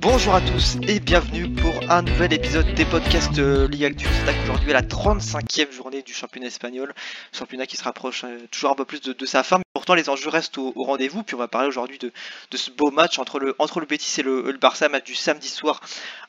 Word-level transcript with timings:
Bonjour 0.00 0.34
à 0.34 0.40
tous 0.40 0.76
et 0.88 0.98
bienvenue 0.98 1.48
pour 1.50 1.72
un 1.88 2.02
nouvel 2.02 2.32
épisode 2.32 2.66
des 2.74 2.84
podcasts 2.84 3.38
Ligue 3.38 3.84
Actu. 3.84 4.06
S'attaque 4.06 4.36
aujourd'hui 4.42 4.70
à 4.72 4.74
la 4.74 4.82
35e 4.82 5.70
journée 5.70 6.02
du 6.02 6.12
championnat 6.12 6.48
espagnol. 6.48 6.92
Championnat 7.32 7.66
qui 7.66 7.76
se 7.76 7.84
rapproche 7.84 8.24
euh, 8.24 8.40
toujours 8.50 8.72
un 8.72 8.74
peu 8.74 8.84
plus 8.84 9.00
de 9.02 9.26
sa 9.26 9.44
fin. 9.44 9.60
Les 9.94 10.08
enjeux 10.08 10.28
restent 10.28 10.58
au, 10.58 10.72
rendez-vous. 10.76 11.22
Puis 11.22 11.34
on 11.34 11.38
va 11.38 11.48
parler 11.48 11.68
aujourd'hui 11.68 11.98
de, 11.98 12.12
ce 12.56 12.70
beau 12.70 12.90
match 12.90 13.18
entre 13.18 13.38
le, 13.38 13.54
entre 13.58 13.80
le 13.80 13.86
et 13.90 14.22
le, 14.22 14.58
Barça, 14.60 14.88
match 14.88 15.04
du 15.04 15.14
samedi 15.14 15.48
soir 15.48 15.80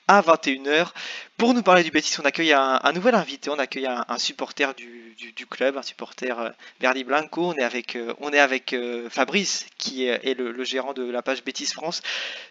à 0.07 0.21
21h. 0.21 0.89
Pour 1.37 1.53
nous 1.53 1.63
parler 1.63 1.83
du 1.83 1.91
Betis, 1.91 2.19
on 2.21 2.25
accueille 2.25 2.53
un, 2.53 2.91
nouvel 2.93 3.15
invité. 3.15 3.49
On 3.49 3.59
accueille 3.59 3.87
un, 3.87 4.17
supporter 4.17 4.73
du, 4.75 5.45
club, 5.49 5.77
un 5.77 5.81
supporter 5.81 6.39
euh, 6.39 6.49
Verdi 6.79 7.03
Blanco. 7.03 7.47
On 7.47 7.53
est 7.53 7.63
avec, 7.63 7.95
euh, 7.95 8.13
on 8.19 8.31
est 8.31 8.39
avec 8.39 8.73
euh, 8.73 9.09
Fabrice 9.09 9.65
qui 9.77 10.05
est, 10.05 10.37
le 10.37 10.63
gérant 10.63 10.93
de 10.93 11.09
la 11.09 11.21
page 11.21 11.43
Betis 11.43 11.67
France. 11.67 12.01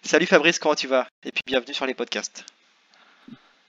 Salut 0.03 0.27
Fabrice, 0.27 0.59
comment 0.59 0.75
tu 0.75 0.87
vas? 0.87 1.07
Et 1.25 1.33
puis 1.33 1.43
bienvenue 1.47 1.75
sur 1.75 1.87
les 1.87 1.95
podcasts. 1.95 2.45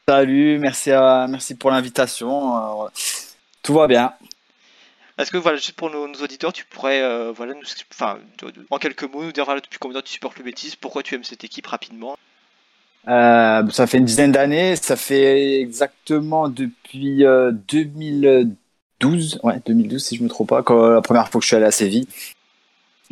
Salut, 0.09 0.57
merci, 0.57 0.89
à, 0.94 1.27
merci 1.27 1.53
pour 1.55 1.69
l'invitation. 1.69 2.85
Euh, 2.85 2.88
tout 3.61 3.73
va 3.73 3.88
bien. 3.88 4.13
Est-ce 5.17 5.31
que 5.31 5.37
voilà, 5.37 5.57
juste 5.57 5.73
pour 5.73 5.89
nos, 5.89 6.07
auditeurs, 6.13 6.53
tu 6.53 6.65
pourrais, 6.65 7.01
euh, 7.01 7.31
voilà, 7.35 7.53
nous, 7.53 7.63
enfin, 7.91 8.19
en 8.69 8.77
quelques 8.77 9.03
mots, 9.03 9.23
nous 9.23 9.31
dire 9.31 9.47
depuis 9.55 9.79
combien 9.79 9.95
de 9.95 10.01
temps 10.01 10.05
tu 10.05 10.13
supportes 10.13 10.37
le 10.37 10.43
Betis, 10.43 10.75
pourquoi 10.79 11.01
tu 11.03 11.15
aimes 11.15 11.23
cette 11.23 11.43
équipe 11.43 11.67
rapidement? 11.67 12.17
Euh, 13.07 13.67
ça 13.69 13.88
fait 13.88 13.97
une 13.97 14.05
dizaine 14.05 14.31
d'années. 14.31 14.75
Ça 14.75 14.95
fait 14.95 15.61
exactement 15.61 16.49
depuis 16.49 17.25
euh, 17.25 17.51
2012. 17.69 19.39
Ouais, 19.43 19.61
2012 19.65 20.03
si 20.03 20.17
je 20.17 20.23
me 20.23 20.29
trompe 20.29 20.49
pas, 20.49 20.61
quand 20.61 20.89
la 20.89 21.01
première 21.01 21.29
fois 21.29 21.39
que 21.39 21.43
je 21.43 21.47
suis 21.47 21.55
allé 21.55 21.65
à 21.65 21.71
Séville. 21.71 22.07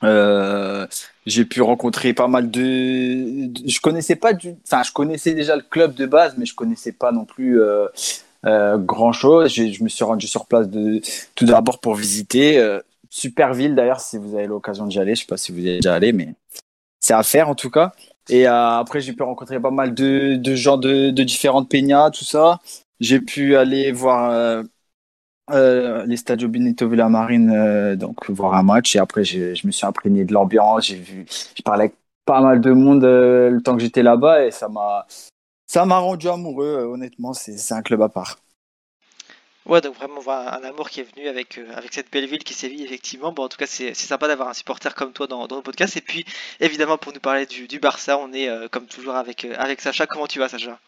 Euh, 0.03 0.85
j'ai 1.25 1.45
pu 1.45 1.61
rencontrer 1.61 2.13
pas 2.13 2.27
mal 2.27 2.51
de, 2.51 3.49
je 3.65 3.79
connaissais 3.79 4.17
pas 4.17 4.33
du 4.33 4.53
enfin 4.65 4.83
je 4.83 4.91
connaissais 4.91 5.33
déjà 5.33 5.55
le 5.55 5.61
club 5.61 5.95
de 5.95 6.05
base 6.05 6.35
mais 6.37 6.45
je 6.45 6.53
connaissais 6.53 6.91
pas 6.91 7.13
non 7.13 7.23
plus 7.23 7.61
euh, 7.61 7.87
euh, 8.45 8.77
grand 8.77 9.11
chose 9.11 9.51
je 9.51 9.83
me 9.83 9.89
suis 9.89 10.03
rendu 10.03 10.27
sur 10.27 10.45
place 10.45 10.67
tout 11.33 11.45
d'abord 11.45 11.79
pour 11.79 11.95
visiter 11.95 12.59
euh, 12.59 12.79
super 13.09 13.53
ville 13.53 13.75
d'ailleurs 13.75 13.99
si 13.99 14.17
vous 14.17 14.35
avez 14.35 14.45
l'occasion 14.45 14.85
d'y 14.85 14.99
aller 14.99 15.15
je 15.15 15.21
sais 15.21 15.25
pas 15.25 15.37
si 15.37 15.51
vous 15.51 15.59
y 15.59 15.69
êtes 15.69 15.81
déjà 15.81 15.95
allé 15.95 16.13
mais 16.13 16.35
c'est 16.99 17.13
à 17.13 17.23
faire 17.23 17.49
en 17.49 17.55
tout 17.55 17.71
cas 17.71 17.91
et 18.29 18.47
euh, 18.47 18.77
après 18.77 19.01
j'ai 19.01 19.13
pu 19.13 19.23
rencontrer 19.23 19.59
pas 19.59 19.71
mal 19.71 19.93
de, 19.93 20.39
gens 20.55 20.77
de, 20.77 21.09
différentes 21.09 21.69
peñas 21.69 22.11
tout 22.11 22.25
ça 22.25 22.59
j'ai 22.99 23.19
pu 23.19 23.55
aller 23.55 23.91
voir 23.91 24.63
les 25.49 26.17
Stadio 26.17 26.47
Benito 26.47 26.87
Villamarine, 26.87 27.95
donc 27.95 28.29
voir 28.29 28.53
un 28.55 28.63
match. 28.63 28.95
Et 28.95 28.99
après, 28.99 29.25
je 29.25 29.67
me 29.67 29.71
suis 29.71 29.85
imprégné 29.85 30.23
de 30.23 30.33
l'ambiance. 30.33 30.87
J'ai 30.87 30.95
vu, 30.95 31.25
je 31.29 31.61
parlais 31.61 31.83
avec 31.83 31.95
pas 32.25 32.39
mal 32.39 32.61
de 32.61 32.71
monde 32.71 33.03
le 33.03 33.59
temps 33.61 33.75
que 33.75 33.81
j'étais 33.81 34.01
là-bas 34.01 34.45
et 34.45 34.51
ça 34.51 34.69
m'a, 34.69 35.05
ça 35.75 35.85
m'a 35.85 35.97
rendu 35.97 36.29
amoureux. 36.29 36.77
euh, 36.79 36.85
honnêtement, 36.85 37.33
c'est, 37.33 37.73
un 37.73 37.81
club 37.81 38.01
à 38.01 38.07
part. 38.07 38.37
Ouais, 39.65 39.81
donc 39.81 39.95
vraiment 39.95 40.21
un 40.25 40.63
amour 40.63 40.89
qui 40.89 41.01
est 41.01 41.15
venu 41.15 41.27
avec, 41.27 41.57
euh, 41.57 41.65
cette 41.91 42.09
belle 42.13 42.27
ville 42.27 42.45
qui 42.45 42.53
sévit 42.53 42.81
effectivement. 42.81 43.33
Bon, 43.33 43.43
en 43.43 43.49
tout 43.49 43.57
cas, 43.57 43.65
c'est 43.67 43.93
sympa 43.93 44.29
d'avoir 44.29 44.47
un 44.47 44.53
supporter 44.53 44.95
comme 44.95 45.11
toi 45.11 45.27
dans, 45.27 45.41
le 45.41 45.61
podcast. 45.61 45.97
Et 45.97 46.01
puis, 46.01 46.23
évidemment, 46.61 46.97
pour 46.97 47.11
nous 47.11 47.19
parler 47.19 47.45
du, 47.45 47.79
Barça, 47.79 48.17
on 48.17 48.31
est 48.31 48.47
euh, 48.47 48.69
comme 48.69 48.85
toujours 48.85 49.15
avec, 49.15 49.45
Sacha. 49.79 50.07
Comment 50.07 50.27
tu 50.27 50.39
vas, 50.39 50.47
Sacha? 50.47 50.79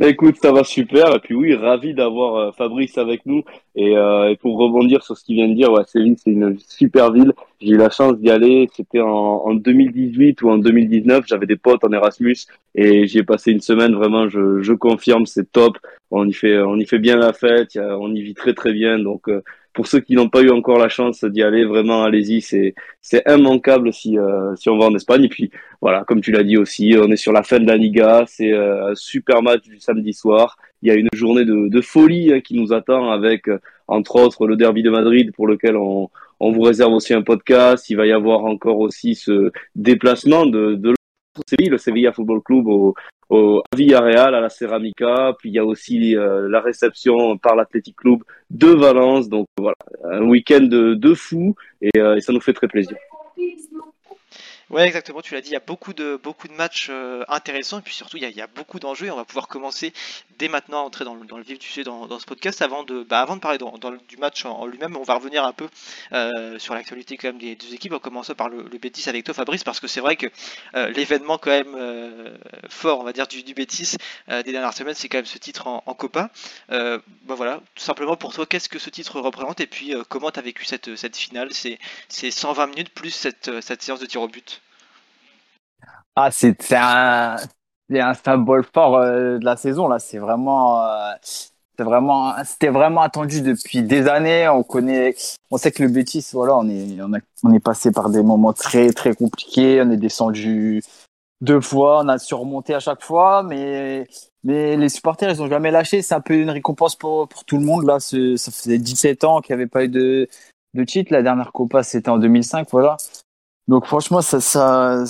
Écoute, 0.00 0.36
ça 0.36 0.52
va 0.52 0.64
super. 0.64 1.14
Et 1.14 1.18
puis 1.20 1.34
oui, 1.34 1.54
ravi 1.54 1.94
d'avoir 1.94 2.36
euh, 2.36 2.52
Fabrice 2.52 2.98
avec 2.98 3.24
nous. 3.26 3.42
Et, 3.74 3.96
euh, 3.96 4.30
et 4.30 4.36
pour 4.36 4.58
rebondir 4.58 5.02
sur 5.02 5.16
ce 5.16 5.24
qu'il 5.24 5.36
vient 5.36 5.48
de 5.48 5.54
dire, 5.54 5.72
ouais, 5.72 5.84
Séville, 5.86 6.16
c'est 6.22 6.30
une 6.30 6.58
super 6.58 7.12
ville. 7.12 7.32
J'ai 7.60 7.70
eu 7.70 7.76
la 7.76 7.90
chance 7.90 8.18
d'y 8.18 8.30
aller. 8.30 8.68
C'était 8.74 9.00
en, 9.00 9.08
en 9.08 9.54
2018 9.54 10.42
ou 10.42 10.50
en 10.50 10.58
2019. 10.58 11.24
J'avais 11.26 11.46
des 11.46 11.56
potes 11.56 11.84
en 11.84 11.92
Erasmus 11.92 12.36
et 12.74 13.06
j'y 13.06 13.18
ai 13.18 13.24
passé 13.24 13.52
une 13.52 13.60
semaine. 13.60 13.94
Vraiment, 13.94 14.28
je, 14.28 14.60
je 14.62 14.72
confirme, 14.72 15.26
c'est 15.26 15.50
top. 15.50 15.78
On 16.10 16.28
y 16.28 16.32
fait, 16.32 16.58
on 16.58 16.76
y 16.76 16.86
fait 16.86 16.98
bien 16.98 17.16
la 17.16 17.32
fête. 17.32 17.76
On 17.76 18.14
y 18.14 18.22
vit 18.22 18.34
très 18.34 18.54
très 18.54 18.72
bien. 18.72 18.98
Donc, 18.98 19.28
euh, 19.28 19.42
pour 19.76 19.86
ceux 19.86 20.00
qui 20.00 20.14
n'ont 20.14 20.30
pas 20.30 20.40
eu 20.40 20.48
encore 20.48 20.78
la 20.78 20.88
chance 20.88 21.22
d'y 21.22 21.42
aller, 21.42 21.66
vraiment, 21.66 22.02
allez-y. 22.02 22.40
C'est, 22.40 22.74
c'est 23.02 23.22
immanquable 23.28 23.92
si, 23.92 24.18
euh, 24.18 24.56
si 24.56 24.70
on 24.70 24.78
va 24.78 24.86
en 24.86 24.94
Espagne. 24.94 25.24
Et 25.24 25.28
puis, 25.28 25.50
voilà, 25.82 26.02
comme 26.04 26.22
tu 26.22 26.32
l'as 26.32 26.44
dit 26.44 26.56
aussi, 26.56 26.96
on 26.98 27.10
est 27.12 27.16
sur 27.16 27.30
la 27.30 27.42
fin 27.42 27.60
de 27.60 27.66
la 27.66 27.76
Liga. 27.76 28.24
C'est 28.26 28.54
euh, 28.54 28.92
un 28.92 28.94
super 28.94 29.42
match 29.42 29.64
du 29.64 29.78
samedi 29.78 30.14
soir. 30.14 30.56
Il 30.80 30.88
y 30.88 30.90
a 30.90 30.94
une 30.94 31.10
journée 31.12 31.44
de, 31.44 31.68
de 31.68 31.80
folie 31.82 32.32
hein, 32.32 32.40
qui 32.40 32.58
nous 32.58 32.72
attend 32.72 33.10
avec, 33.10 33.48
euh, 33.50 33.58
entre 33.86 34.16
autres, 34.16 34.46
le 34.46 34.56
derby 34.56 34.82
de 34.82 34.88
Madrid 34.88 35.30
pour 35.34 35.46
lequel 35.46 35.76
on, 35.76 36.08
on 36.40 36.52
vous 36.52 36.62
réserve 36.62 36.94
aussi 36.94 37.12
un 37.12 37.22
podcast. 37.22 37.90
Il 37.90 37.98
va 37.98 38.06
y 38.06 38.12
avoir 38.12 38.46
encore 38.46 38.78
aussi 38.78 39.14
ce 39.14 39.52
déplacement 39.74 40.46
de, 40.46 40.74
de 40.74 40.94
Le 41.58 41.78
Sevilla 41.78 42.12
Football 42.12 42.42
Club 42.42 42.66
au, 42.66 42.94
à 43.30 43.76
Villarreal, 43.76 44.34
à 44.34 44.40
la 44.40 44.48
Ceramica. 44.48 45.34
Puis 45.38 45.50
il 45.50 45.54
y 45.54 45.58
a 45.58 45.64
aussi 45.64 46.16
euh, 46.16 46.48
la 46.48 46.60
réception 46.60 47.38
par 47.38 47.56
l'Athletic 47.56 47.96
Club 47.96 48.20
de 48.50 48.68
Valence. 48.68 49.28
Donc 49.28 49.46
voilà, 49.58 49.76
un 50.04 50.22
week-end 50.22 50.62
de, 50.62 51.14
fou 51.14 51.54
et, 51.80 51.90
euh, 51.98 52.16
et 52.16 52.20
ça 52.20 52.32
nous 52.32 52.40
fait 52.40 52.52
très 52.52 52.68
plaisir. 52.68 52.96
Ouais, 54.68 54.84
exactement, 54.84 55.20
tu 55.20 55.34
l'as 55.34 55.40
dit, 55.40 55.50
il 55.50 55.52
y 55.52 55.56
a 55.56 55.60
beaucoup 55.60 55.92
de, 55.92 56.18
beaucoup 56.20 56.48
de 56.48 56.52
matchs 56.52 56.88
euh, 56.90 57.22
intéressants 57.28 57.78
et 57.78 57.82
puis 57.82 57.94
surtout 57.94 58.16
il 58.16 58.28
y 58.28 58.40
a, 58.40 58.46
beaucoup 58.48 58.80
d'enjeux 58.80 59.12
on 59.12 59.16
va 59.16 59.24
pouvoir 59.24 59.46
commencer 59.46 59.92
dès 60.38 60.48
maintenant 60.48 60.84
entrer 60.84 61.04
dans 61.04 61.14
le, 61.14 61.42
vif 61.42 61.58
du 61.58 61.66
sujet 61.66 61.84
dans, 61.84 62.18
ce 62.18 62.24
podcast 62.24 62.62
avant 62.62 62.82
de, 62.84 63.02
bah, 63.02 63.26
parler 63.40 63.58
du 64.08 64.16
match 64.16 64.44
en, 64.44 64.66
lui-même, 64.66 64.96
on 64.96 65.02
va 65.02 65.14
revenir 65.14 65.44
un 65.44 65.52
peu 65.52 65.68
euh, 66.12 66.58
sur 66.58 66.74
l'actualité 66.74 67.16
quand 67.16 67.28
même 67.28 67.38
des 67.38 67.56
deux 67.56 67.74
équipes 67.74 67.92
en 67.92 67.98
commençant 67.98 68.34
par 68.34 68.48
le, 68.48 68.62
le 68.62 68.78
Betis 68.78 69.08
avec 69.08 69.24
toi 69.24 69.34
Fabrice 69.34 69.64
parce 69.64 69.80
que 69.80 69.86
c'est 69.86 70.00
vrai 70.00 70.16
que 70.16 70.26
euh, 70.74 70.88
l'événement 70.90 71.38
quand 71.38 71.50
même 71.50 71.74
euh, 71.74 72.36
fort 72.68 73.00
on 73.00 73.04
va 73.04 73.12
dire 73.12 73.26
du, 73.26 73.42
du 73.42 73.54
Betis 73.54 73.96
euh, 74.28 74.42
des 74.42 74.52
dernières 74.52 74.74
semaines 74.74 74.94
c'est 74.94 75.08
quand 75.08 75.18
même 75.18 75.26
ce 75.26 75.38
titre 75.38 75.66
en, 75.66 75.80
Copa. 75.96 76.30
Bah 76.68 77.00
voilà, 77.34 77.60
tout 77.74 77.82
simplement 77.82 78.16
pour 78.16 78.34
toi 78.34 78.44
qu'est-ce 78.46 78.68
que 78.68 78.78
ce 78.78 78.90
titre 78.90 79.20
représente 79.20 79.60
et 79.60 79.66
puis 79.66 79.94
comment 80.08 80.30
tu 80.30 80.38
as 80.38 80.42
vécu 80.42 80.64
cette, 80.64 81.16
finale, 81.16 81.48
c'est 81.52 82.30
120 82.30 82.66
minutes 82.66 82.90
plus 82.90 83.10
cette, 83.10 83.60
cette 83.60 83.82
séance 83.82 84.00
de 84.00 84.06
tir 84.06 84.20
au 84.20 84.28
but? 84.28 84.60
Ah, 86.14 86.30
c'est 86.30 86.54
c'est 87.90 88.00
un, 88.00 88.14
symbole 88.14 88.64
fort 88.64 88.96
euh, 88.96 89.38
de 89.38 89.44
la 89.44 89.56
saison 89.56 89.88
là. 89.88 89.98
C'est 89.98 90.18
vraiment, 90.18 90.82
euh, 90.84 91.12
c'est 91.22 91.84
vraiment, 91.84 92.34
c'était 92.44 92.68
vraiment 92.68 93.02
attendu 93.02 93.42
depuis 93.42 93.82
des 93.82 94.08
années. 94.08 94.48
On 94.48 94.62
connaît, 94.62 95.14
on 95.50 95.56
sait 95.56 95.72
que 95.72 95.82
le 95.82 95.88
Betis, 95.88 96.26
voilà, 96.32 96.56
on 96.56 96.68
est, 96.68 97.00
on 97.00 97.12
a, 97.14 97.18
on 97.44 97.52
est 97.52 97.60
passé 97.60 97.92
par 97.92 98.10
des 98.10 98.22
moments 98.22 98.52
très 98.52 98.92
très 98.92 99.14
compliqués. 99.14 99.82
On 99.84 99.90
est 99.90 99.96
descendu 99.96 100.82
deux 101.40 101.60
fois, 101.60 102.00
on 102.02 102.08
a 102.08 102.18
surmonté 102.18 102.74
à 102.74 102.80
chaque 102.80 103.02
fois, 103.02 103.42
mais 103.42 104.06
mais 104.42 104.76
les 104.76 104.88
supporters 104.88 105.30
ils 105.30 105.42
ont 105.42 105.48
jamais 105.48 105.70
lâché. 105.70 106.02
C'est 106.02 106.14
un 106.14 106.20
peu 106.20 106.34
une 106.34 106.50
récompense 106.50 106.96
pour 106.96 107.28
pour 107.28 107.44
tout 107.44 107.58
le 107.58 107.64
monde 107.64 107.84
là. 107.84 108.00
Ça 108.00 108.16
faisait 108.50 108.78
17 108.78 109.24
ans 109.24 109.40
qu'il 109.40 109.54
n'y 109.54 109.62
avait 109.62 109.70
pas 109.70 109.84
eu 109.84 109.88
de 109.88 110.28
de 110.74 110.84
titre. 110.84 111.12
La 111.12 111.22
dernière 111.22 111.52
Copa 111.52 111.82
c'était 111.82 112.08
en 112.10 112.18
2005, 112.18 112.68
voilà. 112.70 112.96
Donc 113.68 113.86
franchement 113.86 114.22
ça 114.22 114.40
ça 114.40 115.04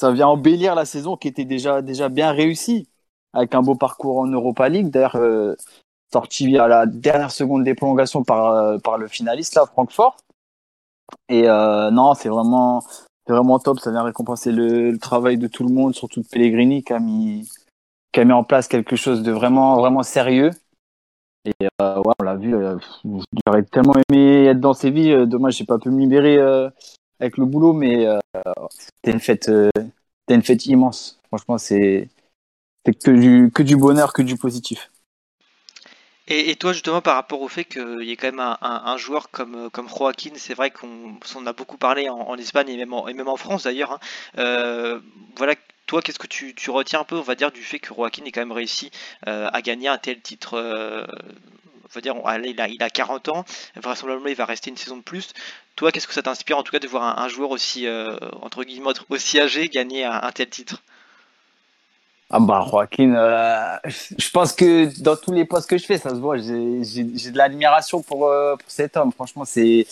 ça 0.00 0.10
vient 0.12 0.28
embellir 0.28 0.74
la 0.74 0.86
saison 0.86 1.16
qui 1.16 1.28
était 1.28 1.44
déjà 1.44 1.82
déjà 1.82 2.08
bien 2.08 2.32
réussie 2.32 2.88
avec 3.34 3.54
un 3.54 3.62
beau 3.62 3.74
parcours 3.74 4.18
en 4.18 4.26
Europa 4.26 4.68
League. 4.68 4.90
D'ailleurs, 4.90 5.16
euh, 5.16 5.54
sorti 6.12 6.56
à 6.58 6.66
la 6.66 6.86
dernière 6.86 7.30
seconde 7.30 7.64
des 7.64 7.74
prolongations 7.74 8.24
par 8.24 8.46
euh, 8.46 8.78
par 8.78 8.98
le 8.98 9.06
finaliste 9.08 9.54
là, 9.54 9.66
Francfort. 9.66 10.16
Et 11.28 11.48
euh, 11.48 11.90
non, 11.90 12.14
c'est 12.14 12.28
vraiment 12.30 12.82
vraiment 13.28 13.58
top. 13.58 13.78
Ça 13.78 13.90
vient 13.90 14.02
récompenser 14.02 14.52
le, 14.52 14.90
le 14.90 14.98
travail 14.98 15.36
de 15.36 15.46
tout 15.46 15.64
le 15.64 15.72
monde, 15.72 15.94
surtout 15.94 16.20
de 16.22 16.26
Pellegrini 16.26 16.82
qui 16.82 16.92
a 16.92 16.98
mis 16.98 17.48
qui 18.12 18.20
a 18.20 18.24
mis 18.24 18.32
en 18.32 18.42
place 18.42 18.66
quelque 18.68 18.96
chose 18.96 19.22
de 19.22 19.32
vraiment 19.32 19.76
vraiment 19.76 20.02
sérieux. 20.02 20.50
Et 21.44 21.52
euh, 21.82 21.96
ouais, 21.96 22.14
on 22.20 22.24
l'a 22.24 22.36
vu. 22.36 22.54
euh, 22.54 22.76
J'aurais 23.46 23.62
tellement 23.64 23.94
aimé 24.08 24.46
être 24.46 24.60
dans 24.60 24.74
Séville. 24.74 25.12
Euh, 25.12 25.26
Dommage, 25.26 25.56
j'ai 25.56 25.64
pas 25.64 25.78
pu 25.78 25.90
me 25.90 26.00
libérer 26.00 26.38
avec 27.20 27.36
le 27.36 27.44
boulot, 27.44 27.72
mais 27.72 28.06
euh, 28.06 28.18
c'était 28.70 29.12
une 29.12 29.20
fête, 29.20 29.48
euh, 29.48 29.70
une 30.28 30.42
fête 30.42 30.66
immense. 30.66 31.20
Franchement, 31.28 31.58
c'est 31.58 32.08
que 32.84 33.10
du 33.10 33.50
que 33.52 33.62
du 33.62 33.76
bonheur, 33.76 34.12
que 34.12 34.22
du 34.22 34.36
positif. 34.36 34.90
Et, 36.32 36.54
toi, 36.54 36.72
justement, 36.72 37.00
par 37.00 37.16
rapport 37.16 37.42
au 37.42 37.48
fait 37.48 37.64
qu'il 37.64 38.02
y 38.02 38.12
ait 38.12 38.16
quand 38.16 38.28
même 38.28 38.38
un, 38.38 38.96
joueur 38.96 39.30
comme, 39.32 39.68
comme 39.70 39.88
Joaquin, 39.88 40.30
c'est 40.36 40.54
vrai 40.54 40.70
qu'on 40.70 41.18
en 41.34 41.46
a 41.46 41.52
beaucoup 41.52 41.76
parlé 41.76 42.08
en, 42.08 42.36
Espagne 42.36 42.68
et 42.68 42.76
même 42.76 42.92
en, 42.92 43.08
et 43.08 43.14
même 43.14 43.26
en 43.26 43.36
France 43.36 43.64
d'ailleurs. 43.64 43.90
Hein. 43.90 43.98
Euh, 44.38 45.00
voilà, 45.34 45.56
toi, 45.86 46.02
qu'est-ce 46.02 46.20
que 46.20 46.28
tu, 46.28 46.54
retiens 46.70 47.00
un 47.00 47.04
peu, 47.04 47.16
on 47.16 47.22
va 47.22 47.34
dire, 47.34 47.50
du 47.50 47.62
fait 47.62 47.80
que 47.80 47.92
Joaquin 47.92 48.24
ait 48.26 48.30
quand 48.30 48.42
même 48.42 48.52
réussi 48.52 48.92
euh, 49.26 49.48
à 49.52 49.60
gagner 49.60 49.88
un 49.88 49.98
tel 49.98 50.20
titre 50.20 50.56
euh, 51.90 51.94
va 51.94 52.00
dire, 52.00 52.14
il 52.44 52.60
a, 52.60 52.68
il 52.68 52.82
a 52.82 52.90
40 52.90 53.28
ans, 53.28 53.44
vraisemblablement 53.76 54.28
il 54.28 54.36
va 54.36 54.44
rester 54.44 54.70
une 54.70 54.76
saison 54.76 54.96
de 54.96 55.02
plus. 55.02 55.32
Toi, 55.76 55.92
qu'est-ce 55.92 56.08
que 56.08 56.14
ça 56.14 56.22
t'inspire 56.22 56.58
en 56.58 56.62
tout 56.62 56.72
cas 56.72 56.78
de 56.78 56.88
voir 56.88 57.18
un, 57.18 57.28
joueur 57.28 57.50
aussi, 57.50 57.86
entre 58.42 58.64
guillemets, 58.64 58.90
aussi 59.08 59.40
âgé 59.40 59.68
gagner 59.68 60.04
un 60.04 60.30
tel 60.32 60.48
titre? 60.48 60.82
Ah 62.32 62.38
bah 62.38 62.64
Joaquin, 62.70 63.14
euh, 63.16 63.76
je 63.84 64.30
pense 64.30 64.52
que 64.52 65.02
dans 65.02 65.16
tous 65.16 65.32
les 65.32 65.44
postes 65.44 65.68
que 65.68 65.76
je 65.76 65.84
fais, 65.84 65.98
ça 65.98 66.10
se 66.10 66.14
voit. 66.14 66.36
J'ai 66.36 67.30
de 67.32 67.36
l'admiration 67.36 68.02
pour, 68.02 68.28
euh, 68.28 68.54
pour 68.54 68.70
cet 68.70 68.96
homme. 68.96 69.10
Franchement, 69.10 69.44
c'est 69.44 69.84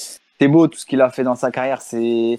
beau 0.42 0.68
tout 0.68 0.78
ce 0.78 0.86
qu'il 0.86 1.00
a 1.00 1.10
fait 1.10 1.24
dans 1.24 1.34
sa 1.34 1.50
carrière. 1.50 1.82
C'est 1.82 2.38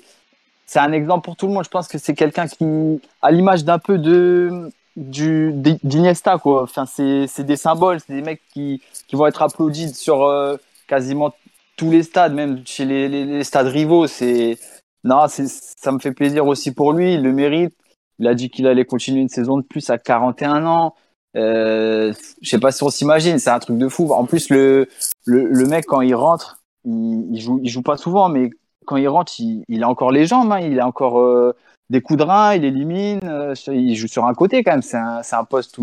un 0.75 0.93
exemple 0.93 1.25
pour 1.25 1.35
tout 1.35 1.47
le 1.47 1.53
monde. 1.53 1.65
Je 1.65 1.69
pense 1.69 1.89
que 1.89 1.97
c'est 1.97 2.13
quelqu'un 2.13 2.47
qui, 2.47 3.01
à 3.21 3.31
l'image 3.31 3.65
d'un 3.65 3.77
peu 3.77 3.97
de 3.97 4.71
du 4.99 5.51
d'Iniesta 5.83 6.37
quoi. 6.37 6.63
Enfin, 6.63 6.85
c'est 6.85 7.43
des 7.43 7.57
symboles, 7.57 7.99
c'est 8.05 8.13
des 8.13 8.21
mecs 8.21 8.41
qui 8.53 8.81
qui 9.07 9.15
vont 9.15 9.27
être 9.27 9.41
applaudis 9.41 9.93
sur 9.93 10.23
euh, 10.23 10.57
quasiment 10.87 11.33
tous 11.77 11.91
les 11.91 12.03
stades, 12.03 12.33
même 12.33 12.61
chez 12.65 12.85
les, 12.85 13.07
les, 13.07 13.43
stades 13.43 13.67
rivaux. 13.67 14.07
C'est 14.07 14.57
non, 15.03 15.27
ça 15.27 15.91
me 15.91 15.99
fait 15.99 16.11
plaisir 16.11 16.45
aussi 16.47 16.73
pour 16.73 16.93
lui. 16.93 17.13
Il 17.15 17.23
le 17.23 17.33
mérite. 17.33 17.73
Il 18.19 18.27
a 18.27 18.35
dit 18.35 18.49
qu'il 18.49 18.67
allait 18.67 18.85
continuer 18.85 19.21
une 19.21 19.29
saison 19.29 19.57
de 19.57 19.63
plus 19.63 19.89
à 19.89 19.97
41 19.97 20.65
ans. 20.65 20.95
Euh, 21.37 22.13
je 22.41 22.49
sais 22.49 22.59
pas 22.59 22.71
si 22.71 22.83
on 22.83 22.89
s'imagine, 22.89 23.39
c'est 23.39 23.49
un 23.49 23.59
truc 23.59 23.77
de 23.77 23.87
fou. 23.87 24.11
En 24.11 24.25
plus, 24.25 24.49
le, 24.49 24.89
le, 25.25 25.65
mec, 25.65 25.85
quand 25.85 26.01
il 26.01 26.15
rentre, 26.15 26.61
il, 26.85 27.27
il, 27.31 27.39
joue, 27.41 27.59
il 27.63 27.69
joue 27.69 27.81
pas 27.81 27.97
souvent, 27.97 28.29
mais 28.29 28.49
quand 28.85 28.97
il 28.97 29.07
rentre, 29.07 29.33
il, 29.39 29.63
il 29.69 29.83
a 29.83 29.89
encore 29.89 30.11
les 30.11 30.25
jambes, 30.25 30.51
hein, 30.51 30.59
il 30.59 30.79
a 30.79 30.87
encore 30.87 31.19
euh, 31.21 31.55
des 31.89 32.01
coups 32.01 32.19
de 32.19 32.23
rein, 32.23 32.53
il 32.53 32.65
élimine, 32.65 33.19
euh, 33.23 33.53
il 33.67 33.95
joue 33.95 34.07
sur 34.07 34.25
un 34.25 34.33
côté 34.33 34.63
quand 34.63 34.71
même. 34.71 34.81
C'est 34.81 34.97
un, 34.97 35.43
poste 35.43 35.79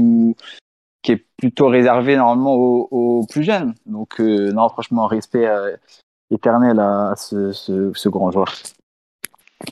qui 1.02 1.12
est 1.12 1.26
plutôt 1.36 1.68
réservé 1.68 2.16
normalement 2.16 2.54
aux, 2.54 3.26
plus 3.26 3.42
jeunes. 3.42 3.74
Donc, 3.86 4.20
euh, 4.20 4.52
non, 4.52 4.68
franchement, 4.68 5.06
respect 5.06 5.46
euh, 5.46 5.76
éternel 6.30 6.80
à 6.80 7.14
ce, 7.16 7.52
ce, 7.52 7.92
ce 7.94 8.08
grand 8.08 8.30
joueur. 8.30 8.52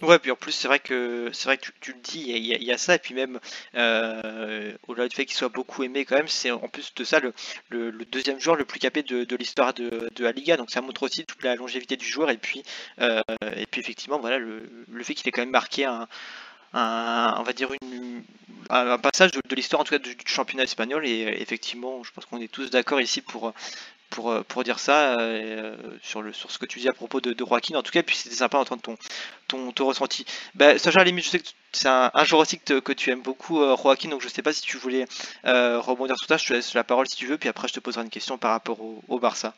Ouais, 0.02 0.18
puis 0.18 0.30
en 0.30 0.36
plus, 0.36 0.52
c'est 0.52 0.66
vrai 0.66 0.78
que 0.80 1.28
c'est 1.34 1.44
vrai 1.44 1.58
que 1.58 1.70
tu, 1.80 1.92
le 1.92 2.00
dis, 2.00 2.24
il 2.26 2.62
y, 2.62 2.72
a 2.72 2.78
ça, 2.78 2.94
et 2.94 2.98
puis 2.98 3.14
même 3.14 3.38
euh, 3.74 4.72
au-delà 4.88 5.08
du 5.08 5.14
fait 5.14 5.26
qu'il 5.26 5.36
soit 5.36 5.50
beaucoup 5.50 5.82
aimé, 5.82 6.06
quand 6.06 6.16
même, 6.16 6.28
c'est 6.28 6.50
en 6.50 6.68
plus 6.68 6.94
de 6.94 7.04
ça 7.04 7.20
le, 7.20 7.34
le, 7.68 8.04
deuxième 8.06 8.40
joueur 8.40 8.56
le 8.56 8.64
plus 8.64 8.78
capé 8.80 9.02
de, 9.02 9.24
de 9.24 9.36
l'histoire 9.36 9.74
de, 9.74 10.08
de, 10.14 10.24
la 10.24 10.32
Liga, 10.32 10.56
donc 10.56 10.70
ça 10.70 10.80
montre 10.80 11.02
aussi 11.02 11.26
toute 11.26 11.42
la 11.42 11.54
longévité 11.54 11.96
du 11.98 12.06
joueur, 12.06 12.30
et 12.30 12.38
puis 12.38 12.62
euh, 13.00 13.20
et 13.56 13.66
puis 13.66 13.82
effectivement, 13.82 14.18
voilà, 14.18 14.38
le, 14.38 14.62
le 14.90 15.04
fait 15.04 15.14
qu'il 15.14 15.28
ait 15.28 15.32
quand 15.32 15.42
même 15.42 15.50
marqué 15.50 15.84
un, 15.84 16.08
un 16.72 17.34
on 17.38 17.42
va 17.42 17.52
dire 17.52 17.68
un, 18.70 18.98
passage 18.98 19.32
de, 19.32 19.54
l'histoire 19.54 19.82
en 19.82 19.84
tout 19.84 19.92
cas 19.92 19.98
du, 19.98 20.16
championnat 20.24 20.64
espagnol, 20.64 21.06
et 21.06 21.36
effectivement, 21.40 22.02
je 22.04 22.10
pense 22.12 22.24
qu'on 22.24 22.40
est 22.40 22.50
tous 22.50 22.70
d'accord 22.70 23.02
ici 23.02 23.20
pour 23.20 23.52
pour, 24.14 24.30
euh, 24.30 24.42
pour 24.46 24.62
dire 24.62 24.78
ça 24.78 25.18
euh, 25.18 25.74
sur, 26.00 26.22
le, 26.22 26.32
sur 26.32 26.50
ce 26.50 26.58
que 26.58 26.66
tu 26.66 26.78
dis 26.78 26.88
à 26.88 26.92
propos 26.92 27.20
de, 27.20 27.32
de 27.32 27.44
Joaquin 27.44 27.74
en 27.74 27.82
tout 27.82 27.90
cas 27.90 28.02
puis 28.04 28.14
c'était 28.16 28.36
sympa 28.36 28.58
d'entendre 28.58 28.80
ton, 28.80 28.96
ton, 29.48 29.72
ton 29.72 29.86
ressenti. 29.86 30.24
Bah, 30.54 30.78
Sacha 30.78 31.02
limite 31.02 31.24
je 31.24 31.30
sais 31.30 31.40
que 31.40 31.48
c'est 31.72 31.88
un, 31.88 32.10
joueur 32.22 32.42
aussi 32.42 32.60
que, 32.60 32.92
tu 32.92 33.10
aimes 33.10 33.22
beaucoup 33.22 33.60
euh, 33.60 33.76
Joaquin 33.76 34.10
donc 34.10 34.22
je 34.22 34.28
sais 34.28 34.42
pas 34.42 34.52
si 34.52 34.62
tu 34.62 34.76
voulais 34.76 35.06
rebondir 35.42 36.16
sur 36.16 36.28
ça 36.28 36.36
je 36.36 36.46
te 36.46 36.52
laisse 36.52 36.74
la 36.74 36.84
parole 36.84 37.08
si 37.08 37.16
tu 37.16 37.26
veux 37.26 37.38
puis 37.38 37.48
après 37.48 37.66
je 37.66 37.74
te 37.74 37.80
poserai 37.80 38.04
une 38.04 38.10
question 38.10 38.38
par 38.38 38.52
rapport 38.52 38.78
au 38.80 39.18
Barça 39.18 39.52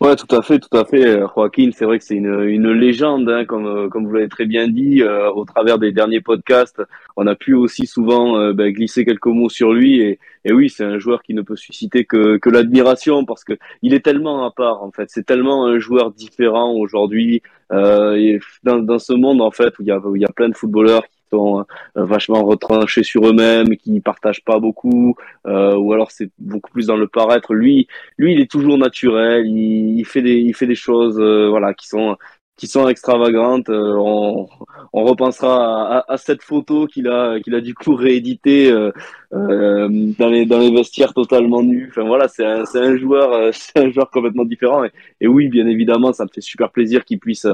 Ouais, 0.00 0.14
tout 0.14 0.32
à 0.36 0.42
fait, 0.42 0.60
tout 0.60 0.76
à 0.76 0.84
fait. 0.84 1.18
Joaquin, 1.34 1.70
c'est 1.74 1.84
vrai 1.84 1.98
que 1.98 2.04
c'est 2.04 2.14
une, 2.14 2.40
une 2.44 2.70
légende, 2.70 3.28
hein, 3.28 3.44
comme, 3.44 3.66
euh, 3.66 3.88
comme 3.88 4.06
vous 4.06 4.12
l'avez 4.12 4.28
très 4.28 4.46
bien 4.46 4.68
dit. 4.68 5.02
Euh, 5.02 5.28
au 5.32 5.44
travers 5.44 5.76
des 5.80 5.90
derniers 5.90 6.20
podcasts, 6.20 6.80
on 7.16 7.26
a 7.26 7.34
pu 7.34 7.54
aussi 7.54 7.84
souvent 7.84 8.38
euh, 8.38 8.52
ben, 8.52 8.72
glisser 8.72 9.04
quelques 9.04 9.26
mots 9.26 9.48
sur 9.48 9.72
lui. 9.72 10.00
Et, 10.00 10.20
et 10.44 10.52
oui, 10.52 10.70
c'est 10.70 10.84
un 10.84 11.00
joueur 11.00 11.20
qui 11.24 11.34
ne 11.34 11.42
peut 11.42 11.56
susciter 11.56 12.04
que, 12.04 12.36
que 12.36 12.48
l'admiration 12.48 13.24
parce 13.24 13.42
que 13.42 13.54
il 13.82 13.92
est 13.92 14.04
tellement 14.04 14.46
à 14.46 14.52
part. 14.52 14.84
En 14.84 14.92
fait, 14.92 15.08
c'est 15.10 15.26
tellement 15.26 15.66
un 15.66 15.80
joueur 15.80 16.12
différent 16.12 16.72
aujourd'hui. 16.74 17.42
dans, 17.70 18.78
dans 18.78 18.98
ce 19.00 19.12
monde, 19.14 19.40
en 19.40 19.50
fait, 19.50 19.76
où 19.80 19.82
il 19.82 19.88
y 19.88 19.90
a, 19.90 19.98
où 19.98 20.14
il 20.14 20.22
y 20.22 20.24
a 20.24 20.32
plein 20.32 20.48
de 20.48 20.56
footballeurs 20.56 21.02
sont 21.30 21.60
euh, 21.60 22.04
vachement 22.04 22.44
retranchés 22.44 23.02
sur 23.02 23.26
eux-mêmes, 23.26 23.76
qui 23.76 24.00
partagent 24.00 24.44
pas 24.44 24.58
beaucoup, 24.58 25.16
euh, 25.46 25.76
ou 25.76 25.92
alors 25.92 26.10
c'est 26.10 26.30
beaucoup 26.38 26.70
plus 26.70 26.86
dans 26.86 26.96
le 26.96 27.08
paraître. 27.08 27.54
Lui, 27.54 27.88
lui, 28.16 28.32
il 28.34 28.40
est 28.40 28.50
toujours 28.50 28.78
naturel. 28.78 29.46
Il, 29.46 29.98
il 29.98 30.04
fait 30.04 30.22
des, 30.22 30.36
il 30.36 30.54
fait 30.54 30.66
des 30.66 30.74
choses, 30.74 31.18
euh, 31.20 31.48
voilà, 31.48 31.74
qui 31.74 31.88
sont 31.88 32.16
qui 32.58 32.66
sont 32.66 32.88
extravagantes. 32.88 33.70
Euh, 33.70 33.94
on, 33.96 34.48
on, 34.92 35.04
repensera 35.04 35.98
à, 35.98 36.12
à, 36.12 36.16
cette 36.18 36.42
photo 36.42 36.86
qu'il 36.86 37.08
a, 37.08 37.40
qu'il 37.40 37.54
a 37.54 37.60
du 37.60 37.74
coup 37.74 37.94
réédité 37.94 38.70
euh, 38.70 38.90
euh, 39.32 39.88
dans 40.18 40.28
les 40.28 40.44
dans 40.44 40.58
les 40.58 40.72
vestiaires 40.72 41.14
totalement 41.14 41.62
nus. 41.62 41.86
Enfin 41.90 42.02
voilà, 42.04 42.28
c'est 42.28 42.44
un, 42.44 42.64
c'est 42.66 42.80
un 42.80 42.96
joueur, 42.96 43.32
euh, 43.32 43.50
c'est 43.52 43.78
un 43.78 43.90
joueur 43.90 44.10
complètement 44.10 44.44
différent. 44.44 44.84
Et, 44.84 44.90
et, 45.20 45.28
oui, 45.28 45.48
bien 45.48 45.66
évidemment, 45.68 46.12
ça 46.12 46.24
me 46.24 46.30
fait 46.34 46.40
super 46.42 46.70
plaisir 46.70 47.04
qu'il 47.04 47.20
puisse 47.20 47.46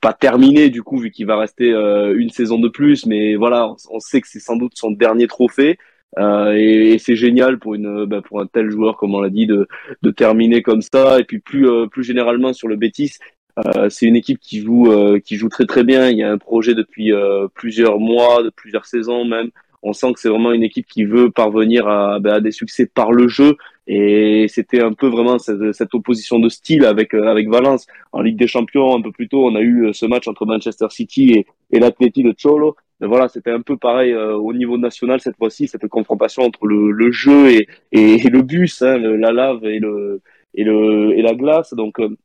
pas 0.00 0.12
terminer 0.12 0.68
du 0.68 0.82
coup 0.82 0.98
vu 0.98 1.10
qu'il 1.10 1.26
va 1.26 1.38
rester 1.38 1.70
une 1.70 2.30
saison 2.30 2.58
de 2.58 2.68
plus. 2.68 3.06
Mais 3.06 3.36
voilà, 3.36 3.74
on, 3.90 4.00
sait 4.00 4.20
que 4.20 4.28
c'est 4.28 4.40
sans 4.40 4.56
doute 4.56 4.72
son 4.74 4.90
dernier 4.90 5.26
trophée. 5.26 5.78
Euh, 6.18 6.52
et, 6.54 6.92
et 6.92 6.98
c'est 6.98 7.16
génial 7.16 7.58
pour 7.58 7.74
une 7.74 8.04
bah, 8.04 8.20
pour 8.20 8.40
un 8.40 8.46
tel 8.46 8.68
joueur 8.70 8.98
comme 8.98 9.14
on 9.14 9.20
l'a 9.22 9.30
dit 9.30 9.46
de, 9.46 9.66
de 10.02 10.10
terminer 10.10 10.60
comme 10.60 10.82
ça 10.82 11.18
et 11.18 11.24
puis 11.24 11.38
plus 11.38 11.66
plus 11.88 12.04
généralement 12.04 12.52
sur 12.52 12.68
le 12.68 12.76
Bétis 12.76 13.12
euh, 13.58 13.90
c'est 13.90 14.06
une 14.06 14.16
équipe 14.16 14.40
qui 14.40 14.60
joue, 14.60 14.90
euh, 14.90 15.20
qui 15.20 15.36
joue 15.36 15.48
très 15.48 15.66
très 15.66 15.84
bien. 15.84 16.08
Il 16.08 16.16
y 16.16 16.22
a 16.22 16.30
un 16.30 16.38
projet 16.38 16.74
depuis 16.74 17.12
euh, 17.12 17.48
plusieurs 17.54 17.98
mois, 17.98 18.42
de 18.42 18.50
plusieurs 18.50 18.86
saisons 18.86 19.24
même. 19.24 19.50
On 19.82 19.92
sent 19.92 20.12
que 20.12 20.20
c'est 20.20 20.28
vraiment 20.28 20.52
une 20.52 20.62
équipe 20.62 20.86
qui 20.86 21.04
veut 21.04 21.30
parvenir 21.30 21.88
à, 21.88 22.20
bah, 22.20 22.34
à 22.34 22.40
des 22.40 22.52
succès 22.52 22.86
par 22.86 23.12
le 23.12 23.28
jeu. 23.28 23.56
Et 23.86 24.46
c'était 24.48 24.80
un 24.80 24.92
peu 24.92 25.08
vraiment 25.08 25.38
cette, 25.38 25.72
cette, 25.72 25.94
opposition 25.94 26.38
de 26.38 26.48
style 26.48 26.84
avec 26.84 27.14
avec 27.14 27.48
Valence 27.48 27.86
en 28.12 28.20
Ligue 28.22 28.38
des 28.38 28.46
Champions. 28.46 28.96
Un 28.96 29.02
peu 29.02 29.10
plus 29.10 29.28
tôt, 29.28 29.44
on 29.46 29.54
a 29.56 29.60
eu 29.60 29.92
ce 29.92 30.06
match 30.06 30.28
entre 30.28 30.46
Manchester 30.46 30.86
City 30.90 31.32
et, 31.32 31.46
et 31.70 31.80
l'Atleti 31.80 32.22
de 32.22 32.32
Cholo. 32.40 32.76
Mais 33.00 33.08
voilà, 33.08 33.28
c'était 33.28 33.50
un 33.50 33.60
peu 33.60 33.76
pareil 33.76 34.14
au 34.14 34.52
niveau 34.52 34.78
national 34.78 35.20
cette 35.20 35.36
fois-ci, 35.36 35.66
cette 35.66 35.88
confrontation 35.88 36.44
entre 36.44 36.66
le, 36.66 36.92
le 36.92 37.10
jeu 37.10 37.50
et, 37.50 37.66
et, 37.90 38.28
le 38.28 38.42
bus, 38.42 38.80
hein, 38.82 38.98
la 38.98 39.32
lave 39.32 39.64
et 39.64 39.80
le 39.80 40.20
et 40.54 40.64
le 40.64 41.18
et 41.18 41.22
la 41.22 41.34
glace. 41.34 41.74
Donc 41.74 41.98
euh, 41.98 42.16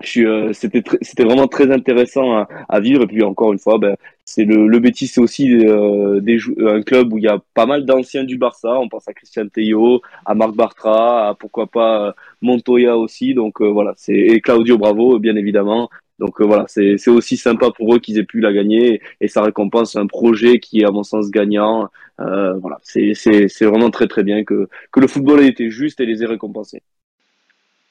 c'était 0.00 0.82
c'était 1.02 1.24
vraiment 1.24 1.48
très 1.48 1.70
intéressant 1.70 2.32
à, 2.32 2.48
à, 2.68 2.80
vivre. 2.80 3.02
Et 3.02 3.06
puis 3.06 3.22
encore 3.22 3.52
une 3.52 3.58
fois 3.58 3.78
ben, 3.78 3.96
c'est 4.24 4.44
le, 4.44 4.66
le 4.66 4.80
c'est 4.94 5.20
aussi 5.20 5.54
euh, 5.54 6.20
des 6.20 6.38
un 6.60 6.82
club 6.82 7.12
où 7.12 7.18
il 7.18 7.24
y 7.24 7.28
a 7.28 7.38
pas 7.54 7.66
mal 7.66 7.84
d'anciens 7.84 8.24
du 8.24 8.38
Barça. 8.38 8.78
On 8.78 8.88
pense 8.88 9.08
à 9.08 9.12
Christian 9.12 9.48
Teillo 9.48 10.00
à 10.24 10.34
Marc 10.34 10.54
Bartra 10.54 11.28
à 11.28 11.34
pourquoi 11.34 11.66
pas 11.66 12.08
euh, 12.08 12.12
Montoya 12.40 12.96
aussi. 12.96 13.34
Donc 13.34 13.60
euh, 13.60 13.68
voilà 13.70 13.92
c'est 13.96 14.14
et 14.14 14.40
Claudio 14.40 14.78
Bravo 14.78 15.18
bien 15.18 15.36
évidemment. 15.36 15.90
Donc 16.18 16.40
voilà 16.40 16.64
c'est 16.68 16.98
c'est 16.98 17.10
aussi 17.10 17.36
sympa 17.36 17.70
pour 17.70 17.94
eux 17.94 17.98
qu'ils 17.98 18.18
aient 18.18 18.24
pu 18.24 18.40
la 18.40 18.52
gagner. 18.52 19.02
Et 19.20 19.28
ça 19.28 19.42
récompense 19.42 19.96
un 19.96 20.06
projet 20.06 20.58
qui 20.58 20.80
est 20.80 20.84
à 20.84 20.90
mon 20.90 21.02
sens 21.02 21.30
gagnant. 21.30 21.88
Voilà 22.18 22.78
c'est 22.82 23.14
c'est 23.14 23.48
c'est 23.48 23.66
vraiment 23.66 23.90
très 23.90 24.06
très 24.06 24.22
bien 24.22 24.44
que 24.44 24.68
que 24.92 25.00
le 25.00 25.08
football 25.08 25.40
ait 25.42 25.48
été 25.48 25.70
juste 25.70 26.00
et 26.00 26.06
les 26.06 26.22
ait 26.22 26.26
récompensés 26.26 26.82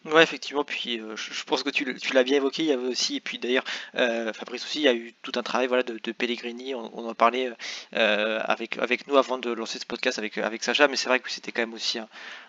Ouais, 0.05 0.23
effectivement, 0.23 0.63
puis 0.63 0.99
euh, 0.99 1.15
je, 1.15 1.43
pense 1.43 1.61
que 1.61 1.69
tu, 1.69 1.85
l'as 2.13 2.23
bien 2.23 2.37
évoqué, 2.37 2.63
il 2.63 2.69
y 2.69 2.71
avait 2.71 2.87
aussi, 2.87 3.17
et 3.17 3.19
puis 3.19 3.37
d'ailleurs, 3.37 3.63
euh, 3.93 4.33
Fabrice 4.33 4.63
aussi, 4.63 4.79
il 4.79 4.83
y 4.85 4.87
a 4.87 4.95
eu 4.95 5.13
tout 5.21 5.31
un 5.35 5.43
travail 5.43 5.67
voilà, 5.67 5.83
de, 5.83 6.11
Pellegrini, 6.11 6.73
on, 6.73 7.07
en 7.07 7.13
parlait 7.13 7.51
euh, 7.95 8.39
avec, 8.45 8.79
avec 8.79 9.05
nous 9.05 9.17
avant 9.17 9.37
de 9.37 9.51
lancer 9.51 9.77
ce 9.77 9.85
podcast 9.85 10.17
avec, 10.17 10.39
avec 10.39 10.63
Sacha, 10.63 10.87
mais 10.87 10.95
c'est 10.95 11.07
vrai 11.07 11.19
que 11.19 11.29
c'était 11.29 11.51
quand 11.51 11.61
même 11.61 11.75
aussi 11.75 11.99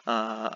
un, 0.07 0.51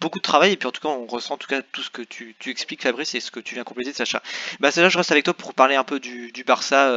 beaucoup 0.00 0.18
de 0.18 0.24
travail, 0.24 0.50
et 0.52 0.56
puis 0.56 0.66
en 0.66 0.72
tout 0.72 0.80
cas, 0.80 0.88
on 0.88 1.06
ressent 1.06 1.34
en 1.34 1.36
tout 1.38 1.46
cas 1.46 1.62
tout 1.62 1.80
ce 1.80 1.90
que 1.90 2.02
tu, 2.02 2.34
expliques, 2.46 2.82
Fabrice, 2.82 3.14
et 3.14 3.20
ce 3.20 3.30
que 3.30 3.38
tu 3.38 3.54
viens 3.54 3.62
compléter, 3.62 3.92
Sacha. 3.92 4.20
Bah, 4.58 4.72
Sacha, 4.72 4.88
je 4.88 4.98
reste 4.98 5.12
avec 5.12 5.24
toi 5.24 5.34
pour 5.34 5.54
parler 5.54 5.76
un 5.76 5.84
peu 5.84 6.00
du, 6.00 6.32
Barça 6.44 6.90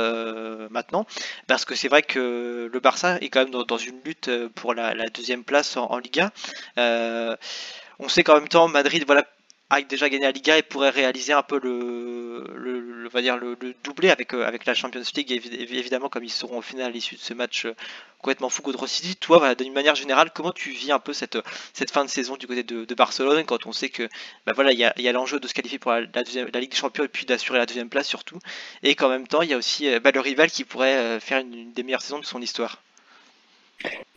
maintenant, 0.72 1.06
parce 1.46 1.66
que 1.66 1.76
c'est 1.76 1.88
vrai 1.88 2.02
que 2.02 2.68
le 2.74 2.80
Barça 2.80 3.20
est 3.22 3.30
quand 3.30 3.42
même 3.42 3.52
dans, 3.52 3.78
une 3.78 4.02
lutte 4.04 4.32
pour 4.56 4.74
la, 4.74 4.96
deuxième 5.14 5.44
place 5.44 5.78
en, 5.78 5.86
en 5.86 6.00
Liga. 6.00 6.32
on 6.78 8.10
sait 8.10 8.24
qu'en 8.24 8.36
même 8.36 8.50
temps, 8.50 8.68
Madrid, 8.68 9.04
voilà, 9.06 9.26
a 9.70 9.82
déjà 9.82 10.10
gagné 10.10 10.26
la 10.26 10.32
Liga 10.32 10.58
et 10.58 10.62
pourrait 10.62 10.92
réaliser 10.92 11.34
un 11.34 11.42
peu 11.42 11.60
le, 11.62 12.44
le, 12.56 13.10
va 13.10 13.22
dire 13.22 13.38
le, 13.38 13.58
doublé 13.84 14.10
avec, 14.10 14.34
euh, 14.34 14.46
avec 14.46 14.66
la 14.66 14.74
Champions 14.76 15.02
League, 15.16 15.32
évidemment, 15.32 16.10
comme 16.10 16.24
ils 16.24 16.30
seront 16.30 16.60
au 16.60 16.62
final 16.62 16.88
à 16.88 16.90
l'issue 16.90 17.16
de 17.16 17.22
ce 17.22 17.34
match 17.34 17.66
euh, 17.66 17.76
complètement 18.20 18.50
fou 18.50 18.62
contre 18.62 18.88
City. 18.88 19.16
Toi, 19.16 19.40
voilà, 19.40 19.56
d'une 19.56 19.74
manière 19.74 19.96
générale, 19.96 20.32
comment 20.34 20.52
tu 20.52 20.70
vis 20.70 20.92
un 20.92 21.00
peu 21.00 21.14
cette, 21.14 21.38
cette 21.74 21.92
fin 21.92 22.06
de 22.06 22.10
saison 22.10 22.38
du 22.38 22.48
côté 22.48 22.64
de, 22.64 22.96
Barcelone 22.96 23.44
quand 23.46 23.66
on 23.66 23.74
sait 23.74 23.90
que 23.90 24.08
bah 24.46 24.54
voilà, 24.54 24.72
il 24.72 24.80
y 24.80 24.86
a, 24.86 24.94
y 24.98 25.08
a 25.08 25.12
l'enjeu 25.12 25.40
de 25.40 25.48
se 25.48 25.54
qualifier 25.54 25.80
pour 25.80 25.92
la, 25.92 26.02
la, 26.02 26.60
Ligue 26.60 26.72
des 26.72 26.78
Champions 26.78 27.04
et 27.04 27.10
puis 27.10 27.26
d'assurer 27.26 27.58
la 27.58 27.66
deuxième 27.66 27.90
place 27.90 28.08
surtout, 28.08 28.40
et 28.84 28.96
qu'en 28.96 29.10
même 29.10 29.28
temps, 29.28 29.42
il 29.42 29.50
y 29.50 29.54
a 29.54 29.58
aussi 29.58 29.88
euh, 29.90 30.00
bah, 30.00 30.12
le 30.14 30.22
rival 30.22 30.50
qui 30.50 30.64
pourrait 30.64 31.20
faire 31.20 31.40
une 31.40 31.74
des 31.74 31.84
meilleures 31.84 32.02
saisons 32.02 32.20
de 32.20 32.26
son 32.26 32.42
histoire 32.42 32.82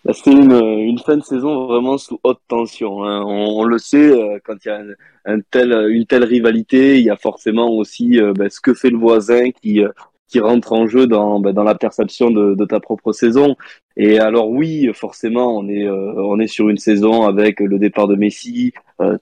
C'est 0.05 0.31
une, 0.31 0.53
une 0.53 0.99
fin 0.99 1.17
de 1.17 1.23
saison 1.23 1.67
vraiment 1.67 1.99
sous 1.99 2.19
haute 2.23 2.41
tension. 2.49 3.05
Hein. 3.05 3.23
On, 3.27 3.65
le 3.65 3.79
sait, 3.79 4.11
euh, 4.11 4.39
quand 4.45 4.55
il 4.65 4.69
y 4.69 4.71
a 4.71 4.83
un, 5.27 5.41
tel, 5.51 5.73
une 5.91 6.07
telle 6.07 6.25
rivalité, 6.25 6.99
il 6.99 7.05
y 7.05 7.11
a 7.11 7.17
forcément 7.17 7.71
aussi 7.71 8.21
euh, 8.21 8.33
ben, 8.33 8.49
ce 8.49 8.61
que 8.61 8.75
fait 8.75 8.91
le 8.91 8.97
voisin 8.97 9.51
qui, 9.51 9.83
euh, 9.83 9.91
qui 10.29 10.41
rentre 10.41 10.73
en 10.73 10.87
jeu 10.87 11.07
dans, 11.07 11.41
ben, 11.41 11.53
dans 11.53 11.65
la 11.65 11.75
perception 11.75 12.31
de, 12.31 12.55
de, 12.55 12.65
ta 12.65 12.81
propre 12.81 13.13
saison. 13.13 13.57
Et 13.97 14.19
alors 14.19 14.49
oui, 14.49 14.89
forcément, 14.95 15.59
on 15.59 15.69
est, 15.69 15.89
on 15.89 16.39
est 16.39 16.47
sur 16.47 16.69
une 16.69 16.79
saison 16.79 17.27
avec 17.27 17.59
le 17.59 17.79
départ 17.79 18.07
de 18.07 18.15
Messi, 18.15 18.73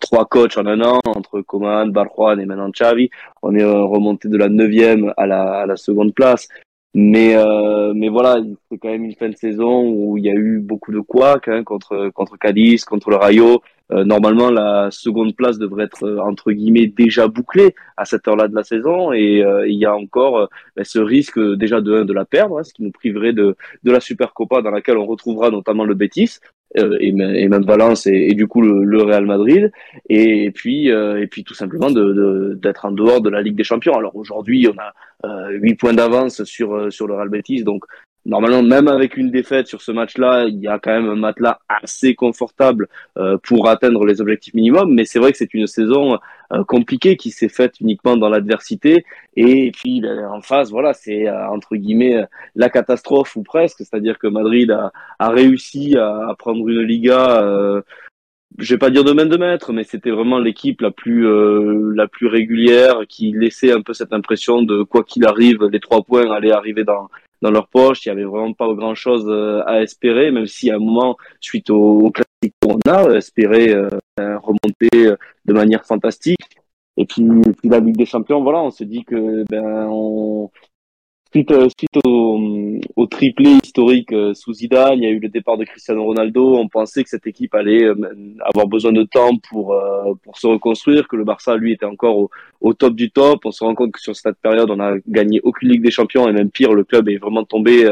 trois 0.00 0.26
coachs 0.26 0.58
en 0.58 0.66
un 0.66 0.82
an, 0.82 1.00
entre 1.06 1.40
Coman, 1.40 1.90
Barjuan 1.90 2.38
et 2.38 2.44
maintenant 2.44 2.68
Xavi. 2.68 3.08
On 3.42 3.54
est 3.54 3.64
remonté 3.64 4.28
de 4.28 4.36
la 4.36 4.50
neuvième 4.50 5.14
à 5.16 5.26
la, 5.26 5.60
à 5.60 5.66
la 5.66 5.76
seconde 5.76 6.12
place. 6.14 6.48
Mais, 6.98 7.36
euh, 7.36 7.92
mais 7.94 8.08
voilà, 8.08 8.38
c'est 8.70 8.78
quand 8.78 8.88
même 8.88 9.04
une 9.04 9.14
fin 9.14 9.28
de 9.28 9.36
saison 9.36 9.86
où 9.86 10.16
il 10.16 10.24
y 10.24 10.30
a 10.30 10.34
eu 10.34 10.60
beaucoup 10.60 10.92
de 10.92 11.00
couacs 11.00 11.46
hein, 11.46 11.62
contre, 11.62 12.08
contre 12.14 12.38
Cadiz, 12.38 12.86
contre 12.86 13.10
le 13.10 13.16
Rayo. 13.16 13.60
Euh, 13.92 14.04
normalement, 14.04 14.50
la 14.50 14.90
seconde 14.90 15.36
place 15.36 15.58
devrait 15.58 15.84
être 15.84 16.04
euh, 16.04 16.18
entre 16.20 16.52
guillemets 16.52 16.86
déjà 16.86 17.28
bouclée 17.28 17.74
à 17.98 18.06
cette 18.06 18.26
heure-là 18.26 18.48
de 18.48 18.54
la 18.54 18.64
saison, 18.64 19.12
et 19.12 19.44
euh, 19.44 19.68
il 19.68 19.74
y 19.74 19.84
a 19.84 19.94
encore 19.94 20.48
ben, 20.74 20.84
ce 20.84 20.98
risque 20.98 21.38
déjà 21.38 21.82
de 21.82 22.02
de 22.02 22.12
la 22.14 22.24
perdre, 22.24 22.58
hein, 22.58 22.64
ce 22.64 22.72
qui 22.72 22.82
nous 22.82 22.92
priverait 22.92 23.34
de 23.34 23.56
de 23.84 23.90
la 23.92 24.00
Supercopa 24.00 24.62
dans 24.62 24.70
laquelle 24.70 24.96
on 24.96 25.06
retrouvera 25.06 25.50
notamment 25.50 25.84
le 25.84 25.94
Betis. 25.94 26.38
Et, 26.76 27.08
et, 27.08 27.48
même 27.48 27.64
Valence 27.64 28.06
et, 28.06 28.34
du 28.34 28.46
coup 28.46 28.60
le, 28.60 28.84
le, 28.84 29.02
Real 29.02 29.24
Madrid 29.24 29.72
et, 30.10 30.50
puis 30.50 30.88
et 30.88 31.26
puis 31.26 31.42
tout 31.42 31.54
simplement 31.54 31.90
de 31.90 32.58
d'être 32.60 32.84
en 32.84 32.92
dehors 32.92 33.22
de 33.22 33.30
la 33.30 33.40
Ligue 33.40 33.56
des 33.56 33.64
Champions. 33.64 33.96
Alors 33.96 34.14
aujourd'hui 34.14 34.68
on 34.68 34.78
a 34.78 34.92
euh, 35.24 35.50
8 35.50 35.74
points 35.76 35.94
d'avance 35.94 36.44
sur, 36.44 36.74
euh, 36.74 36.90
sur 36.90 37.06
le 37.06 37.14
Real 37.14 37.28
Betis. 37.28 37.64
Donc, 37.64 37.84
normalement, 38.26 38.62
même 38.62 38.88
avec 38.88 39.16
une 39.16 39.30
défaite 39.30 39.66
sur 39.66 39.80
ce 39.80 39.92
match-là, 39.92 40.46
il 40.46 40.58
y 40.58 40.68
a 40.68 40.78
quand 40.78 40.92
même 40.92 41.08
un 41.08 41.16
matelas 41.16 41.60
assez 41.68 42.14
confortable 42.14 42.88
euh, 43.16 43.38
pour 43.42 43.68
atteindre 43.68 44.04
les 44.04 44.20
objectifs 44.20 44.54
minimums. 44.54 44.92
Mais 44.92 45.04
c'est 45.04 45.18
vrai 45.18 45.32
que 45.32 45.38
c'est 45.38 45.54
une 45.54 45.66
saison 45.66 46.18
euh, 46.52 46.64
compliquée 46.64 47.16
qui 47.16 47.30
s'est 47.30 47.48
faite 47.48 47.80
uniquement 47.80 48.16
dans 48.16 48.28
l'adversité. 48.28 49.04
Et 49.36 49.70
puis 49.72 50.00
ben, 50.00 50.26
en 50.28 50.42
face, 50.42 50.70
voilà, 50.70 50.92
c'est 50.92 51.30
entre 51.30 51.76
guillemets 51.76 52.24
la 52.54 52.68
catastrophe 52.68 53.36
ou 53.36 53.42
presque. 53.42 53.78
C'est-à-dire 53.78 54.18
que 54.18 54.26
Madrid 54.26 54.70
a, 54.70 54.92
a 55.18 55.28
réussi 55.30 55.96
à, 55.96 56.28
à, 56.28 56.34
prendre 56.34 56.68
une 56.68 56.82
Liga 56.82 57.82
je 58.58 58.74
vais 58.74 58.78
pas 58.78 58.90
dire 58.90 59.04
de 59.04 59.12
main 59.12 59.26
de 59.26 59.36
maître, 59.36 59.72
mais 59.72 59.84
c'était 59.84 60.10
vraiment 60.10 60.38
l'équipe 60.38 60.80
la 60.80 60.90
plus 60.90 61.26
euh, 61.26 61.92
la 61.94 62.08
plus 62.08 62.26
régulière 62.26 63.02
qui 63.08 63.32
laissait 63.32 63.72
un 63.72 63.82
peu 63.82 63.92
cette 63.92 64.12
impression 64.12 64.62
de 64.62 64.82
quoi 64.82 65.04
qu'il 65.04 65.26
arrive, 65.26 65.64
les 65.64 65.80
trois 65.80 66.02
points 66.02 66.30
allaient 66.30 66.52
arriver 66.52 66.84
dans 66.84 67.08
dans 67.42 67.50
leur 67.50 67.68
poche. 67.68 68.04
Il 68.06 68.08
y 68.08 68.12
avait 68.12 68.24
vraiment 68.24 68.52
pas 68.52 68.72
grand 68.74 68.94
chose 68.94 69.24
euh, 69.28 69.62
à 69.66 69.82
espérer, 69.82 70.30
même 70.30 70.46
si 70.46 70.70
à 70.70 70.76
un 70.76 70.78
moment, 70.78 71.16
suite 71.40 71.70
au, 71.70 72.00
au 72.00 72.10
classique, 72.10 72.54
on 72.64 72.78
a 72.90 73.16
espéré 73.16 73.70
euh, 73.70 73.88
remonter 74.18 75.16
de 75.44 75.52
manière 75.52 75.84
fantastique. 75.84 76.36
Et 76.96 77.04
puis, 77.04 77.24
puis 77.58 77.68
la 77.68 77.80
Ligue 77.80 77.96
des 77.96 78.06
Champions, 78.06 78.42
voilà, 78.42 78.62
on 78.62 78.70
se 78.70 78.84
dit 78.84 79.04
que 79.04 79.44
ben 79.50 79.86
on 79.90 80.50
Suite, 81.36 81.50
euh, 81.50 81.68
suite 81.78 81.98
au, 82.06 82.40
au, 82.96 83.06
triplé 83.06 83.58
historique 83.62 84.10
euh, 84.14 84.32
sous 84.32 84.54
Zidane, 84.54 84.94
il 84.96 85.04
y 85.04 85.06
a 85.06 85.10
eu 85.10 85.18
le 85.18 85.28
départ 85.28 85.58
de 85.58 85.64
Cristiano 85.64 86.02
Ronaldo. 86.02 86.56
On 86.56 86.66
pensait 86.66 87.04
que 87.04 87.10
cette 87.10 87.26
équipe 87.26 87.54
allait 87.54 87.84
euh, 87.84 87.94
avoir 88.40 88.66
besoin 88.66 88.92
de 88.92 89.02
temps 89.02 89.36
pour 89.50 89.78
pour 90.22 90.38
se 90.38 90.46
reconstruire, 90.46 91.06
que 91.06 91.14
le 91.14 91.24
Barça 91.24 91.58
lui 91.58 91.72
était 91.72 91.84
encore 91.84 92.16
au, 92.16 92.30
au, 92.62 92.72
top 92.72 92.94
du 92.94 93.10
top. 93.10 93.44
On 93.44 93.50
se 93.50 93.62
rend 93.62 93.74
compte 93.74 93.92
que 93.92 94.00
sur 94.00 94.16
cette 94.16 94.38
période, 94.38 94.70
on 94.70 94.80
a 94.80 94.94
gagné 95.06 95.42
aucune 95.42 95.68
Ligue 95.68 95.82
des 95.82 95.90
Champions 95.90 96.26
et 96.26 96.32
même 96.32 96.50
pire, 96.50 96.72
le 96.72 96.84
club 96.84 97.10
est 97.10 97.18
vraiment 97.18 97.44
tombé 97.44 97.86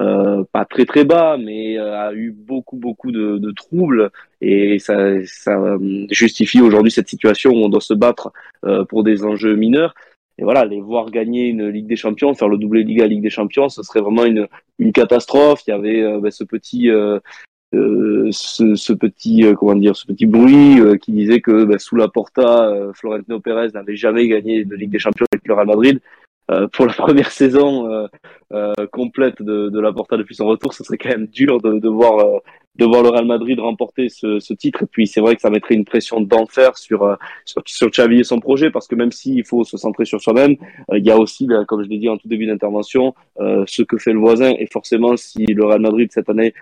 euh, 0.00 0.44
pas 0.52 0.64
très 0.64 0.84
très 0.84 1.04
bas, 1.04 1.36
mais 1.36 1.76
a 1.78 2.12
eu 2.14 2.30
beaucoup 2.30 2.76
beaucoup 2.76 3.10
de, 3.10 3.38
de 3.38 3.50
troubles 3.50 4.12
et 4.40 4.78
ça, 4.78 4.96
ça 5.24 5.58
justifie 6.10 6.60
aujourd'hui 6.60 6.92
cette 6.92 7.08
situation 7.08 7.50
où 7.50 7.56
on 7.56 7.68
doit 7.68 7.80
se 7.80 7.94
battre 7.94 8.32
pour 8.88 9.02
des 9.02 9.24
enjeux 9.24 9.56
mineurs 9.56 9.94
et 10.38 10.42
voilà, 10.42 10.64
les 10.64 10.80
voir 10.80 11.10
gagner 11.10 11.46
une 11.46 11.68
Ligue 11.68 11.86
des 11.86 11.96
Champions, 11.96 12.34
faire 12.34 12.48
le 12.48 12.58
doublé 12.58 12.82
Liga 12.82 13.06
Ligue 13.06 13.22
des 13.22 13.30
Champions, 13.30 13.68
ce 13.68 13.82
serait 13.82 14.00
vraiment 14.00 14.24
une, 14.24 14.48
une 14.78 14.92
catastrophe. 14.92 15.62
Il 15.66 15.70
y 15.70 15.74
avait 15.74 16.02
euh, 16.02 16.18
bah, 16.20 16.30
ce 16.30 16.42
petit 16.42 16.90
euh, 16.90 17.20
euh, 17.74 18.28
ce, 18.32 18.74
ce, 18.74 18.92
petit 18.92 19.44
comment 19.56 19.76
dire 19.76 19.96
ce 19.96 20.06
petit 20.06 20.26
bruit 20.26 20.78
qui 21.00 21.12
disait 21.12 21.40
que 21.40 21.64
bah, 21.64 21.78
sous 21.78 21.96
la 21.96 22.08
Porta, 22.08 22.72
Florentino 22.94 23.40
Pérez 23.40 23.68
n'avait 23.74 23.96
jamais 23.96 24.26
gagné 24.26 24.64
de 24.64 24.74
Ligue 24.74 24.90
des 24.90 24.98
Champions 24.98 25.26
avec 25.32 25.46
le 25.46 25.54
Real 25.54 25.66
Madrid. 25.66 26.00
Pour 26.72 26.86
la 26.86 26.92
première 26.98 27.30
saison 27.30 28.08
complète 28.92 29.42
de, 29.42 29.68
de 29.68 29.80
la 29.80 29.92
Porta 29.92 30.16
depuis 30.16 30.34
son 30.34 30.46
retour, 30.46 30.74
ce 30.74 30.84
serait 30.84 30.98
quand 30.98 31.10
même 31.10 31.26
dur 31.26 31.60
de, 31.60 31.78
de 31.78 31.88
voir 31.88 32.40
de 32.76 32.84
voir 32.84 33.02
le 33.02 33.10
Real 33.10 33.26
Madrid 33.26 33.58
remporter 33.60 34.08
ce, 34.08 34.40
ce 34.40 34.52
titre. 34.52 34.82
Et 34.82 34.86
puis 34.86 35.06
c'est 35.06 35.20
vrai 35.20 35.36
que 35.36 35.40
ça 35.40 35.50
mettrait 35.50 35.74
une 35.74 35.84
pression 35.84 36.20
d'enfer 36.20 36.76
sur, 36.76 37.04
euh, 37.04 37.14
sur, 37.44 37.62
sur 37.66 37.90
Xavi 37.90 38.20
et 38.20 38.24
son 38.24 38.40
projet, 38.40 38.70
parce 38.70 38.88
que 38.88 38.94
même 38.94 39.12
s'il 39.12 39.44
faut 39.44 39.64
se 39.64 39.76
centrer 39.76 40.04
sur 40.04 40.20
soi-même, 40.20 40.56
euh, 40.90 40.98
il 40.98 41.04
y 41.04 41.10
a 41.10 41.18
aussi, 41.18 41.48
comme 41.68 41.84
je 41.84 41.88
l'ai 41.88 41.98
dit 41.98 42.08
en 42.08 42.16
tout 42.16 42.28
début 42.28 42.46
d'intervention, 42.46 43.14
euh, 43.40 43.64
ce 43.66 43.82
que 43.82 43.96
fait 43.96 44.12
le 44.12 44.18
voisin. 44.18 44.52
Et 44.58 44.66
forcément, 44.66 45.16
si 45.16 45.46
le 45.46 45.64
Real 45.64 45.80
Madrid 45.80 46.10
cette 46.12 46.28
année 46.28 46.54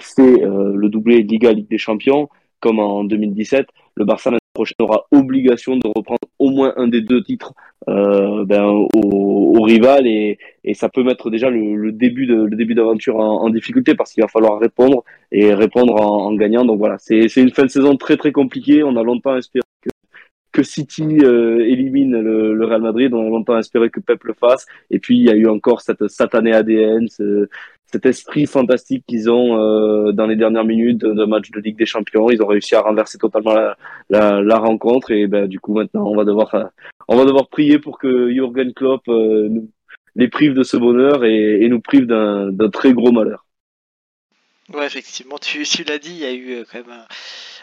fait 0.00 0.40
le 0.40 0.88
doublé 0.88 1.22
Liga 1.22 1.52
Ligue 1.52 1.68
des 1.68 1.76
Champions, 1.76 2.30
comme 2.60 2.78
en 2.78 3.04
2017, 3.04 3.66
le 3.96 4.04
Barça 4.06 4.30
prochaine 4.56 4.80
aura 4.80 5.06
obligation 5.12 5.76
de 5.76 5.86
reprendre 5.86 6.26
au 6.38 6.50
moins 6.50 6.72
un 6.76 6.88
des 6.88 7.02
deux 7.02 7.22
titres 7.22 7.52
euh, 7.88 8.44
ben, 8.44 8.64
au, 8.64 9.62
rival 9.62 10.06
et, 10.06 10.38
ça 10.74 10.88
peut 10.88 11.02
mettre 11.02 11.30
déjà 11.30 11.48
le, 11.50 11.92
début 11.92 12.26
de 12.26 12.48
début 12.54 12.74
d'aventure 12.74 13.16
en, 13.16 13.48
difficulté 13.50 13.94
parce 13.94 14.12
qu'il 14.12 14.22
va 14.22 14.28
falloir 14.28 14.58
répondre 14.58 15.04
et 15.32 15.54
répondre 15.54 15.94
en, 16.00 16.34
gagnant. 16.34 16.64
Donc 16.64 16.78
voilà, 16.78 16.96
c'est 16.98 17.26
une 17.36 17.50
fin 17.50 17.64
de 17.64 17.70
saison 17.70 17.96
très 17.96 18.16
très 18.16 18.32
compliquée. 18.32 18.82
On 18.82 18.96
a 18.96 19.02
longtemps 19.02 19.36
espéré 19.36 19.64
que 19.82 19.90
que 20.52 20.62
City 20.62 21.18
euh, 21.22 21.60
élimine 21.66 22.18
le, 22.18 22.64
Real 22.64 22.80
Madrid. 22.80 23.12
On 23.12 23.26
a 23.26 23.28
longtemps 23.28 23.58
espéré 23.58 23.90
que 23.90 24.00
Pep 24.00 24.24
le 24.24 24.32
fasse. 24.32 24.64
Et 24.90 24.98
puis 24.98 25.16
il 25.18 25.24
y 25.24 25.30
a 25.30 25.34
eu 25.34 25.48
encore 25.48 25.82
cette 25.82 26.08
satanée 26.08 26.54
ADN, 26.54 27.06
cet 27.96 28.04
esprit 28.04 28.44
fantastique 28.44 29.04
qu'ils 29.06 29.30
ont 29.30 29.58
euh, 29.58 30.12
dans 30.12 30.26
les 30.26 30.36
dernières 30.36 30.66
minutes 30.66 31.00
de 31.00 31.24
match 31.24 31.50
de 31.50 31.60
Ligue 31.60 31.78
des 31.78 31.86
Champions. 31.86 32.28
Ils 32.28 32.42
ont 32.42 32.46
réussi 32.46 32.74
à 32.74 32.82
renverser 32.82 33.16
totalement 33.16 33.54
la, 34.10 34.58
rencontre 34.58 35.12
et 35.12 35.26
ben, 35.26 35.46
du 35.46 35.60
coup 35.60 35.72
maintenant 35.74 36.06
on 36.06 36.14
va 36.14 36.24
devoir 36.24 36.54
euh, 36.54 36.64
on 37.08 37.16
va 37.16 37.24
devoir 37.24 37.48
prier 37.48 37.78
pour 37.78 37.98
que 37.98 38.30
Jürgen 38.30 38.74
Klopp 38.74 39.00
euh, 39.08 39.48
nous, 39.48 39.70
les 40.14 40.28
prive 40.28 40.52
de 40.52 40.62
ce 40.62 40.76
bonheur 40.76 41.24
et 41.24 41.66
nous 41.70 41.80
prive 41.80 42.06
d'un 42.06 42.70
très 42.70 42.92
gros 42.92 43.12
malheur. 43.12 43.45
Ouais, 44.72 44.84
effectivement, 44.86 45.38
tu, 45.38 45.64
tu 45.64 45.84
l'as 45.84 45.98
dit, 45.98 46.10
il 46.10 46.18
y 46.18 46.24
a 46.24 46.32
eu 46.32 46.64
quand 46.70 46.78
même 46.78 47.04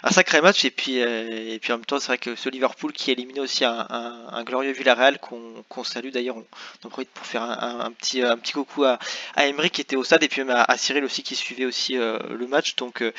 un, 0.03 0.11
sacré 0.11 0.41
match 0.41 0.65
et 0.65 0.71
puis 0.71 1.01
euh, 1.01 1.53
et 1.53 1.59
puis 1.59 1.71
en 1.71 1.77
même 1.77 1.85
temps 1.85 1.99
c'est 1.99 2.07
vrai 2.07 2.17
que 2.17 2.35
ce 2.35 2.49
Liverpool 2.49 2.91
qui 2.91 3.09
a 3.09 3.13
éliminé 3.13 3.39
aussi 3.39 3.63
un, 3.63 3.87
un, 3.89 4.43
glorieux 4.43 4.71
Villarreal 4.71 5.17
qu'on 5.17 5.63
qu'on 5.69 5.83
salue 5.83 6.09
d'ailleurs 6.09 6.35
on, 6.37 6.45
on 6.83 6.89
profite 6.89 7.09
pour 7.11 7.25
faire 7.25 7.41
un, 7.43 7.89
petit 7.91 8.21
un 8.21 8.37
petit 8.37 8.51
coucou 8.51 8.83
à, 8.83 8.99
à 9.35 9.45
Emery 9.47 9.69
qui 9.69 9.81
était 9.81 9.95
au 9.95 10.03
stade 10.03 10.21
et 10.23 10.27
puis 10.27 10.43
même 10.43 10.65
à, 10.67 10.77
Cyril 10.77 11.05
aussi 11.05 11.23
qui 11.23 11.35
suivait 11.35 11.65
aussi 11.65 11.97
euh, 11.97 12.19
le 12.29 12.47
match. 12.47 12.75
Donc 12.75 13.01
euh, 13.01 13.13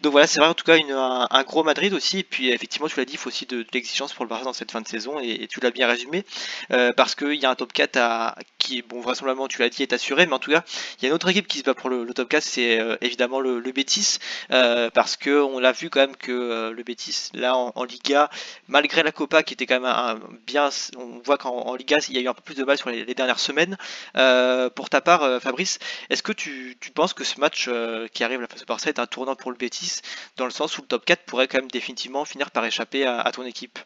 donc 0.00 0.12
voilà 0.12 0.26
c'est 0.26 0.40
vrai 0.40 0.48
en 0.48 0.54
tout 0.54 0.64
cas 0.64 0.76
une, 0.76 0.92
un, 0.92 1.42
gros 1.44 1.62
Madrid 1.62 1.92
aussi 1.92 2.20
et 2.20 2.24
puis 2.24 2.50
effectivement 2.50 2.88
tu 2.88 2.98
l'as 2.98 3.04
dit 3.04 3.14
il 3.14 3.18
faut 3.18 3.28
aussi 3.28 3.46
de, 3.46 3.66
l'exigence 3.72 4.12
pour 4.12 4.24
le 4.24 4.28
Barça 4.30 4.44
dans 4.44 4.52
cette 4.52 4.70
fin 4.70 4.80
de 4.80 4.88
saison 4.88 5.18
et, 5.20 5.46
tu 5.48 5.60
l'as 5.60 5.70
bien 5.70 5.88
résumé 5.88 6.24
euh, 6.72 6.90
parce 6.96 7.14
qu'il 7.14 7.34
y 7.34 7.44
a 7.44 7.50
un 7.50 7.54
top 7.54 7.72
4 7.72 7.96
à, 7.96 8.36
qui 8.58 8.82
bon 8.82 9.00
vraisemblablement 9.00 9.48
tu 9.48 9.60
l'as 9.60 9.68
dit 9.68 9.82
est 9.82 9.92
assuré 9.92 10.26
mais 10.26 10.32
en 10.32 10.38
tout 10.38 10.50
cas 10.50 10.64
il 10.98 11.02
y 11.02 11.06
a 11.06 11.08
une 11.08 11.14
autre 11.14 11.28
équipe 11.28 11.46
qui 11.46 11.58
se 11.58 11.64
bat 11.64 11.74
pour 11.74 11.90
le, 11.90 12.04
le 12.04 12.14
top 12.14 12.28
4 12.28 12.42
c'est 12.42 12.80
euh, 12.80 12.96
le, 13.38 13.60
le 13.60 13.72
Betis 13.72 14.18
parce 14.48 15.16
que 15.16 15.40
on 15.42 15.60
l'a 15.60 15.72
vu 15.72 15.90
quand 15.90 16.00
même 16.00 16.16
que 16.16 16.32
euh, 16.32 16.72
le 16.72 16.82
Betis 16.82 17.30
là 17.34 17.56
en, 17.56 17.84
Liga, 17.84 18.30
malgré 18.68 19.02
la 19.02 19.12
Copa 19.12 19.42
qui 19.42 19.54
était 19.54 19.66
quand 19.66 19.80
même 19.80 20.20
bien, 20.46 20.68
on 20.96 21.20
voit 21.24 21.38
qu'en 21.38 21.74
Liga 21.74 21.98
il 22.08 22.14
y 22.14 22.18
a 22.18 22.20
eu 22.20 22.28
un 22.28 22.34
peu 22.34 22.42
plus 22.42 22.54
de 22.54 22.64
mal 22.64 22.78
sur 22.78 22.90
les, 22.90 23.14
dernières 23.14 23.40
semaines. 23.40 23.76
Euh, 24.16 24.70
pour 24.70 24.90
ta 24.90 25.00
part, 25.00 25.22
euh, 25.22 25.40
Fabrice, 25.40 25.78
est-ce 26.08 26.22
que 26.22 26.32
tu, 26.32 26.76
penses 26.94 27.14
que 27.14 27.24
ce 27.24 27.40
match 27.40 27.70
qui 28.12 28.24
arrive 28.24 28.40
la 28.40 28.46
de 28.46 28.64
Barça 28.66 28.88
est 28.88 28.98
un 28.98 29.06
tournant 29.06 29.36
pour 29.36 29.50
le 29.50 29.56
Betis 29.56 30.00
dans 30.36 30.44
le 30.44 30.50
sens 30.50 30.76
où 30.78 30.82
le 30.82 30.86
top 30.86 31.04
4 31.04 31.24
pourrait 31.24 31.48
quand 31.48 31.58
même 31.58 31.70
définitivement 31.70 32.24
finir 32.24 32.50
par 32.50 32.64
échapper 32.64 33.06
à, 33.06 33.30
ton 33.32 33.44
équipe? 33.44 33.78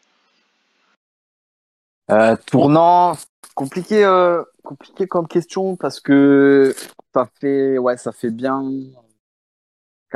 Tournant, 2.47 3.17
compliqué, 3.53 4.05
compliqué 4.63 5.07
comme 5.07 5.27
question 5.27 5.75
parce 5.75 5.99
que 5.99 6.75
ça 7.13 7.27
fait, 7.39 7.77
ouais, 7.77 7.97
ça 7.97 8.11
fait 8.11 8.31
bien 8.31 8.61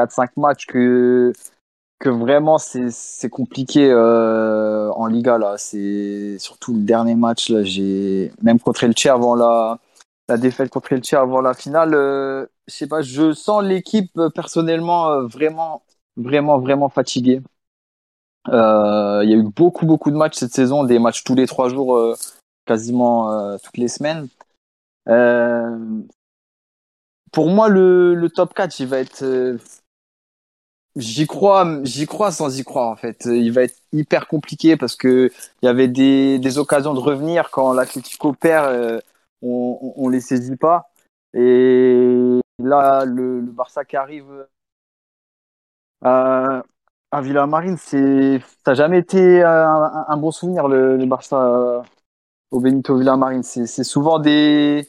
4-5 0.05 0.29
matchs 0.37 0.65
que 0.65 1.33
que 1.99 2.09
vraiment 2.09 2.57
c'est 2.57 3.29
compliqué 3.29 3.89
euh, 3.91 4.89
en 4.93 5.05
Liga 5.07 5.37
là. 5.37 5.55
C'est 5.57 6.37
surtout 6.39 6.73
le 6.73 6.81
dernier 6.81 7.15
match 7.15 7.49
là. 7.49 7.63
J'ai 7.63 8.31
même 8.41 8.59
contre 8.59 8.85
Elche 8.85 9.05
avant 9.07 9.35
la 9.35 9.79
la 10.29 10.37
défaite 10.37 10.69
contre 10.71 10.93
Elche 10.93 11.13
avant 11.13 11.41
la 11.41 11.53
finale. 11.53 11.93
Euh, 11.93 12.45
je 12.67 12.73
sais 12.75 12.87
pas. 12.87 13.01
Je 13.01 13.33
sens 13.33 13.63
l'équipe 13.63 14.11
euh, 14.17 14.29
personnellement 14.29 15.23
vraiment 15.27 15.83
vraiment 16.17 16.59
vraiment 16.59 16.89
fatiguée. 16.89 17.41
Il 18.47 18.53
y 18.53 19.33
a 19.33 19.37
eu 19.37 19.43
beaucoup 19.43 19.85
beaucoup 19.85 20.11
de 20.11 20.15
matchs 20.15 20.37
cette 20.37 20.53
saison, 20.53 20.83
des 20.83 20.99
matchs 20.99 21.23
tous 21.23 21.35
les 21.35 21.47
trois 21.47 21.69
jours, 21.69 22.15
quasiment 22.65 23.57
toutes 23.59 23.77
les 23.77 23.87
semaines. 23.89 24.27
pour 27.31 27.49
moi, 27.49 27.67
le, 27.69 28.15
le 28.15 28.29
top 28.29 28.53
4, 28.53 28.79
il 28.79 28.87
va 28.87 28.99
être 28.99 29.23
J'y 30.96 31.27
crois, 31.27 31.84
j'y 31.84 32.08
crois 32.08 32.31
sans 32.31 32.60
y 32.60 32.63
croire 32.63 32.89
en 32.89 32.96
fait. 32.96 33.25
Il 33.25 33.51
va 33.51 33.63
être 33.63 33.77
hyper 33.93 34.27
compliqué 34.27 34.75
parce 34.75 34.96
que 34.96 35.31
il 35.62 35.65
y 35.65 35.69
avait 35.69 35.88
des, 35.88 36.58
occasions 36.58 36.93
de 36.93 37.00
revenir 37.00 37.51
quand 37.51 37.74
l'Atlético 37.74 38.34
perd, 38.34 38.65
euh, 38.74 39.00
on, 39.41 39.93
on 39.96 40.10
les 40.10 40.19
saisit 40.19 40.58
pas. 40.58 40.89
Et 41.34 42.39
là, 42.60 43.05
le, 43.05 43.41
Barça 43.41 43.86
qui 43.86 43.98
arrive 43.98 44.48
à, 46.01 46.63
à 47.12 47.22
Villamarine, 47.22 47.77
c'est, 47.77 48.39
ça 48.65 48.72
n'a 48.72 48.74
jamais 48.74 49.00
été 49.00 49.43
un, 49.43 50.17
bon 50.17 50.31
souvenir 50.31 50.67
le, 50.67 51.05
Barça 51.05 51.84
au 52.51 52.60
Benito 52.60 52.98
Villamarine. 52.98 53.43
C'est, 53.43 53.67
c'est 53.67 53.84
souvent 53.84 54.19
des 54.19 54.88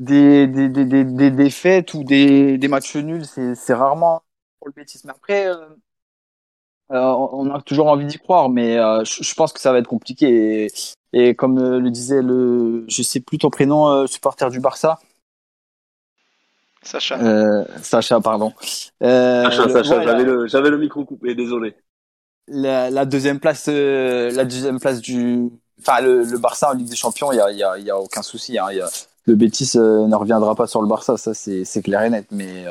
des, 0.00 0.46
des, 0.48 0.68
des, 0.68 1.04
des, 1.04 1.30
défaites 1.30 1.94
ou 1.94 2.02
des, 2.04 2.58
matchs 2.68 2.96
nuls. 2.96 3.24
C'est 3.26 3.74
rarement 3.74 4.22
pour 4.62 4.68
le 4.68 4.80
bêtise. 4.80 5.04
Mais 5.04 5.10
après, 5.10 5.48
euh, 5.48 5.56
euh, 6.92 7.00
on 7.32 7.52
a 7.52 7.60
toujours 7.62 7.88
envie 7.88 8.06
d'y 8.06 8.18
croire, 8.18 8.48
mais 8.48 8.78
euh, 8.78 9.02
je, 9.04 9.34
pense 9.34 9.52
que 9.52 9.60
ça 9.60 9.72
va 9.72 9.78
être 9.78 9.88
compliqué. 9.88 10.66
Et, 10.66 10.72
et 11.12 11.34
comme 11.34 11.58
le 11.58 11.90
disait 11.90 12.22
le, 12.22 12.84
je 12.88 13.02
sais 13.02 13.18
plus 13.18 13.38
ton 13.38 13.50
prénom, 13.50 14.06
supporter 14.06 14.50
du 14.50 14.60
Barça. 14.60 15.00
Sacha. 16.82 17.18
Sacha, 17.82 18.20
pardon. 18.20 18.52
Sacha, 19.00 19.68
Sacha, 19.68 20.02
j'avais 20.02 20.24
le, 20.24 20.46
j'avais 20.46 20.70
le 20.70 20.78
micro 20.78 21.04
coupé, 21.04 21.34
désolé. 21.34 21.74
La, 22.46 22.90
la 22.90 23.04
deuxième 23.04 23.40
place, 23.40 23.66
la 23.66 24.44
deuxième 24.44 24.78
place 24.78 25.00
du, 25.00 25.48
enfin 25.80 26.00
le, 26.00 26.22
le, 26.22 26.38
Barça 26.38 26.70
en 26.70 26.74
Ligue 26.74 26.88
des 26.88 26.96
Champions, 26.96 27.32
il 27.32 27.36
y 27.36 27.40
a, 27.40 27.50
y 27.50 27.62
a, 27.62 27.78
y 27.78 27.90
a 27.90 27.98
aucun 27.98 28.22
souci. 28.22 28.58
Hein, 28.58 28.72
y 28.72 28.80
a, 28.80 28.88
le 29.26 29.34
Betis 29.34 29.72
ne 29.76 30.14
reviendra 30.14 30.54
pas 30.54 30.66
sur 30.68 30.82
le 30.82 30.88
Barça, 30.88 31.16
ça 31.16 31.34
c'est, 31.34 31.64
c'est 31.64 31.82
clair 31.82 32.02
et 32.02 32.10
net. 32.10 32.26
Mais 32.30 32.64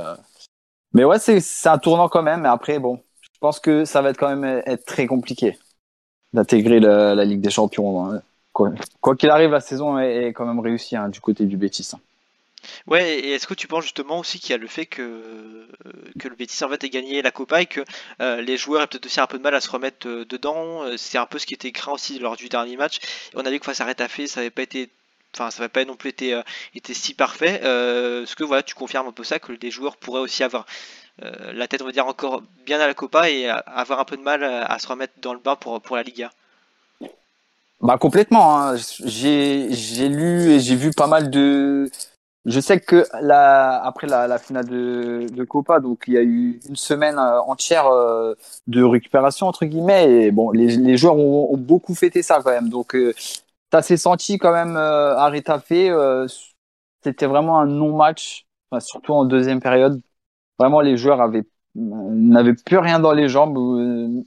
mais 0.94 1.04
ouais, 1.04 1.20
c'est, 1.20 1.42
un 1.68 1.78
tournant 1.78 2.10
quand 2.10 2.24
même. 2.24 2.42
Mais 2.42 2.50
après, 2.50 2.80
bon, 2.80 3.02
je 3.22 3.40
pense 3.40 3.60
que 3.60 3.86
ça 3.86 4.02
va 4.02 4.10
être 4.10 4.18
quand 4.18 4.36
même 4.36 4.62
être 4.66 4.86
très 4.86 5.08
compliqué 5.08 5.58
d'intégrer 6.34 6.80
la, 6.80 7.26
Ligue 7.26 7.42
des 7.42 7.50
Champions. 7.50 8.06
Hein. 8.06 8.22
Quoi, 8.54 9.16
qu'il 9.16 9.30
arrive, 9.30 9.52
la 9.52 9.62
saison 9.62 9.98
est, 9.98 10.34
quand 10.34 10.46
même 10.46 10.60
réussie 10.60 10.96
hein, 10.96 11.10
du 11.10 11.22
côté 11.22 11.46
du 11.46 11.58
Betis. 11.58 11.92
Hein. 11.94 12.00
Ouais, 12.86 13.20
et 13.20 13.32
est-ce 13.32 13.48
que 13.48 13.54
tu 13.56 13.68
penses 13.68 13.86
justement 13.86 14.20
aussi 14.20 14.40
qu'il 14.40 14.52
y 14.52 14.54
a 14.54 14.58
le 14.58 14.68
fait 14.68 14.86
que, 14.86 15.68
que 16.20 16.28
le 16.28 16.36
Betis 16.36 16.64
en 16.64 16.70
fait 16.70 16.84
ait 16.84 16.90
gagné 16.90 17.22
la 17.24 17.32
Copa 17.32 17.62
et 17.62 17.66
que 17.66 17.82
euh, 18.22 18.42
les 18.42 18.56
joueurs 18.56 18.84
aient 18.84 18.88
peut-être 18.88 19.08
aussi 19.08 19.20
un 19.20 19.26
peu 19.26 19.40
de 19.40 19.44
mal 19.44 19.56
à 19.56 19.62
se 19.62 19.70
remettre 19.70 20.08
euh, 20.08 20.26
dedans 20.26 20.84
C'est 20.96 21.18
un 21.18 21.26
peu 21.26 21.40
ce 21.40 21.48
qui 21.48 21.56
était 21.56 21.72
craint 21.72 21.94
aussi 21.94 22.20
lors 22.20 22.36
du 22.36 22.50
dernier 22.50 22.78
match. 22.78 23.00
On 23.34 23.46
a 23.46 23.50
vu 23.50 23.60
que 23.60 23.66
face 23.66 23.82
à 23.82 23.86
Retafe, 23.86 24.26
ça 24.28 24.42
n'avait 24.42 24.52
pas 24.52 24.62
été 24.62 24.92
enfin 25.36 25.52
ça 25.52 25.64
va 25.64 25.70
pas 25.70 25.86
non 25.86 25.96
plus 25.96 26.10
été, 26.10 26.34
euh, 26.34 26.42
si 26.92 27.14
parfait. 27.14 27.62
Euh, 27.64 28.26
ce 28.26 28.36
que 28.36 28.44
voilà, 28.44 28.64
tu 28.64 28.76
confirmes 28.76 29.08
un 29.08 29.12
peu 29.12 29.24
ça 29.24 29.40
que 29.40 29.54
des 29.54 29.72
joueurs 29.72 29.98
pourraient 29.98 30.22
aussi 30.22 30.44
avoir 30.44 30.66
euh, 31.24 31.54
la 31.54 31.68
tête 31.68 31.82
on 31.82 31.86
va 31.86 31.92
dire 31.92 32.08
encore 32.08 32.42
bien 32.66 32.80
à 32.80 32.88
la 32.88 32.94
Copa 32.94 33.30
et 33.30 33.50
avoir 33.50 34.00
un 34.00 34.06
peu 34.06 34.18
de 34.18 34.22
mal 34.22 34.44
à, 34.44 34.78
se 34.80 34.88
remettre 34.88 35.14
dans 35.22 35.34
le 35.34 35.40
bain 35.40 35.56
pour 35.56 35.96
la 35.96 36.04
Liga. 36.04 36.32
Bah 37.82 37.98
complètement. 37.98 38.60
Hein. 38.60 38.76
J'ai 39.06 40.10
lu 40.10 40.52
et 40.52 40.60
j'ai 40.60 40.76
vu 40.76 40.92
pas 40.92 41.08
mal 41.08 41.30
de. 41.30 41.90
Je 42.46 42.60
sais 42.60 42.80
que 42.80 43.06
la, 43.22 43.84
après 43.84 44.08
la, 44.08 44.40
finale 44.40 44.66
de, 44.66 45.44
Copa, 45.44 45.80
donc 45.80 46.06
il 46.08 46.14
y 46.16 46.18
a 46.18 46.24
eu 46.24 46.60
une 46.68 46.76
semaine 46.76 47.20
entière 47.20 47.88
de 48.68 48.84
récupération 48.84 49.48
entre 49.48 49.66
guillemets. 49.66 50.12
Et 50.12 50.32
bon, 50.32 50.52
les, 50.52 50.98
joueurs 50.98 51.18
ont, 51.18 51.58
beaucoup 51.58 51.94
fêté 51.94 52.24
ça 52.24 52.42
quand 52.44 52.52
même. 52.52 52.70
Donc 52.70 52.96
s'est 53.82 53.98
senti 53.98 54.38
quand 54.38 54.52
même 54.52 54.76
euh, 54.76 55.18
à 55.18 55.32
Euh, 55.72 56.28
C'était 57.04 57.26
vraiment 57.26 57.60
un 57.60 57.66
non-match, 57.66 58.46
surtout 58.80 59.14
en 59.14 59.26
deuxième 59.26 59.62
période. 59.62 60.02
Vraiment, 60.60 60.82
les 60.82 60.98
joueurs 60.98 61.22
avaient 61.22 61.46
n'avaient 61.76 62.54
plus 62.54 62.78
rien 62.78 63.00
dans 63.00 63.14
les 63.14 63.30
jambes. 63.30 63.58
Euh, 63.58 64.24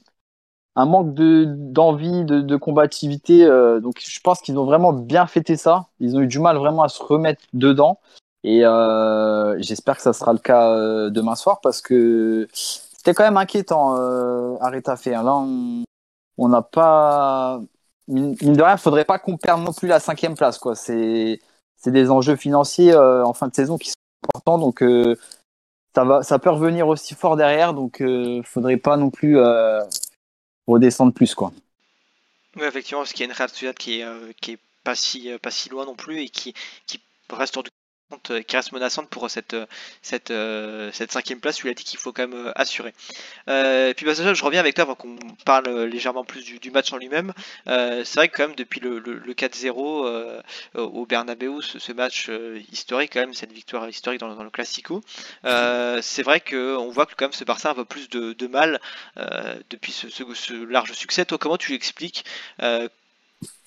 un 0.77 0.87
manque 0.87 1.15
de 1.15 1.45
d'envie, 1.47 2.25
de, 2.25 2.57
combativité. 2.57 3.45
Euh, 3.45 3.81
donc, 3.81 4.01
je 4.01 4.21
pense 4.21 4.41
qu'ils 4.41 4.59
ont 4.59 4.65
vraiment 4.65 4.93
bien 4.93 5.27
fêté 5.27 5.57
ça. 5.57 5.87
Ils 6.01 6.17
ont 6.17 6.21
eu 6.21 6.27
du 6.27 6.41
mal 6.41 6.57
vraiment 6.57 6.83
à 6.83 6.89
se 6.89 7.03
remettre 7.03 7.43
dedans. 7.53 8.01
Et 8.45 8.63
j'espère 9.59 9.97
que 9.97 10.03
ça 10.03 10.13
sera 10.13 10.33
le 10.33 10.39
cas 10.39 11.11
demain 11.11 11.35
soir 11.35 11.61
parce 11.63 11.81
que 11.81 12.47
c'était 13.05 13.13
quand 13.13 13.25
même 13.25 13.37
inquiétant 13.37 13.97
euh, 13.99 14.57
à 14.63 14.71
Retafe. 14.71 15.05
Là, 15.05 15.45
on 16.39 16.49
n'a 16.49 16.63
pas 16.63 17.61
mine, 18.09 18.35
de 18.35 18.63
rien, 18.63 18.77
faudrait 18.77 19.05
pas 19.05 19.19
qu'on 19.19 19.37
perde 19.37 19.63
non 19.63 19.73
plus 19.73 19.89
la 19.89 20.01
cinquième 20.01 20.37
place. 20.37 20.59
quoi. 20.59 20.75
C'est 20.75 21.41
c'est 21.77 21.91
des 21.91 22.11
enjeux 22.11 22.37
financiers 22.37 22.93
euh, 22.93 23.25
en 23.25 23.35
fin 23.35 23.49
de 23.49 23.55
saison 23.55 23.77
qui 23.77 23.91
sont 23.91 23.97
importants, 24.29 24.59
donc 24.59 24.83
euh, 24.83 25.17
ça 25.95 26.05
va, 26.05 26.23
ça 26.23 26.39
peut 26.39 26.51
revenir 26.51 26.89
aussi 26.89 27.15
fort 27.15 27.37
derrière, 27.37 27.75
donc 27.75 28.01
euh, 28.01 28.43
faudrait 28.43 28.79
pas 28.79 28.97
non 28.97 29.11
plus 29.11 29.39
euh, 29.39 29.83
redescendre 30.67 31.13
plus 31.13 31.35
quoi. 31.35 31.53
Oui, 32.57 32.65
effectivement, 32.65 33.01
parce 33.01 33.13
qu'il 33.13 33.27
y 33.27 33.29
a 33.29 33.33
une 33.33 33.37
Real 33.37 33.75
qui 33.75 34.01
est 34.01 34.35
qui 34.41 34.53
est 34.53 34.59
pas 34.83 34.95
si 34.95 35.31
pas 35.43 35.51
si 35.51 35.69
loin 35.69 35.85
non 35.85 35.95
plus 35.95 36.21
et 36.21 36.29
qui 36.29 36.55
qui 36.87 37.01
reste 37.31 37.57
qui 38.23 38.57
reste 38.57 38.73
menaçante 38.73 39.09
pour 39.09 39.31
cette, 39.31 39.55
euh, 39.55 39.67
euh, 40.31 40.91
cette 40.93 41.13
cinquième 41.13 41.41
place 41.41 41.61
il 41.61 41.71
a 41.71 41.75
dit 41.75 41.85
qu'il 41.85 41.99
faut 41.99 42.13
quand 42.13 42.29
même 42.29 42.53
assurer. 42.55 42.93
et 43.49 43.93
puis 43.97 44.07
bah, 44.07 44.15
je 44.15 44.45
reviens 44.45 44.61
avec 44.61 44.75
toi 44.75 44.83
avant 44.83 44.95
qu'on 44.95 45.17
parle 45.45 45.85
légèrement 45.85 46.25
plus 46.25 46.45
du, 46.45 46.71
match 46.71 46.93
en 46.93 46.97
lui-même. 46.97 47.33
c'est 47.67 48.15
vrai 48.15 48.29
que 48.29 48.37
quand 48.37 48.49
même 48.49 48.57
depuis 48.57 48.81
le, 48.81 48.99
le, 48.99 49.35
4-0 49.35 50.43
au 50.75 51.07
Bernabeu, 51.07 51.61
ce, 51.61 51.93
match 51.93 52.31
historique 52.73 53.13
quand 53.13 53.21
même, 53.21 53.35
cette 53.35 53.53
victoire 53.53 53.89
historique 53.89 54.21
dans, 54.21 54.43
le 54.43 54.51
Classico, 54.51 55.03
c'est 55.43 56.23
vrai 56.23 56.41
qu'on 56.41 56.91
voit 56.91 57.07
que 57.07 57.15
quand 57.15 57.27
même 57.27 57.33
ce 57.33 57.45
Barça 57.45 57.71
a 57.71 57.73
un 57.73 57.75
peu 57.75 57.85
plus 57.85 58.09
de, 58.09 58.47
mal 58.47 58.81
depuis 59.71 59.93
ce, 59.93 60.65
large 60.65 60.93
succès. 60.93 61.25
Toi, 61.25 61.39
comment 61.39 61.57
tu 61.57 61.73
l'expliques 61.73 62.25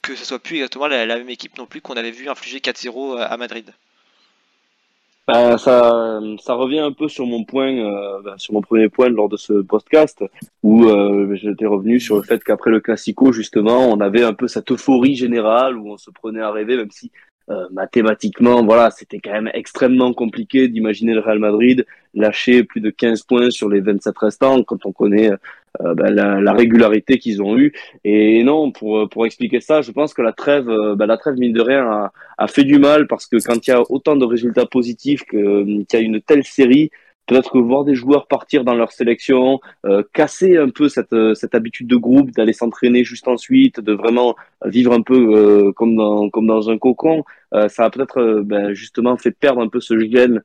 que 0.02 0.16
ce 0.16 0.24
soit 0.24 0.40
plus 0.40 0.58
exactement 0.58 0.88
la 0.88 1.06
même 1.06 1.30
équipe 1.30 1.58
non 1.58 1.66
plus 1.66 1.82
qu'on 1.82 1.98
avait 1.98 2.12
vu 2.12 2.30
infliger 2.30 2.60
4-0 2.60 3.20
à 3.20 3.36
Madrid? 3.38 3.74
Ben, 5.28 5.58
ça, 5.58 6.22
ça 6.40 6.54
revient 6.54 6.80
un 6.80 6.94
peu 6.94 7.10
sur 7.10 7.26
mon 7.26 7.44
point, 7.44 7.74
euh, 7.78 8.22
ben, 8.24 8.38
sur 8.38 8.54
mon 8.54 8.62
premier 8.62 8.88
point 8.88 9.10
lors 9.10 9.28
de 9.28 9.36
ce 9.36 9.54
podcast, 9.62 10.24
où 10.64 10.86
euh, 10.86 11.36
j'étais 11.36 11.66
revenu 11.66 12.00
sur 12.00 12.16
le 12.16 12.24
fait 12.24 12.42
qu'après 12.42 12.72
le 12.72 12.80
Classico, 12.80 13.34
justement, 13.34 13.90
on 13.90 14.00
avait 14.00 14.24
un 14.24 14.34
peu 14.34 14.48
cette 14.48 14.72
euphorie 14.72 15.16
générale 15.16 15.78
où 15.78 15.92
on 15.92 15.98
se 15.98 16.12
prenait 16.12 16.40
à 16.40 16.52
rêver, 16.52 16.78
même 16.78 16.92
si 16.92 17.12
euh, 17.50 17.68
mathématiquement, 17.72 18.64
voilà, 18.64 18.90
c'était 18.90 19.20
quand 19.20 19.34
même 19.34 19.52
extrêmement 19.54 20.14
compliqué 20.14 20.70
d'imaginer 20.70 21.14
le 21.14 21.20
Real 21.20 21.40
Madrid 21.40 21.86
lâcher 22.14 22.64
plus 22.64 22.80
de 22.80 22.90
15 22.90 23.24
points 23.24 23.50
sur 23.52 23.68
les 23.68 23.82
27 23.82 24.18
restants 24.18 24.64
quand 24.64 24.86
on 24.86 24.94
connaît 24.94 25.32
euh, 25.82 25.94
ben, 25.96 26.10
la, 26.14 26.42
la, 26.42 26.54
régularité 26.54 27.18
qu'ils 27.20 27.42
ont 27.42 27.58
eue. 27.58 27.74
Et 28.04 28.44
non, 28.44 28.72
pour 28.72 29.10
pour 29.10 29.26
expliquer 29.26 29.62
ça, 29.62 29.82
je 29.82 29.92
pense 29.92 30.14
que 30.14 30.22
la 30.22 30.34
trêve, 30.34 30.66
ben, 30.96 31.06
la 31.06 31.18
trêve 31.18 31.38
mine 31.38 31.54
de 31.54 31.62
rien 31.62 31.86
a, 31.90 32.12
a, 32.38 32.48
fait 32.48 32.64
du 32.64 32.80
mal 32.80 33.08
parce 33.08 33.28
que 33.28 33.38
quand 33.46 33.66
il 33.68 33.70
y 33.72 33.74
a 33.74 33.82
autant 33.90 34.16
de 34.16 34.26
résultats 34.26 34.66
positifs 34.66 35.24
qu'il 35.26 35.86
y 35.92 35.96
a 35.96 36.00
une 36.00 36.22
telle 36.22 36.44
série, 36.44 36.92
peut-être 37.28 37.52
que 37.52 37.58
voir 37.60 37.84
des 37.84 37.94
joueurs 37.94 38.28
partir 38.28 38.64
dans 38.64 38.74
leur 38.74 38.92
sélection, 38.92 39.60
euh, 39.86 40.02
casser 40.14 40.58
un 40.58 40.70
peu 40.70 40.90
cette, 40.90 41.16
cette 41.36 41.54
habitude 41.54 41.88
de 41.88 41.98
groupe, 41.98 42.32
d'aller 42.32 42.54
s'entraîner 42.54 43.04
juste 43.04 43.28
ensuite, 43.28 43.80
de 43.80 43.94
vraiment 43.94 44.36
vivre 44.66 44.94
un 44.94 45.02
peu 45.02 45.36
euh, 45.36 45.72
comme, 45.74 45.96
dans, 45.96 46.30
comme 46.30 46.48
dans 46.48 46.70
un 46.70 46.78
cocon, 46.78 47.24
euh, 47.54 47.68
ça 47.68 47.86
a 47.86 47.90
peut-être 47.90 48.20
euh, 48.20 48.42
ben, 48.44 48.74
justement 48.74 49.18
fait 49.18 49.32
perdre 49.32 49.62
un 49.62 49.68
peu 49.68 49.80
ce 49.80 50.00
gène 50.00 50.42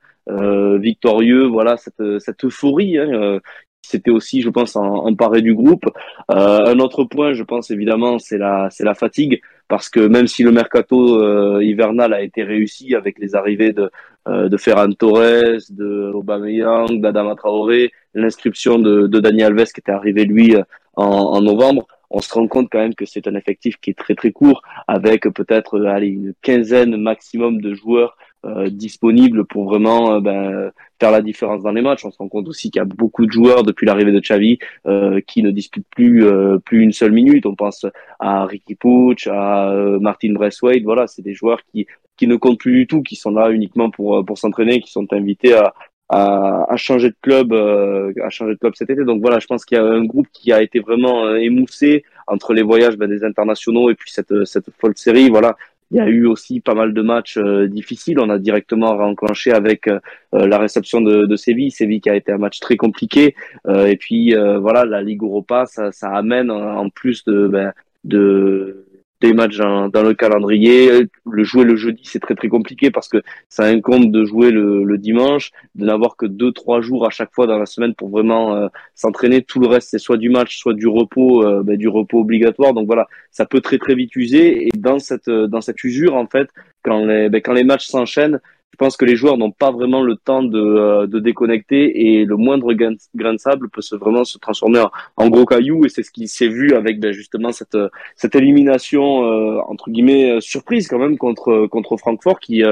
victorieux, 0.78 1.46
voilà 1.46 1.76
cette, 1.76 2.20
cette 2.20 2.44
euphorie 2.44 2.96
hein, 2.96 3.40
c'était 3.82 4.10
aussi, 4.10 4.40
je 4.40 4.48
pense, 4.48 4.76
en, 4.76 5.14
paré 5.14 5.42
du 5.42 5.54
groupe. 5.54 5.84
Euh, 6.30 6.66
un 6.66 6.78
autre 6.78 7.04
point, 7.04 7.32
je 7.32 7.42
pense 7.42 7.70
évidemment, 7.70 8.18
c'est 8.18 8.38
la, 8.38 8.70
fatigue, 8.94 9.40
parce 9.68 9.88
que 9.88 10.00
même 10.00 10.26
si 10.26 10.42
le 10.42 10.52
mercato 10.52 11.20
euh, 11.20 11.62
hivernal 11.62 12.14
a 12.14 12.22
été 12.22 12.42
réussi 12.44 12.94
avec 12.94 13.18
les 13.18 13.34
arrivées 13.34 13.72
de, 13.72 13.90
euh, 14.28 14.56
Ferran 14.56 14.92
Torres, 14.92 15.60
de 15.70 16.12
Aubameyang, 16.14 17.00
d'Adama 17.00 17.34
Traoré, 17.34 17.92
l'inscription 18.14 18.78
de, 18.78 19.06
de 19.06 19.20
Dani 19.20 19.42
Alves 19.42 19.72
qui 19.72 19.80
était 19.80 19.92
arrivé 19.92 20.24
lui 20.24 20.54
en, 20.96 21.04
en 21.04 21.40
novembre, 21.42 21.86
on 22.10 22.20
se 22.20 22.32
rend 22.34 22.46
compte 22.46 22.68
quand 22.70 22.78
même 22.78 22.94
que 22.94 23.06
c'est 23.06 23.26
un 23.26 23.34
effectif 23.34 23.78
qui 23.80 23.90
est 23.90 23.98
très 23.98 24.14
très 24.14 24.32
court, 24.32 24.62
avec 24.86 25.22
peut-être 25.30 25.84
allez, 25.86 26.08
une 26.08 26.34
quinzaine 26.42 26.96
maximum 26.96 27.60
de 27.60 27.74
joueurs 27.74 28.16
euh, 28.44 28.70
disponibles 28.70 29.44
pour 29.44 29.66
vraiment 29.66 30.14
euh, 30.14 30.20
ben, 30.20 30.72
faire 30.98 31.12
la 31.12 31.22
différence 31.22 31.62
dans 31.62 31.70
les 31.70 31.80
matchs. 31.80 32.04
On 32.04 32.10
se 32.10 32.18
rend 32.18 32.28
compte 32.28 32.48
aussi 32.48 32.72
qu'il 32.72 32.80
y 32.80 32.82
a 32.82 32.84
beaucoup 32.84 33.24
de 33.24 33.30
joueurs 33.30 33.62
depuis 33.62 33.86
l'arrivée 33.86 34.10
de 34.10 34.18
Xavi 34.18 34.58
euh, 34.86 35.20
qui 35.24 35.44
ne 35.44 35.52
disputent 35.52 35.86
plus 35.94 36.24
plus 36.64 36.82
une 36.82 36.90
seule 36.90 37.12
minute. 37.12 37.46
On 37.46 37.54
pense 37.54 37.86
à 38.18 38.44
Ricky 38.46 38.74
Puig, 38.74 39.28
à 39.30 39.72
Martin 40.00 40.32
Braithwaite. 40.32 40.82
Voilà, 40.82 41.06
c'est 41.06 41.22
des 41.22 41.34
joueurs 41.34 41.60
qui 41.72 41.86
qui 42.16 42.26
ne 42.26 42.34
comptent 42.34 42.58
plus 42.58 42.72
du 42.72 42.86
tout, 42.88 43.02
qui 43.02 43.14
sont 43.14 43.30
là 43.30 43.52
uniquement 43.52 43.90
pour 43.90 44.24
pour 44.24 44.36
s'entraîner, 44.38 44.80
qui 44.80 44.90
sont 44.90 45.06
invités 45.12 45.54
à, 45.54 45.72
à, 46.08 46.66
à, 46.68 46.76
changer 46.76 47.10
de 47.10 47.16
club, 47.22 47.52
à 47.52 48.28
changer 48.30 48.54
de 48.54 48.58
club 48.58 48.74
cet 48.74 48.90
été. 48.90 49.04
Donc 49.04 49.20
voilà, 49.20 49.38
je 49.38 49.46
pense 49.46 49.64
qu'il 49.64 49.78
y 49.78 49.80
a 49.80 49.84
un 49.84 50.04
groupe 50.04 50.26
qui 50.32 50.52
a 50.52 50.62
été 50.62 50.80
vraiment 50.80 51.32
émoussé 51.36 52.04
entre 52.26 52.54
les 52.54 52.62
voyages 52.62 52.96
ben, 52.96 53.08
des 53.08 53.22
internationaux 53.22 53.88
et 53.88 53.94
puis 53.94 54.10
cette 54.10 54.44
cette 54.46 54.70
folle 54.80 54.94
série. 54.96 55.30
Voilà, 55.30 55.56
il 55.92 55.96
y 55.96 56.00
a 56.00 56.08
eu 56.08 56.26
aussi 56.26 56.60
pas 56.60 56.74
mal 56.74 56.94
de 56.94 57.02
matchs 57.02 57.38
difficiles. 57.68 58.18
On 58.18 58.30
a 58.30 58.38
directement 58.38 58.90
enclenché 58.90 59.52
avec 59.52 59.88
la 60.32 60.58
réception 60.58 61.00
de, 61.00 61.26
de 61.26 61.36
Séville, 61.36 61.70
Séville 61.70 62.00
qui 62.00 62.08
a 62.10 62.16
été 62.16 62.32
un 62.32 62.38
match 62.38 62.60
très 62.60 62.76
compliqué. 62.76 63.34
et 63.68 63.96
puis 63.96 64.34
voilà, 64.34 64.84
la 64.84 65.02
Ligue 65.02 65.22
Europa, 65.22 65.66
ça, 65.66 65.92
ça 65.92 66.10
amène 66.10 66.50
en 66.50 66.88
plus 66.88 67.24
de 67.24 67.46
ben, 67.46 67.72
de 68.04 68.86
des 69.28 69.34
matchs 69.34 69.56
dans, 69.56 70.02
le 70.02 70.14
calendrier. 70.14 71.08
Le 71.30 71.44
jouer 71.44 71.64
le 71.64 71.76
jeudi, 71.76 72.02
c'est 72.04 72.20
très 72.20 72.34
très 72.34 72.48
compliqué 72.48 72.90
parce 72.90 73.08
que 73.08 73.22
ça 73.48 73.64
incombe 73.64 74.10
de 74.10 74.24
jouer 74.24 74.50
le, 74.50 74.84
le 74.84 74.98
dimanche, 74.98 75.50
de 75.74 75.84
n'avoir 75.84 76.16
que 76.16 76.26
deux 76.26 76.52
trois 76.52 76.80
jours 76.80 77.06
à 77.06 77.10
chaque 77.10 77.32
fois 77.32 77.46
dans 77.46 77.58
la 77.58 77.66
semaine 77.66 77.94
pour 77.94 78.08
vraiment 78.08 78.54
euh, 78.54 78.68
s'entraîner. 78.94 79.42
Tout 79.42 79.60
le 79.60 79.68
reste, 79.68 79.88
c'est 79.90 79.98
soit 79.98 80.18
du 80.18 80.28
match, 80.28 80.58
soit 80.58 80.74
du 80.74 80.86
repos, 80.86 81.44
euh, 81.44 81.62
ben, 81.62 81.76
du 81.76 81.88
repos 81.88 82.20
obligatoire. 82.20 82.74
Donc 82.74 82.86
voilà, 82.86 83.08
ça 83.30 83.46
peut 83.46 83.60
très 83.60 83.78
très 83.78 83.94
vite 83.94 84.14
user. 84.16 84.66
Et 84.66 84.70
dans 84.76 84.98
cette 84.98 85.30
dans 85.30 85.60
cette 85.60 85.82
usure, 85.84 86.14
en 86.14 86.26
fait, 86.26 86.48
quand 86.82 87.04
les 87.04 87.28
ben, 87.28 87.40
quand 87.40 87.52
les 87.52 87.64
matchs 87.64 87.86
s'enchaînent, 87.86 88.40
je 88.72 88.78
pense 88.78 88.96
que 88.96 89.04
les 89.04 89.16
joueurs 89.16 89.36
n'ont 89.36 89.50
pas 89.50 89.70
vraiment 89.70 90.02
le 90.02 90.16
temps 90.16 90.42
de, 90.42 90.58
euh, 90.58 91.06
de 91.06 91.18
déconnecter 91.18 92.06
et 92.06 92.24
le 92.24 92.36
moindre 92.36 92.72
grain, 92.72 92.92
de 92.92 93.38
sable 93.38 93.68
peut 93.68 93.82
se 93.82 93.94
vraiment 93.94 94.24
se 94.24 94.38
transformer 94.38 94.82
en, 95.16 95.28
gros 95.28 95.44
caillou 95.44 95.84
et 95.84 95.90
c'est 95.90 96.02
ce 96.02 96.10
qui 96.10 96.26
s'est 96.26 96.48
vu 96.48 96.72
avec 96.74 96.98
ben, 96.98 97.12
justement 97.12 97.52
cette, 97.52 97.76
cette 98.16 98.34
élimination 98.34 99.24
euh, 99.24 99.60
entre 99.68 99.90
guillemets 99.90 100.32
euh, 100.32 100.40
surprise 100.40 100.88
quand 100.88 100.98
même 100.98 101.18
contre 101.18 101.66
contre 101.66 101.96
Francfort 101.98 102.40
qui 102.40 102.62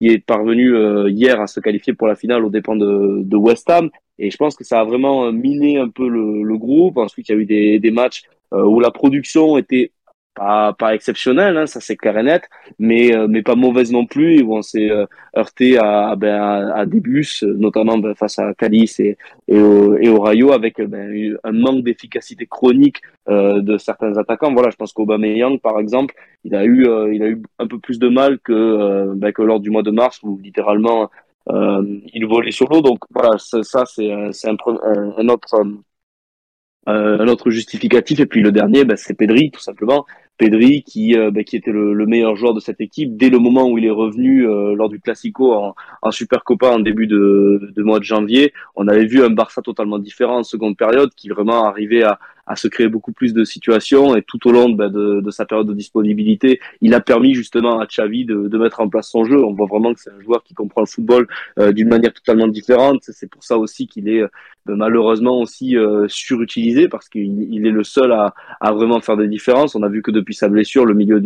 qui 0.00 0.08
est 0.08 0.18
parvenu 0.18 0.74
hier 1.08 1.40
à 1.40 1.46
se 1.46 1.60
qualifier 1.60 1.92
pour 1.92 2.08
la 2.08 2.16
finale 2.16 2.44
aux 2.44 2.50
dépens 2.50 2.74
de, 2.74 3.22
de 3.22 3.36
West 3.36 3.70
Ham. 3.70 3.90
Et 4.18 4.30
je 4.30 4.36
pense 4.36 4.56
que 4.56 4.64
ça 4.64 4.80
a 4.80 4.84
vraiment 4.84 5.30
miné 5.30 5.78
un 5.78 5.88
peu 5.88 6.08
le, 6.08 6.42
le 6.42 6.58
groupe. 6.58 6.98
Ensuite 6.98 7.28
il 7.28 7.32
y 7.32 7.34
a 7.36 7.38
eu 7.38 7.46
des, 7.46 7.78
des 7.78 7.90
matchs 7.92 8.24
où 8.50 8.80
la 8.80 8.90
production 8.90 9.56
était 9.56 9.92
pas 10.34 10.72
pas 10.72 10.94
exceptionnelle, 10.94 11.56
hein, 11.56 11.66
ça 11.66 11.80
c'est 11.80 11.96
clair 11.96 12.18
et 12.18 12.22
net, 12.22 12.48
mais 12.78 13.14
euh, 13.14 13.26
mais 13.28 13.42
pas 13.42 13.54
mauvaise 13.54 13.92
non 13.92 14.06
plus. 14.06 14.42
Où 14.42 14.56
on 14.56 14.62
s'est 14.62 14.90
euh, 14.90 15.06
heurté 15.36 15.78
à, 15.78 16.14
ben, 16.16 16.70
à, 16.74 16.86
des 16.86 17.00
bus, 17.00 17.42
notamment 17.42 17.98
ben, 17.98 18.14
face 18.14 18.38
à 18.38 18.52
Calice 18.54 19.00
et 19.00 19.16
et 19.48 19.58
au, 19.60 19.96
et 19.96 20.08
au 20.08 20.20
Rayo, 20.20 20.52
avec 20.52 20.80
ben, 20.80 21.36
un 21.44 21.52
manque 21.52 21.84
d'efficacité 21.84 22.46
chronique 22.46 23.00
euh, 23.28 23.60
de 23.60 23.78
certains 23.78 24.16
attaquants. 24.18 24.52
Voilà, 24.52 24.70
je 24.70 24.76
pense 24.76 24.92
qu'Aubameyang 24.92 25.60
par 25.60 25.78
exemple, 25.78 26.14
il 26.44 26.54
a 26.54 26.64
eu 26.64 26.86
il 27.12 27.22
a 27.22 27.28
eu 27.28 27.42
un 27.58 27.66
peu 27.66 27.78
plus 27.78 27.98
de 27.98 28.08
mal 28.08 28.38
que 28.40 29.14
ben, 29.14 29.32
que 29.32 29.42
lors 29.42 29.60
du 29.60 29.70
mois 29.70 29.82
de 29.82 29.90
mars 29.90 30.20
où 30.22 30.38
littéralement 30.42 31.10
il 31.48 32.26
volait 32.26 32.50
sur 32.50 32.68
l'eau. 32.70 32.80
Donc 32.80 33.00
voilà, 33.10 33.38
ça, 33.38 33.84
c'est 33.86 34.10
un, 34.10 34.30
un, 34.48 35.28
autre 35.28 35.62
un 36.86 37.28
autre 37.28 37.50
justificatif. 37.50 38.20
Et 38.20 38.26
puis 38.26 38.42
le 38.42 38.52
dernier, 38.52 38.84
ben, 38.84 38.96
c'est 38.96 39.14
Pedri, 39.14 39.50
tout 39.50 39.60
simplement. 39.60 40.06
Pedri 40.36 40.82
qui 40.82 41.16
euh, 41.16 41.30
bah, 41.30 41.44
qui 41.44 41.56
était 41.56 41.70
le, 41.70 42.06
meilleur 42.06 42.36
joueur 42.36 42.54
de 42.54 42.60
cette 42.60 42.80
équipe 42.80 43.16
dès 43.16 43.30
le 43.30 43.38
moment 43.38 43.68
où 43.68 43.78
il 43.78 43.84
est 43.84 43.90
revenu 43.90 44.48
euh, 44.48 44.74
lors 44.74 44.88
du 44.88 45.00
Classico 45.00 45.52
en, 45.52 45.74
en 46.02 46.10
Super 46.10 46.42
en 46.62 46.78
début 46.80 47.06
de 47.06 47.82
mois 47.82 47.98
de 47.98 48.04
janvier. 48.04 48.52
On 48.74 48.88
avait 48.88 49.06
vu 49.06 49.22
un 49.22 49.30
Barça 49.30 49.62
totalement 49.62 49.98
différent 49.98 50.38
en 50.38 50.42
seconde 50.42 50.76
période 50.76 51.14
qui 51.14 51.28
vraiment 51.28 51.64
arrivait 51.64 52.02
à, 52.02 52.18
à 52.46 52.56
se 52.56 52.68
créer 52.68 52.88
beaucoup 52.88 53.12
plus 53.12 53.32
de 53.32 53.44
situations 53.44 54.16
et 54.16 54.22
tout 54.22 54.46
au 54.48 54.52
long 54.52 54.70
bah, 54.70 54.88
de, 54.88 55.20
de, 55.20 55.30
sa 55.30 55.44
période 55.44 55.66
de 55.66 55.74
disponibilité, 55.74 56.60
il 56.80 56.94
a 56.94 57.00
permis 57.00 57.34
justement 57.34 57.80
à 57.80 57.86
Xavi 57.86 58.24
de, 58.24 58.58
mettre 58.58 58.80
en 58.80 58.88
place 58.88 59.10
son 59.10 59.24
jeu. 59.24 59.44
On 59.44 59.52
voit 59.52 59.66
vraiment 59.66 59.92
que 59.92 60.00
c'est 60.00 60.12
un 60.12 60.20
joueur 60.20 60.42
qui 60.42 60.54
comprend 60.54 60.80
le 60.80 60.86
football 60.86 61.26
euh, 61.58 61.72
d'une 61.72 61.88
manière 61.88 62.12
totalement 62.12 62.48
différente. 62.48 63.02
C'est 63.02 63.28
pour 63.28 63.44
ça 63.44 63.58
aussi 63.58 63.86
qu'il 63.86 64.08
est 64.08 64.22
malheureusement 64.66 65.40
aussi 65.40 65.76
surutilisé 66.08 66.88
parce 66.88 67.08
qu'il 67.08 67.52
il 67.52 67.66
est 67.66 67.70
le 67.70 67.84
seul 67.84 68.12
à, 68.12 68.32
vraiment 68.72 69.00
faire 69.00 69.16
des 69.16 69.28
différences. 69.28 69.74
On 69.74 69.82
a 69.82 69.88
vu 69.88 70.02
que 70.02 70.10
depuis 70.10 70.34
sa 70.34 70.48
blessure, 70.48 70.86
le 70.86 70.94
milieu 70.94 71.20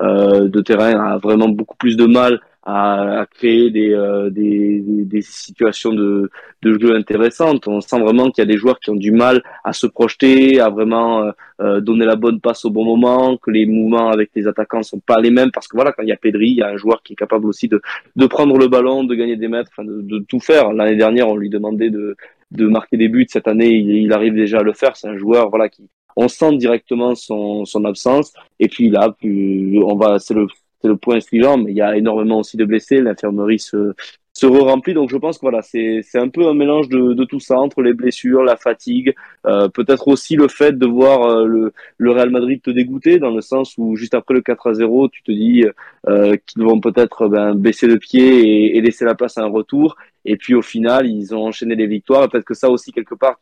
euh, 0.00 0.48
de 0.48 0.60
terrain 0.60 0.92
a 0.92 1.18
vraiment 1.18 1.48
beaucoup 1.48 1.76
plus 1.76 1.96
de 1.96 2.04
mal 2.04 2.40
à, 2.66 3.20
à 3.20 3.26
créer 3.26 3.70
des, 3.70 3.92
euh, 3.94 4.28
des, 4.28 4.82
des, 4.84 5.22
situations 5.22 5.92
de, 5.92 6.30
de 6.62 6.78
jeu 6.78 6.96
intéressantes. 6.96 7.68
On 7.68 7.80
sent 7.80 8.00
vraiment 8.00 8.28
qu'il 8.30 8.42
y 8.42 8.46
a 8.46 8.52
des 8.52 8.58
joueurs 8.58 8.80
qui 8.80 8.90
ont 8.90 8.96
du 8.96 9.12
mal 9.12 9.42
à 9.62 9.72
se 9.72 9.86
projeter, 9.86 10.60
à 10.60 10.68
vraiment 10.68 11.22
euh, 11.22 11.30
euh, 11.60 11.80
donner 11.80 12.04
la 12.04 12.16
bonne 12.16 12.40
passe 12.40 12.64
au 12.64 12.70
bon 12.70 12.84
moment, 12.84 13.36
que 13.36 13.52
les 13.52 13.66
mouvements 13.66 14.08
avec 14.10 14.30
les 14.34 14.48
attaquants 14.48 14.82
sont 14.82 14.98
pas 14.98 15.20
les 15.20 15.30
mêmes 15.30 15.52
parce 15.52 15.68
que 15.68 15.76
voilà, 15.76 15.92
quand 15.92 16.02
il 16.02 16.08
y 16.08 16.12
a 16.12 16.16
Pedri, 16.16 16.48
il 16.48 16.56
y 16.56 16.62
a 16.62 16.68
un 16.68 16.76
joueur 16.76 17.02
qui 17.04 17.12
est 17.12 17.16
capable 17.16 17.46
aussi 17.46 17.68
de, 17.68 17.80
de 18.16 18.26
prendre 18.26 18.58
le 18.58 18.66
ballon, 18.66 19.04
de 19.04 19.14
gagner 19.14 19.36
des 19.36 19.48
mètres, 19.48 19.70
enfin 19.72 19.84
de, 19.84 20.02
de 20.02 20.18
tout 20.28 20.40
faire. 20.40 20.72
L'année 20.72 20.96
dernière, 20.96 21.28
on 21.28 21.36
lui 21.36 21.48
demandait 21.48 21.90
de, 21.90 22.16
de 22.50 22.66
marquer 22.66 22.96
des 22.96 23.08
buts. 23.08 23.26
Cette 23.28 23.46
année, 23.46 23.70
il, 23.70 23.90
il 23.90 24.12
arrive 24.12 24.34
déjà 24.34 24.58
à 24.58 24.62
le 24.64 24.72
faire. 24.72 24.96
C'est 24.96 25.08
un 25.08 25.16
joueur 25.16 25.50
voilà 25.50 25.68
qui 25.68 25.88
on 26.16 26.28
sent 26.28 26.56
directement 26.56 27.14
son, 27.14 27.64
son 27.64 27.84
absence. 27.84 28.32
Et 28.58 28.68
puis 28.68 28.88
là, 28.90 29.14
on 29.22 29.96
va, 29.96 30.18
c'est 30.18 30.34
le, 30.34 30.46
le 30.86 30.96
point 30.96 31.20
suivant, 31.20 31.56
mais 31.58 31.72
il 31.72 31.76
y 31.76 31.82
a 31.82 31.96
énormément 31.96 32.40
aussi 32.40 32.56
de 32.56 32.64
blessés. 32.64 33.00
L'infirmerie 33.00 33.58
se, 33.58 33.94
se 34.36 34.44
re-remplit. 34.44 34.92
Donc 34.92 35.08
je 35.10 35.16
pense 35.16 35.38
que 35.38 35.42
voilà, 35.42 35.62
c'est, 35.62 36.02
un 36.14 36.28
peu 36.28 36.46
un 36.46 36.52
mélange 36.52 36.88
de, 36.88 37.24
tout 37.24 37.40
ça 37.40 37.58
entre 37.58 37.80
les 37.80 37.94
blessures, 37.94 38.44
la 38.44 38.56
fatigue, 38.56 39.14
euh, 39.46 39.68
peut-être 39.68 40.08
aussi 40.08 40.36
le 40.36 40.48
fait 40.48 40.78
de 40.78 40.86
voir 40.86 41.22
euh, 41.22 41.72
le, 41.98 42.10
Real 42.10 42.28
Madrid 42.30 42.60
te 42.62 42.70
dégoûter 42.70 43.18
dans 43.18 43.30
le 43.30 43.40
sens 43.40 43.74
où 43.78 43.96
juste 43.96 44.14
après 44.14 44.34
le 44.34 44.42
4 44.42 44.66
à 44.68 44.74
0, 44.74 45.08
tu 45.08 45.22
te 45.22 45.32
dis 45.32 45.64
euh, 46.06 46.36
qu'ils 46.46 46.62
vont 46.62 46.80
peut-être 46.80 47.28
ben, 47.28 47.54
baisser 47.54 47.86
le 47.86 47.98
pied 47.98 48.76
et, 48.76 48.80
laisser 48.82 49.06
la 49.06 49.14
place 49.14 49.38
à 49.38 49.42
un 49.42 49.48
retour. 49.48 49.96
Et 50.26 50.36
puis 50.36 50.54
au 50.54 50.62
final, 50.62 51.06
ils 51.06 51.34
ont 51.34 51.46
enchaîné 51.46 51.74
les 51.74 51.86
victoires. 51.86 52.28
Peut-être 52.28 52.44
que 52.44 52.54
ça 52.54 52.68
aussi 52.68 52.92
quelque 52.92 53.14
part, 53.14 53.40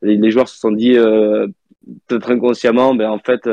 les, 0.00 0.30
joueurs 0.30 0.48
se 0.48 0.58
sont 0.58 0.70
dit 0.70 0.96
peut-être 2.06 2.30
inconsciemment, 2.30 2.94
ben 2.94 3.10
en 3.10 3.18
fait, 3.18 3.48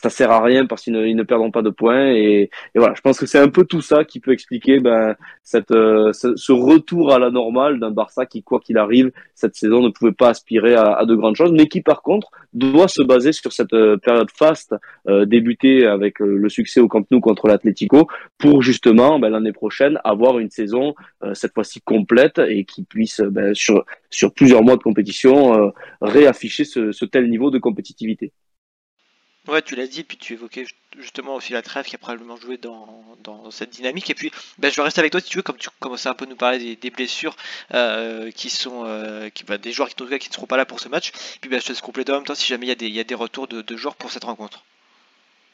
ça 0.00 0.10
sert 0.10 0.30
à 0.30 0.42
rien 0.42 0.66
parce 0.66 0.84
qu'ils 0.84 0.92
ne, 0.92 1.06
ils 1.06 1.16
ne 1.16 1.24
perdront 1.24 1.50
pas 1.50 1.62
de 1.62 1.70
points. 1.70 2.12
Et, 2.12 2.50
et 2.74 2.78
voilà, 2.78 2.94
je 2.94 3.00
pense 3.00 3.18
que 3.18 3.26
c'est 3.26 3.38
un 3.38 3.48
peu 3.48 3.64
tout 3.64 3.82
ça 3.82 4.04
qui 4.04 4.20
peut 4.20 4.32
expliquer 4.32 4.78
ben, 4.78 5.16
cette, 5.42 5.72
euh, 5.72 6.12
ce, 6.12 6.52
retour 6.52 7.12
à 7.12 7.18
la 7.18 7.30
normale 7.30 7.80
d'un 7.80 7.90
Barça 7.90 8.24
qui, 8.24 8.42
quoi 8.42 8.60
qu'il 8.60 8.78
arrive, 8.78 9.10
cette 9.34 9.56
saison 9.56 9.82
ne 9.82 9.88
pouvait 9.88 10.12
pas 10.12 10.28
aspirer 10.28 10.74
à, 10.74 10.92
à, 10.92 11.04
de 11.04 11.14
grandes 11.16 11.34
choses, 11.34 11.52
mais 11.52 11.66
qui 11.66 11.80
par 11.80 12.02
contre 12.02 12.30
doit 12.52 12.88
se 12.88 13.02
baser 13.02 13.32
sur 13.32 13.52
cette 13.52 13.72
euh, 13.72 13.96
période 13.96 14.30
faste 14.30 14.74
euh, 15.08 15.24
débutée 15.24 15.84
avec 15.86 16.20
le 16.20 16.48
succès 16.48 16.80
au 16.80 16.88
Camp 16.88 17.04
Nou 17.10 17.20
contre 17.20 17.48
l'Atlético 17.48 18.06
pour 18.38 18.62
justement 18.62 19.18
ben, 19.18 19.30
l'année 19.30 19.52
prochaine 19.52 19.98
avoir 20.04 20.38
une 20.38 20.50
saison 20.50 20.94
cette 21.34 21.54
fois-ci 21.54 21.80
complète 21.80 22.38
et 22.38 22.64
qui 22.64 22.84
puisse 22.84 23.20
ben, 23.20 23.54
sur, 23.54 23.84
sur 24.10 24.32
plusieurs 24.32 24.62
mois 24.62 24.76
de 24.76 24.82
compétition 24.82 25.72
réafficher 26.00 26.64
ce, 26.64 26.92
ce 26.92 27.04
tel 27.04 27.28
niveau 27.28 27.50
de 27.50 27.58
compétitivité. 27.58 28.32
Ouais, 29.48 29.62
tu 29.62 29.76
l'as 29.76 29.86
dit, 29.86 30.04
puis 30.04 30.18
tu 30.18 30.34
évoquais 30.34 30.66
justement 30.98 31.34
aussi 31.34 31.54
la 31.54 31.62
trêve 31.62 31.86
qui 31.86 31.94
a 31.94 31.98
probablement 31.98 32.36
joué 32.36 32.58
dans, 32.58 33.04
cette 33.50 33.70
dynamique. 33.70 34.10
Et 34.10 34.14
puis, 34.14 34.30
ben, 34.58 34.70
je 34.70 34.76
vais 34.76 34.82
rester 34.82 35.00
avec 35.00 35.12
toi 35.12 35.20
si 35.20 35.30
tu 35.30 35.38
veux, 35.38 35.42
comme 35.42 35.56
tu 35.56 35.68
commençais 35.80 36.08
un 36.08 36.14
peu 36.14 36.26
à 36.26 36.28
nous 36.28 36.36
parler 36.36 36.76
des, 36.76 36.90
blessures 36.90 37.34
euh, 37.74 38.30
qui 38.30 38.50
sont 38.50 38.82
euh, 38.84 39.30
bah, 39.46 39.56
des 39.58 39.72
joueurs 39.72 39.88
qui, 39.88 39.94
qui 39.94 40.28
ne 40.28 40.34
seront 40.34 40.46
pas 40.46 40.58
là 40.58 40.66
pour 40.66 40.80
ce 40.80 40.88
match. 40.88 41.08
Et 41.08 41.38
puis, 41.40 41.50
ben, 41.50 41.60
je 41.60 41.64
te 41.64 41.68
laisse 41.70 41.80
compléter 41.80 42.12
en 42.12 42.16
même 42.16 42.24
temps 42.24 42.34
si 42.34 42.46
jamais 42.46 42.66
il 42.66 42.94
y 42.94 43.00
a 43.00 43.04
des, 43.04 43.14
retours 43.14 43.48
de, 43.48 43.62
de 43.62 43.76
joueurs 43.76 43.96
pour 43.96 44.10
cette 44.10 44.24
rencontre. 44.24 44.64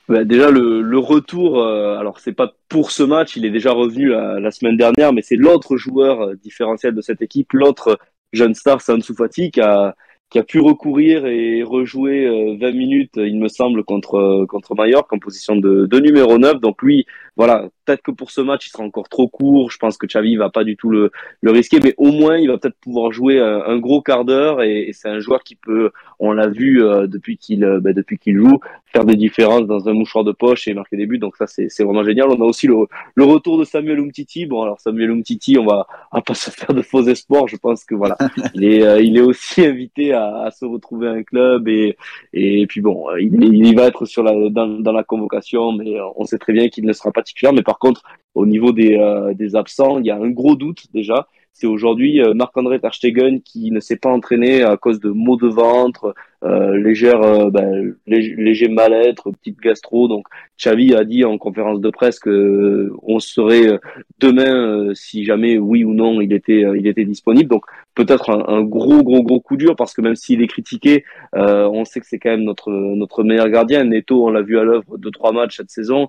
Déjà 0.08 0.50
le, 0.50 0.98
retour, 0.98 1.60
euh, 1.60 1.96
alors 1.96 2.20
c'est 2.20 2.34
pas 2.34 2.52
pour 2.68 2.90
ce 2.90 3.02
match, 3.02 3.36
il 3.36 3.46
est 3.46 3.50
déjà 3.50 3.72
revenu 3.72 4.10
la, 4.10 4.38
la 4.38 4.50
semaine 4.50 4.76
dernière, 4.76 5.14
mais 5.14 5.22
c'est 5.22 5.36
l'autre 5.36 5.78
joueur 5.78 6.20
euh, 6.20 6.34
différentiel 6.34 6.94
de 6.94 7.00
cette 7.00 7.22
équipe, 7.22 7.54
l'autre 7.54 7.98
jeune 8.34 8.54
star 8.54 8.82
Sansu 8.82 9.14
Fati 9.14 9.50
qui 9.50 9.62
a, 9.62 9.96
qui 10.34 10.40
a 10.40 10.42
pu 10.42 10.58
recourir 10.58 11.26
et 11.26 11.62
rejouer 11.62 12.26
20 12.58 12.66
euh, 12.66 12.72
minutes, 12.72 13.12
il 13.14 13.38
me 13.38 13.46
semble, 13.46 13.84
contre 13.84 14.16
euh, 14.16 14.46
contre 14.46 14.74
Mallorca 14.74 15.14
en 15.14 15.20
position 15.20 15.54
de, 15.54 15.86
de 15.86 16.00
numéro 16.00 16.38
9. 16.38 16.60
Donc 16.60 16.82
lui, 16.82 17.06
voilà, 17.36 17.68
peut-être 17.84 18.02
que 18.02 18.10
pour 18.10 18.30
ce 18.30 18.40
match, 18.40 18.66
il 18.66 18.70
sera 18.70 18.84
encore 18.84 19.08
trop 19.08 19.28
court. 19.28 19.70
Je 19.70 19.78
pense 19.78 19.96
que 19.96 20.06
Xavi 20.06 20.36
va 20.36 20.50
pas 20.50 20.64
du 20.64 20.76
tout 20.76 20.90
le, 20.90 21.10
le 21.40 21.50
risquer, 21.50 21.80
mais 21.82 21.94
au 21.96 22.12
moins, 22.12 22.36
il 22.38 22.48
va 22.48 22.58
peut-être 22.58 22.78
pouvoir 22.80 23.12
jouer 23.12 23.40
un, 23.40 23.78
gros 23.78 24.02
quart 24.02 24.24
d'heure. 24.24 24.62
Et, 24.62 24.90
c'est 24.92 25.08
un 25.08 25.18
joueur 25.18 25.42
qui 25.42 25.56
peut, 25.56 25.90
on 26.18 26.32
l'a 26.32 26.48
vu 26.48 26.82
euh, 26.82 27.06
depuis 27.06 27.36
qu'il 27.36 27.60
bah, 27.80 27.92
depuis 27.92 28.18
qu'il 28.18 28.36
joue, 28.36 28.60
faire 28.86 29.04
des 29.04 29.16
différences 29.16 29.66
dans 29.66 29.88
un 29.88 29.92
mouchoir 29.92 30.24
de 30.24 30.32
poche 30.32 30.68
et 30.68 30.74
marquer 30.74 30.96
des 30.96 31.06
buts. 31.06 31.18
Donc 31.18 31.36
ça, 31.36 31.46
c'est 31.46 31.82
vraiment 31.82 32.04
génial. 32.04 32.28
On 32.30 32.40
a 32.40 32.44
aussi 32.44 32.66
le, 32.66 32.76
le 33.14 33.24
retour 33.24 33.58
de 33.58 33.64
Samuel 33.64 33.98
Umtiti. 33.98 34.46
Bon, 34.46 34.62
alors 34.62 34.80
Samuel 34.80 35.10
Umtiti, 35.10 35.58
on 35.58 35.66
va, 35.66 35.86
on 36.12 36.18
va 36.18 36.22
pas 36.22 36.34
se 36.34 36.50
faire 36.50 36.72
de 36.72 36.82
faux 36.82 37.02
espoirs. 37.02 37.48
Je 37.48 37.56
pense 37.56 37.84
que 37.84 37.94
voilà, 37.94 38.16
il 38.54 38.64
est, 38.64 39.04
il 39.04 39.16
est 39.16 39.22
aussi 39.22 39.64
invité 39.64 40.12
à 40.12 40.24
à, 40.24 40.50
se 40.50 40.64
retrouver 40.64 41.08
un 41.08 41.22
club 41.22 41.68
et 41.68 41.96
et 42.32 42.66
puis 42.66 42.80
bon, 42.80 43.06
il, 43.16 43.42
il 43.42 43.76
va 43.76 43.86
être 43.86 44.04
sur 44.06 44.22
la 44.22 44.32
dans, 44.50 44.66
dans, 44.66 44.92
la 44.92 45.04
convocation, 45.04 45.72
mais 45.72 45.96
on 46.16 46.24
sait 46.24 46.38
très 46.38 46.52
bien 46.52 46.68
qu'il 46.68 46.84
ne 46.84 46.92
sera 46.92 47.12
pas 47.12 47.22
Mais 47.52 47.62
par 47.62 47.78
contre, 47.78 48.02
au 48.34 48.46
niveau 48.46 48.72
des 48.72 48.96
euh, 48.96 49.34
des 49.34 49.56
absents, 49.56 49.98
il 49.98 50.06
y 50.06 50.10
a 50.10 50.16
un 50.16 50.30
gros 50.30 50.56
doute 50.56 50.86
déjà. 50.92 51.28
C'est 51.52 51.68
aujourd'hui 51.68 52.20
euh, 52.20 52.34
Marc-André 52.34 52.80
Terstegen 52.80 53.40
qui 53.40 53.70
ne 53.70 53.78
s'est 53.78 53.96
pas 53.96 54.10
entraîné 54.10 54.64
à 54.64 54.76
cause 54.76 54.98
de 54.98 55.10
maux 55.10 55.36
de 55.36 55.46
ventre, 55.46 56.12
euh, 56.44 56.82
euh, 56.84 57.50
ben, 57.50 57.94
léger, 58.06 58.68
mal-être, 58.68 59.30
petite 59.30 59.60
gastro. 59.60 60.08
Donc 60.08 60.26
Xavi 60.58 60.94
a 60.94 61.04
dit 61.04 61.24
en 61.24 61.38
conférence 61.38 61.80
de 61.80 61.90
presse 61.90 62.18
que 62.18 62.28
euh, 62.28 62.96
on 63.02 63.18
serait 63.18 63.78
demain 64.18 64.92
si 64.94 65.24
jamais 65.24 65.56
oui 65.58 65.84
ou 65.84 65.94
non 65.94 66.20
il 66.20 66.32
était 66.32 66.64
il 66.76 66.86
était 66.86 67.04
disponible. 67.04 67.48
Donc 67.48 67.64
peut-être 67.94 68.30
un, 68.30 68.62
gros 68.62 69.02
gros 69.02 69.22
gros 69.22 69.40
coup 69.40 69.56
dur 69.56 69.74
parce 69.76 69.94
que 69.94 70.02
même 70.02 70.16
s'il 70.16 70.42
est 70.42 70.48
critiqué, 70.48 71.04
on 71.32 71.84
sait 71.84 72.00
que 72.00 72.06
c'est 72.06 72.18
quand 72.18 72.30
même 72.30 72.44
notre 72.44 72.70
notre 72.70 73.22
meilleur 73.24 73.48
gardien. 73.48 73.84
Neto, 73.84 74.26
on 74.26 74.30
l'a 74.30 74.42
vu 74.42 74.58
à 74.58 74.64
l'œuvre 74.64 74.98
deux 74.98 75.10
trois 75.10 75.32
matchs 75.32 75.56
cette 75.56 75.70
saison. 75.70 76.08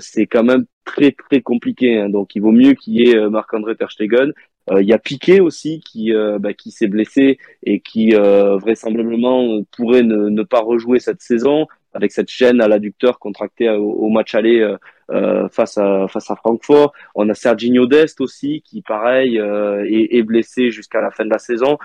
C'est 0.00 0.26
quand 0.26 0.44
même 0.44 0.64
très 0.84 1.12
très 1.12 1.40
compliqué. 1.40 1.98
Hein. 1.98 2.08
Donc 2.08 2.34
il 2.34 2.42
vaut 2.42 2.52
mieux 2.52 2.74
qu'il 2.74 2.94
y 2.94 3.10
ait 3.10 3.28
Marc-André 3.28 3.76
Ter 3.76 3.90
Stegen. 3.90 4.32
Il 4.78 4.86
y 4.86 4.92
a 4.92 4.98
Piqué 4.98 5.40
aussi 5.40 5.80
qui 5.80 6.12
bah, 6.38 6.52
qui 6.52 6.70
s'est 6.70 6.86
blessé 6.86 7.38
et 7.64 7.80
qui 7.80 8.12
vraisemblablement 8.12 9.62
pourrait 9.76 10.02
ne, 10.02 10.28
ne, 10.28 10.42
pas 10.42 10.60
rejouer 10.60 11.00
cette 11.00 11.22
saison 11.22 11.66
avec 11.92 12.12
cette 12.12 12.30
chaîne 12.30 12.60
à 12.60 12.68
l'adducteur 12.68 13.18
contractée 13.18 13.68
au, 13.68 14.08
match 14.10 14.34
aller 14.34 14.76
euh, 15.10 15.30
euh, 15.30 15.48
face 15.48 15.78
à 15.78 16.06
face 16.08 16.30
à 16.30 16.36
Francfort. 16.36 16.92
On 17.14 17.28
a 17.28 17.34
Serginho 17.34 17.86
Dest 17.86 18.20
aussi 18.20 18.62
qui 18.62 18.82
pareil 18.82 19.38
euh, 19.38 19.84
est, 19.84 20.16
est, 20.16 20.22
blessé 20.22 20.70
jusqu'à 20.70 21.00
la 21.00 21.10
fin 21.10 21.24
de 21.24 21.30
la 21.30 21.38
saison. 21.38 21.78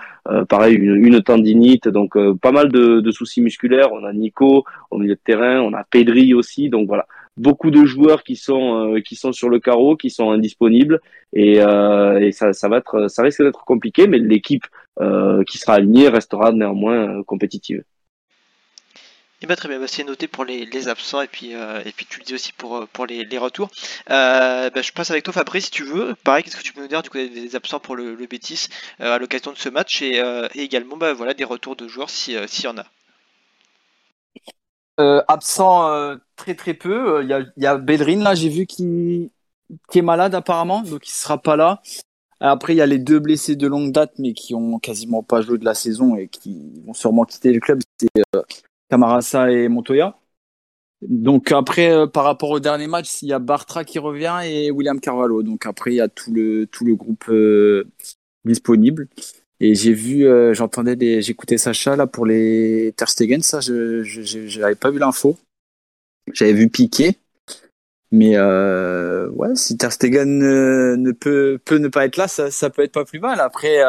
pareil 0.48 0.74
une, 0.76 1.22
tendinite, 1.22 1.88
donc 1.88 2.16
pas 2.40 2.52
mal 2.52 2.70
de, 2.70 3.10
soucis 3.10 3.40
musculaires. 3.40 3.92
On 3.92 4.04
a 4.04 4.12
Nico 4.12 4.64
au 4.90 4.98
milieu 4.98 5.14
de 5.14 5.20
terrain, 5.22 5.60
on 5.60 5.72
a 5.74 5.84
Pedri 5.84 6.34
aussi. 6.34 6.68
Donc 6.68 6.86
voilà, 6.88 7.06
beaucoup 7.36 7.70
de 7.70 7.84
joueurs 7.84 8.22
qui 8.22 8.36
sont 8.36 8.94
qui 9.04 9.16
sont 9.16 9.32
sur 9.32 9.48
le 9.48 9.60
carreau, 9.60 9.96
qui 9.96 10.10
sont 10.10 10.30
indisponibles 10.30 11.00
et, 11.32 11.60
ça, 12.32 12.52
ça 12.52 12.68
va 12.68 12.78
être 12.78 13.08
ça 13.08 13.22
risque 13.22 13.42
d'être 13.42 13.64
compliqué, 13.64 14.06
mais 14.06 14.18
l'équipe 14.18 14.64
qui 15.48 15.58
sera 15.58 15.74
alignée 15.74 16.08
restera 16.08 16.52
néanmoins 16.52 17.22
compétitive. 17.24 17.82
Eh 19.42 19.46
ben, 19.46 19.54
très 19.54 19.68
bien, 19.68 19.78
bah, 19.78 19.86
c'est 19.86 20.02
noté 20.04 20.28
pour 20.28 20.44
les, 20.46 20.88
absents 20.88 21.20
et 21.20 21.26
puis, 21.28 21.54
euh, 21.54 21.82
et 21.84 21.92
puis 21.92 22.06
tu 22.06 22.20
le 22.20 22.24
dis 22.24 22.34
aussi 22.34 22.52
pour, 22.52 22.76
euh, 22.76 22.86
pour 22.90 23.04
les, 23.04 23.38
retours. 23.38 23.68
Euh, 24.10 24.70
bah, 24.70 24.80
je 24.80 24.92
passe 24.92 25.10
avec 25.10 25.24
toi 25.24 25.34
Fabrice 25.34 25.66
si 25.66 25.70
tu 25.70 25.84
veux. 25.84 26.14
Pareil, 26.24 26.42
qu'est-ce 26.42 26.56
que 26.56 26.62
tu 26.62 26.72
peux 26.72 26.80
nous 26.80 26.88
dire 26.88 27.02
du 27.02 27.10
coup 27.10 27.18
des, 27.18 27.54
absents 27.54 27.78
pour 27.78 27.96
le, 27.96 28.14
le 28.14 28.26
à 28.98 29.18
l'occasion 29.18 29.52
de 29.52 29.58
ce 29.58 29.68
match 29.68 30.00
et, 30.00 30.22
également 30.54 30.96
bah, 30.96 31.12
voilà, 31.12 31.34
des 31.34 31.44
retours 31.44 31.76
de 31.76 31.86
joueurs 31.86 32.08
s'il 32.08 32.34
y 32.34 32.66
en 32.66 32.76
a. 32.78 32.86
absent 35.28 36.16
très 36.36 36.54
très 36.54 36.74
peu. 36.74 37.22
Il 37.22 37.28
y 37.28 37.34
a, 37.34 37.40
y 37.40 38.16
là, 38.16 38.34
j'ai 38.34 38.48
vu 38.48 38.66
qui 38.66 39.30
est 39.94 40.02
malade 40.02 40.34
apparemment, 40.34 40.80
donc 40.82 41.06
il 41.08 41.12
sera 41.12 41.36
pas 41.38 41.56
là. 41.56 41.82
Après, 42.40 42.74
il 42.74 42.76
y 42.76 42.82
a 42.82 42.86
les 42.86 42.98
deux 42.98 43.18
blessés 43.18 43.56
de 43.56 43.66
longue 43.66 43.92
date, 43.92 44.12
mais 44.18 44.34
qui 44.34 44.54
ont 44.54 44.78
quasiment 44.78 45.22
pas 45.22 45.40
joué 45.40 45.58
de 45.58 45.64
la 45.64 45.74
saison 45.74 46.16
et 46.16 46.28
qui 46.28 46.82
vont 46.86 46.94
sûrement 46.94 47.24
quitter 47.24 47.52
le 47.52 47.60
club. 47.60 47.80
C'est 47.98 48.08
Camarasa 48.88 49.50
et 49.50 49.68
Montoya. 49.68 50.18
Donc 51.02 51.52
après, 51.52 51.90
euh, 51.90 52.06
par 52.06 52.24
rapport 52.24 52.50
au 52.50 52.60
dernier 52.60 52.86
match, 52.86 53.22
il 53.22 53.28
y 53.28 53.32
a 53.32 53.38
Bartra 53.38 53.84
qui 53.84 53.98
revient 53.98 54.40
et 54.44 54.70
William 54.70 54.98
Carvalho. 55.00 55.42
Donc 55.42 55.66
après, 55.66 55.92
il 55.92 55.96
y 55.96 56.00
a 56.00 56.08
tout 56.08 56.32
le 56.32 56.66
tout 56.66 56.84
le 56.84 56.94
groupe 56.94 57.28
euh, 57.28 57.84
disponible. 58.44 59.08
Et 59.60 59.74
j'ai 59.74 59.92
vu, 59.92 60.26
euh, 60.26 60.54
j'entendais 60.54 60.96
des, 60.96 61.22
j'écoutais 61.22 61.58
Sacha 61.58 61.96
là 61.96 62.06
pour 62.06 62.26
les 62.26 62.92
Ter 62.96 63.08
Stegen. 63.08 63.42
Ça, 63.42 63.60
je 63.60 64.02
j'avais 64.04 64.74
pas 64.74 64.90
vu 64.90 64.98
l'info. 64.98 65.38
J'avais 66.32 66.52
vu 66.54 66.68
Piqué, 66.68 67.18
mais 68.10 68.38
ouais, 68.38 69.54
si 69.54 69.76
Ter 69.76 69.92
Stegen 69.92 70.38
ne 70.96 71.12
peut 71.12 71.60
peut 71.64 71.78
ne 71.78 71.88
pas 71.88 72.04
être 72.06 72.16
là, 72.16 72.28
ça, 72.28 72.50
ça 72.50 72.70
peut 72.70 72.82
être 72.82 72.92
pas 72.92 73.04
plus 73.04 73.20
mal. 73.20 73.40
Après, 73.40 73.84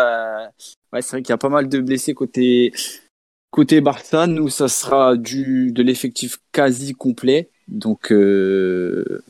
ouais, 0.94 1.02
c'est 1.02 1.12
vrai 1.12 1.22
qu'il 1.22 1.30
y 1.30 1.34
a 1.34 1.38
pas 1.38 1.50
mal 1.50 1.68
de 1.70 1.80
blessés 1.80 2.14
côté 2.14 2.74
Côté 3.52 3.82
Barça, 3.82 4.28
nous, 4.28 4.50
ça 4.50 4.68
sera 4.68 5.16
du 5.16 5.72
de 5.72 5.82
l'effectif 5.82 6.38
quasi 6.52 6.94
complet. 6.94 7.50
Donc, 7.68 8.12
euh, 8.12 9.24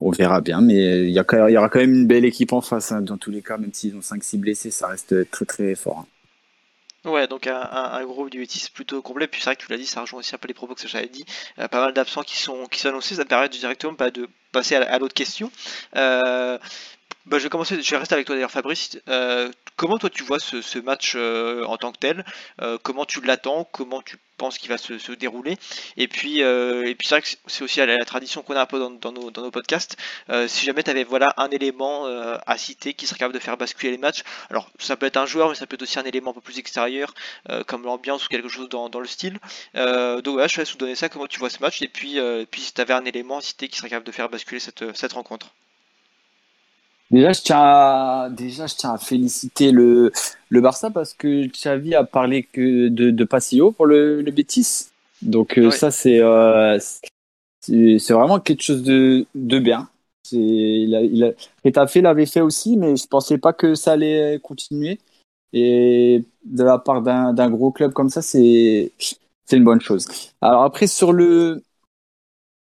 on 0.00 0.10
verra 0.10 0.40
bien. 0.40 0.60
Mais 0.60 1.04
il 1.04 1.10
y, 1.10 1.18
aura 1.20 1.68
quand 1.68 1.80
même 1.80 1.94
une 1.94 2.06
belle 2.06 2.24
équipe 2.24 2.52
en 2.52 2.60
face. 2.60 2.92
Hein, 2.92 3.02
dans 3.02 3.18
tous 3.18 3.30
les 3.30 3.42
cas, 3.42 3.56
même 3.58 3.72
s'ils 3.72 3.96
ont 3.96 4.00
5-6 4.00 4.38
blessés, 4.38 4.70
ça 4.70 4.88
reste 4.88 5.30
très 5.30 5.44
très 5.44 5.74
fort. 5.74 6.00
Hein. 6.00 6.06
Ouais, 7.04 7.28
donc 7.28 7.46
un, 7.46 8.04
groupe 8.04 8.28
du 8.30 8.40
Betis 8.40 8.68
plutôt 8.72 9.00
complet. 9.02 9.28
Puis 9.28 9.40
c'est 9.40 9.46
vrai 9.46 9.56
que 9.56 9.62
tu 9.64 9.70
l'as 9.70 9.78
dit, 9.78 9.86
ça 9.86 10.00
rejoint 10.00 10.18
aussi 10.20 10.34
un 10.34 10.38
peu 10.38 10.48
les 10.48 10.54
propos 10.54 10.74
que 10.74 10.86
j'avais 10.86 11.08
dit. 11.08 11.24
Euh, 11.58 11.68
pas 11.68 11.80
mal 11.80 11.92
d'absents 11.92 12.22
qui 12.22 12.36
sont, 12.36 12.66
qui 12.66 12.80
sont 12.80 12.88
annoncés. 12.88 13.14
Ça 13.14 13.24
me 13.24 13.28
permet 13.28 13.48
directement 13.48 13.94
pas 13.94 14.10
de 14.10 14.28
passer 14.52 14.74
à, 14.74 14.98
l'autre 14.98 15.14
question. 15.14 15.50
Euh, 15.96 16.58
bah, 17.28 17.38
je 17.38 17.44
vais 17.44 17.50
commencer, 17.50 17.80
je 17.82 17.90
vais 17.90 17.96
rester 17.98 18.14
avec 18.14 18.26
toi 18.26 18.34
d'ailleurs 18.34 18.50
Fabrice. 18.50 18.98
Euh, 19.08 19.50
comment 19.76 19.98
toi 19.98 20.08
tu 20.08 20.22
vois 20.22 20.38
ce, 20.38 20.78
match 20.78 21.12
euh, 21.14 21.62
en 21.64 21.76
tant 21.76 21.92
que 21.92 21.98
tel? 21.98 22.24
Euh, 22.62 22.78
Comment 22.82 23.04
tu 23.04 23.20
l'attends? 23.20 23.68
Comment 23.70 24.00
tu 24.00 24.16
penses 24.38 24.56
qu'il 24.56 24.70
va 24.70 24.78
se, 24.78 25.12
dérouler? 25.12 25.58
Et 25.96 26.08
puis, 26.08 26.38
c'est 26.38 27.08
vrai 27.10 27.22
que 27.22 27.28
c'est 27.46 27.64
aussi 27.64 27.80
la, 27.80 28.04
tradition 28.04 28.42
qu'on 28.42 28.54
a 28.54 28.62
un 28.62 28.66
peu 28.66 28.78
dans, 28.78 29.12
nos, 29.12 29.50
podcasts. 29.50 29.96
si 30.46 30.64
jamais 30.64 30.82
tu 30.82 30.90
avais 30.90 31.04
voilà, 31.04 31.34
un 31.36 31.50
élément 31.50 32.06
à 32.06 32.56
citer 32.56 32.94
qui 32.94 33.06
serait 33.06 33.18
capable 33.18 33.34
de 33.34 33.40
faire 33.40 33.56
basculer 33.56 33.92
les 33.92 33.98
matchs, 33.98 34.22
alors 34.48 34.70
ça 34.78 34.96
peut 34.96 35.06
être 35.06 35.16
un 35.16 35.26
joueur, 35.26 35.48
mais 35.50 35.54
ça 35.56 35.66
peut 35.66 35.74
être 35.74 35.82
aussi 35.82 35.98
un 35.98 36.04
élément 36.04 36.30
un 36.30 36.34
peu 36.34 36.40
plus 36.40 36.58
extérieur, 36.58 37.14
comme 37.66 37.82
l'ambiance 37.82 38.26
ou 38.26 38.28
quelque 38.28 38.48
chose 38.48 38.68
dans, 38.68 39.00
le 39.00 39.06
style. 39.06 39.38
donc 39.74 40.28
voilà, 40.28 40.46
je 40.46 40.56
vais 40.56 40.64
vous 40.64 40.78
donner 40.78 40.94
ça, 40.94 41.08
comment 41.08 41.26
tu 41.26 41.40
vois 41.40 41.50
ce 41.50 41.58
match, 41.60 41.82
et 41.82 41.88
puis, 41.88 42.18
si 42.56 42.72
tu 42.72 42.80
avais 42.80 42.94
un 42.94 43.04
élément 43.04 43.38
à 43.38 43.42
citer 43.42 43.68
qui 43.68 43.76
serait 43.76 43.90
capable 43.90 44.06
de 44.06 44.12
faire 44.12 44.28
basculer 44.28 44.60
cette 44.60 45.12
rencontre? 45.12 45.52
Déjà, 47.10 47.32
je 47.32 47.40
tiens 47.40 47.58
à, 47.58 48.28
déjà, 48.30 48.66
je 48.66 48.74
tiens 48.74 48.92
à 48.92 48.98
féliciter 48.98 49.72
le, 49.72 50.12
le 50.50 50.60
Barça 50.60 50.90
parce 50.90 51.14
que 51.14 51.46
Xavi 51.46 51.94
a 51.94 52.04
parlé 52.04 52.42
que 52.42 52.88
de, 52.88 53.10
de 53.10 53.24
Passillo 53.24 53.72
pour 53.72 53.86
le, 53.86 54.20
le 54.20 54.30
Betis. 54.30 54.88
Donc, 55.22 55.58
euh, 55.58 55.70
ça, 55.70 55.90
c'est, 55.90 56.20
euh, 56.20 56.78
c'est 57.62 58.12
vraiment 58.12 58.40
quelque 58.40 58.62
chose 58.62 58.82
de, 58.82 59.26
de 59.34 59.58
bien. 59.58 59.88
C'est, 60.22 60.36
il 60.36 60.94
a, 60.94 61.00
il 61.02 61.24
a, 61.24 62.00
l'avait 62.02 62.26
fait 62.26 62.42
aussi, 62.42 62.76
mais 62.76 62.96
je 62.96 63.06
pensais 63.06 63.38
pas 63.38 63.52
que 63.52 63.74
ça 63.74 63.92
allait 63.92 64.38
continuer. 64.42 64.98
Et 65.54 66.24
de 66.44 66.62
la 66.62 66.78
part 66.78 67.00
d'un, 67.00 67.32
d'un 67.32 67.50
gros 67.50 67.70
club 67.72 67.92
comme 67.92 68.10
ça, 68.10 68.20
c'est, 68.20 68.92
c'est 69.46 69.56
une 69.56 69.64
bonne 69.64 69.80
chose. 69.80 70.06
Alors 70.42 70.62
après, 70.64 70.86
sur 70.86 71.12
le, 71.12 71.62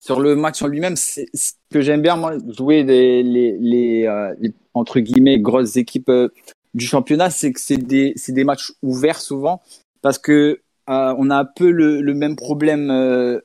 sur 0.06 0.20
le 0.20 0.36
match 0.36 0.62
en 0.62 0.68
lui-même, 0.68 0.96
c'est 0.96 1.26
ce 1.34 1.54
que 1.72 1.82
j'aime 1.82 2.04
bien, 2.04 2.16
moi, 2.16 2.34
jouer 2.56 2.84
les, 2.84 3.24
les, 3.24 4.06
euh, 4.06 4.36
les, 4.40 4.54
entre 4.76 5.00
guillemets 5.00 5.40
grosses 5.40 5.78
équipes 5.78 6.10
euh, 6.10 6.30
du 6.76 6.86
championnat, 6.86 7.32
c'est 7.32 7.52
que 7.52 7.60
c'est 7.60 7.78
des, 7.78 8.14
des 8.28 8.44
matchs 8.44 8.72
ouverts 8.84 9.20
souvent 9.20 9.64
parce 10.04 10.20
que 10.20 10.62
euh, 10.90 11.16
on 11.18 11.32
a 11.32 11.38
un 11.38 11.46
peu 11.46 11.72
le, 11.72 12.02
le 12.02 12.14
même 12.14 12.36
problème 12.36 13.42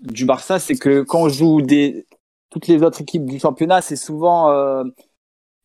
du 0.00 0.24
Barça, 0.24 0.58
c'est 0.58 0.76
que 0.76 1.02
quand 1.02 1.24
on 1.24 1.28
joue 1.28 1.60
des 1.60 2.06
toutes 2.48 2.66
les 2.66 2.82
autres 2.82 3.02
équipes 3.02 3.26
du 3.26 3.38
championnat, 3.38 3.82
c'est 3.82 3.96
souvent 3.96 4.50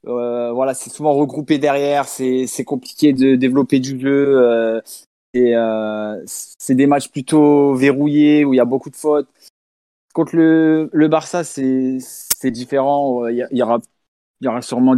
voilà, 0.04 0.74
c'est 0.74 0.90
souvent 0.90 1.14
regroupé 1.14 1.60
derrière, 1.60 2.10
c'est 2.10 2.46
c'est 2.48 2.66
compliqué 2.66 3.14
de 3.14 3.36
développer 3.36 3.80
du 3.80 3.98
jeu. 4.02 4.82
et 5.34 5.54
c'est 6.26 6.76
des 6.76 6.88
matchs 6.88 7.08
plutôt 7.08 7.74
verrouillés 7.74 8.44
où 8.44 8.54
il 8.54 8.58
y 8.58 8.60
a 8.60 8.66
beaucoup 8.66 8.90
de 8.90 8.98
fautes. 8.98 9.30
Contre 10.14 10.36
le, 10.36 11.08
Barça, 11.08 11.44
c'est 11.44 12.52
différent. 12.52 13.28
Il 13.28 13.48
y, 13.52 13.64
aura, 13.64 14.62
sûrement 14.62 14.96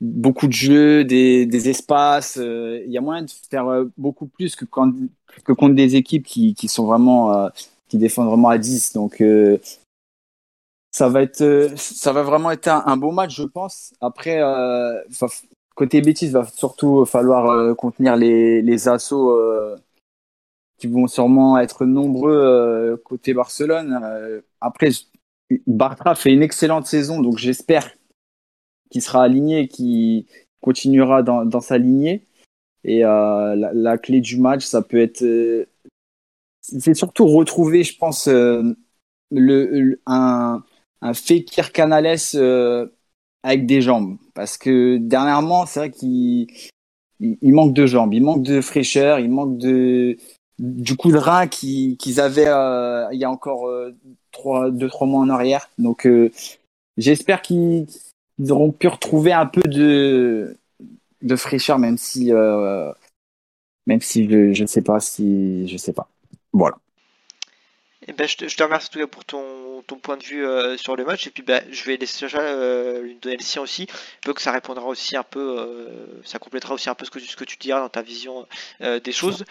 beaucoup 0.00 0.46
de 0.46 0.52
jeux, 0.52 1.04
des, 1.04 1.68
espaces. 1.68 2.38
Euh, 2.38 2.82
il 2.86 2.92
y 2.92 2.96
a 2.96 3.02
moyen 3.02 3.22
de 3.22 3.30
faire 3.50 3.68
euh, 3.68 3.84
beaucoup 3.98 4.26
plus 4.26 4.56
que, 4.56 4.64
quand, 4.64 4.92
contre 5.44 5.74
des 5.74 5.96
équipes 5.96 6.24
qui, 6.24 6.68
sont 6.68 6.86
vraiment, 6.86 7.34
euh, 7.34 7.48
qui 7.88 7.98
défendent 7.98 8.28
vraiment 8.28 8.48
à 8.48 8.56
10. 8.56 8.94
Donc, 8.94 9.22
ça 10.90 11.08
va 11.10 11.22
être, 11.22 11.72
ça 11.76 12.12
va 12.12 12.22
vraiment 12.22 12.50
être 12.50 12.68
un, 12.68 12.96
beau 12.96 13.10
match, 13.10 13.36
je 13.36 13.44
pense. 13.44 13.92
Après, 14.00 14.40
côté 15.74 16.00
Betis, 16.00 16.30
va 16.30 16.46
surtout 16.46 17.04
falloir 17.04 17.76
contenir 17.76 18.16
les 18.16 18.88
assauts 18.88 19.38
qui 20.78 20.86
vont 20.86 21.06
sûrement 21.06 21.58
être 21.58 21.86
nombreux 21.86 22.34
euh, 22.34 22.96
côté 22.96 23.34
Barcelone. 23.34 23.98
Euh, 24.02 24.40
après, 24.60 24.90
Bartra 25.66 26.14
fait 26.14 26.32
une 26.32 26.42
excellente 26.42 26.86
saison, 26.86 27.20
donc 27.20 27.38
j'espère 27.38 27.90
qu'il 28.90 29.02
sera 29.02 29.22
aligné, 29.24 29.68
qu'il 29.68 30.26
continuera 30.60 31.22
dans, 31.22 31.44
dans, 31.44 31.60
sa 31.60 31.78
lignée. 31.78 32.26
Et 32.84 33.04
euh, 33.04 33.54
la, 33.56 33.98
clé 33.98 34.20
du 34.20 34.38
match, 34.38 34.64
ça 34.64 34.82
peut 34.82 35.00
être, 35.00 35.24
c'est 36.60 36.94
surtout 36.94 37.26
retrouver, 37.26 37.82
je 37.82 37.96
pense, 37.96 38.28
le, 38.28 40.00
un, 40.06 40.62
un 41.00 41.14
Fekir 41.14 41.72
Canales 41.72 42.18
avec 43.42 43.66
des 43.66 43.80
jambes, 43.80 44.16
parce 44.34 44.56
que 44.56 44.96
dernièrement, 44.98 45.66
c'est 45.66 45.80
vrai 45.80 45.90
qu'il 45.90 46.46
il 47.20 47.52
manque 47.52 47.74
de 47.74 47.86
jambes, 47.86 48.12
il 48.12 48.22
manque 48.22 48.42
de 48.42 48.60
fraîcheur, 48.60 49.18
il 49.18 49.30
manque 49.30 49.58
de 49.58 50.16
du 50.58 50.96
coup 50.96 51.10
de 51.10 51.16
rein 51.16 51.46
qu'ils 51.46 52.20
avaient 52.20 52.48
euh, 52.48 53.08
il 53.12 53.18
y 53.18 53.24
a 53.24 53.30
encore 53.30 53.68
euh, 53.68 53.94
trois, 54.30 54.70
deux 54.70 54.88
trois 54.88 55.06
mois 55.06 55.20
en 55.20 55.28
arrière. 55.28 55.68
Donc 55.78 56.06
euh, 56.06 56.30
j'espère 56.96 57.42
qu'ils 57.42 57.86
auront 58.48 58.72
pu 58.72 58.88
retrouver 58.88 59.32
un 59.32 59.46
peu 59.46 59.62
de 59.62 60.56
de 61.22 61.36
fraîcheur, 61.36 61.78
même 61.78 61.98
si 61.98 62.32
même 63.86 64.00
si 64.00 64.28
je 64.28 64.52
je 64.52 64.66
sais 64.66 64.82
pas 64.82 65.00
si 65.00 65.66
je 65.68 65.76
sais 65.76 65.92
pas. 65.92 66.08
Voilà. 66.52 66.76
Eh 68.06 68.12
ben, 68.12 68.28
je, 68.28 68.36
te, 68.36 68.48
je 68.48 68.56
te 68.56 68.62
remercie 68.62 68.88
en 68.88 68.92
tout 68.92 68.98
cas 68.98 69.06
pour 69.06 69.24
ton 69.24 69.42
ton, 69.82 69.96
point 69.96 70.16
de 70.16 70.22
vue 70.22 70.46
sur 70.78 70.96
le 70.96 71.04
match. 71.04 71.26
Et 71.26 71.30
puis 71.30 71.42
bah, 71.42 71.60
je 71.70 71.84
vais 71.84 71.96
laisser 71.96 72.28
Sacha 72.28 73.00
lui 73.00 73.16
donner 73.20 73.36
le 73.36 73.42
sien 73.42 73.62
aussi. 73.62 73.86
Peu 74.22 74.32
que 74.32 74.42
ça 74.42 74.52
répondra 74.52 74.86
aussi 74.86 75.16
un 75.16 75.22
peu, 75.22 75.88
ça 76.24 76.38
complétera 76.38 76.74
aussi 76.74 76.90
un 76.90 76.94
peu 76.94 77.04
ce 77.04 77.10
que, 77.10 77.20
ce 77.20 77.44
tu 77.44 77.56
diras 77.58 77.80
dans 77.80 77.88
ta 77.88 78.02
vision 78.02 78.46
des 78.80 79.12
choses. 79.12 79.44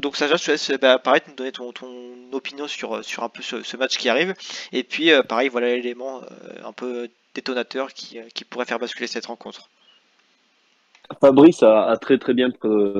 Donc 0.00 0.16
Sacha, 0.16 0.36
je 0.36 0.44
te 0.44 0.50
laisse 0.50 0.70
bah, 0.80 0.98
pareil, 0.98 1.22
nous 1.28 1.34
donner 1.34 1.52
ton, 1.52 1.72
opinion 2.32 2.66
sur, 2.68 2.94
un 2.94 3.28
peu 3.28 3.42
ce, 3.42 3.76
match 3.76 3.96
qui 3.96 4.08
arrive. 4.08 4.34
Et 4.72 4.82
puis 4.82 5.10
pareil, 5.28 5.48
voilà 5.48 5.68
l'élément 5.68 6.22
un 6.64 6.72
peu 6.72 7.08
détonateur 7.34 7.92
qui, 7.92 8.18
pourrait 8.48 8.66
faire 8.66 8.78
basculer 8.78 9.06
cette 9.06 9.26
rencontre. 9.26 9.68
Fabrice 11.20 11.62
a, 11.62 11.96
très 12.00 12.18
très 12.18 12.34
bien 12.34 12.50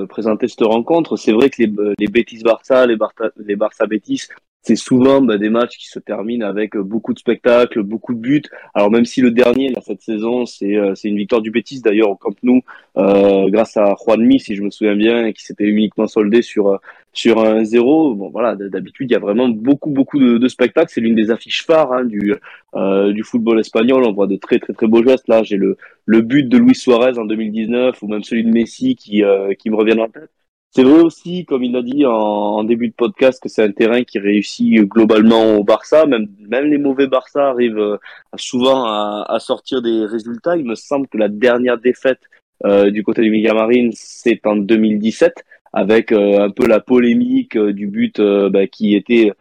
présenté 0.09 0.49
cette 0.49 0.63
rencontre. 0.63 1.17
C'est 1.17 1.33
vrai 1.33 1.51
que 1.51 1.63
les, 1.63 1.73
les 1.99 2.43
Barça, 2.43 2.87
les, 2.87 2.97
Barça, 2.97 3.31
les 3.37 3.57
Barça 3.57 3.87
Bétis, 3.87 4.29
c'est 4.63 4.77
souvent 4.77 5.21
bah, 5.23 5.39
des 5.39 5.49
matchs 5.49 5.79
qui 5.79 5.87
se 5.89 5.99
terminent 5.99 6.47
avec 6.47 6.77
beaucoup 6.77 7.15
de 7.15 7.19
spectacles, 7.19 7.83
beaucoup 7.83 8.15
de 8.15 8.19
buts. 8.19 8.43
Alors 8.75 8.91
même 8.91 9.05
si 9.05 9.21
le 9.21 9.31
dernier, 9.31 9.71
là, 9.71 9.81
cette 9.81 10.03
saison, 10.03 10.45
c'est 10.47 10.77
euh, 10.77 10.95
une 11.05 11.17
victoire 11.17 11.41
du 11.41 11.51
Bétis 11.51 11.81
d'ailleurs 11.81 12.11
au 12.11 12.17
Camp 12.17 12.35
Nou, 12.43 12.61
euh, 12.97 13.49
grâce 13.51 13.77
à 13.77 13.95
Juanmi, 14.05 14.41
si 14.41 14.55
je 14.55 14.63
me 14.63 14.71
souviens 14.71 14.97
bien, 14.97 15.27
et 15.27 15.33
qui 15.33 15.45
s'était 15.45 15.65
uniquement 15.65 16.07
soldé 16.07 16.43
sur 16.43 16.69
euh, 16.69 16.77
sur 17.19 17.45
un 17.45 17.65
zéro. 17.65 18.15
Bon 18.15 18.29
voilà, 18.31 18.55
d'habitude 18.57 19.11
il 19.11 19.15
y 19.15 19.17
a 19.17 19.19
vraiment 19.19 19.49
beaucoup 19.49 19.91
beaucoup 19.91 20.19
de, 20.19 20.39
de 20.39 20.49
spectacles. 20.49 20.91
C'est 20.93 21.01
l'une 21.01 21.15
des 21.15 21.31
affiches 21.31 21.65
phares 21.65 21.93
hein, 21.93 22.05
du 22.05 22.35
euh, 22.75 23.13
du 23.13 23.23
football 23.25 23.61
espagnol. 23.61 24.05
On 24.05 24.13
voit 24.13 24.27
de 24.27 24.37
très 24.37 24.59
très 24.59 24.73
très 24.73 24.87
beaux 24.87 25.03
gestes. 25.03 25.29
Là, 25.29 25.43
j'ai 25.43 25.57
le 25.57 25.77
le 26.07 26.21
but 26.23 26.49
de 26.49 26.59
Luis 26.59 26.75
Suarez 26.77 27.19
en 27.19 27.25
2019 27.25 28.03
ou 28.03 28.09
même 28.09 28.23
celui 28.23 28.45
de 28.45 28.51
Messi 28.51 28.95
qui 28.97 29.25
euh, 29.25 29.55
qui 29.55 29.71
me 29.71 29.77
revient 29.77 29.99
en 29.99 30.09
tête. 30.09 30.31
C'est 30.71 30.83
vrai 30.85 31.01
aussi, 31.01 31.47
comme 31.47 31.65
il 31.65 31.73
l'a 31.73 31.83
dit 31.83 32.05
en, 32.05 32.63
début 32.63 32.89
de 32.89 32.95
podcast, 32.95 33.43
que 33.43 33.49
c'est 33.49 33.63
un 33.63 33.73
terrain 33.73 34.05
qui 34.05 34.19
réussit 34.19 34.83
globalement 34.83 35.57
au 35.57 35.65
Barça. 35.65 36.05
Même, 36.07 36.29
même 36.47 36.67
les 36.67 36.79
mauvais 36.79 37.07
Barça 37.07 37.49
arrivent 37.49 37.79
euh, 37.79 37.97
souvent 38.37 38.85
à, 38.85 39.39
sortir 39.41 39.81
des 39.81 40.05
résultats. 40.05 40.57
Il 40.57 40.67
me 40.67 40.75
semble 40.75 41.09
que 41.09 41.17
la 41.17 41.29
dernière 41.29 41.79
défaite 41.79 42.21
euh, 42.65 42.91
du 42.91 43.03
côté 43.03 43.23
du 43.23 43.31
Miguel 43.31 43.55
Marine, 43.55 43.91
c'est 43.95 44.47
en 44.47 44.57
2017, 44.57 45.43
avec 45.73 46.13
euh, 46.13 46.41
un 46.41 46.51
peu 46.51 46.67
la 46.67 46.81
polémique 46.81 47.57
du 47.59 47.87
but 47.87 48.21
bah, 48.21 48.67
qui 48.67 48.95
était 48.95 49.33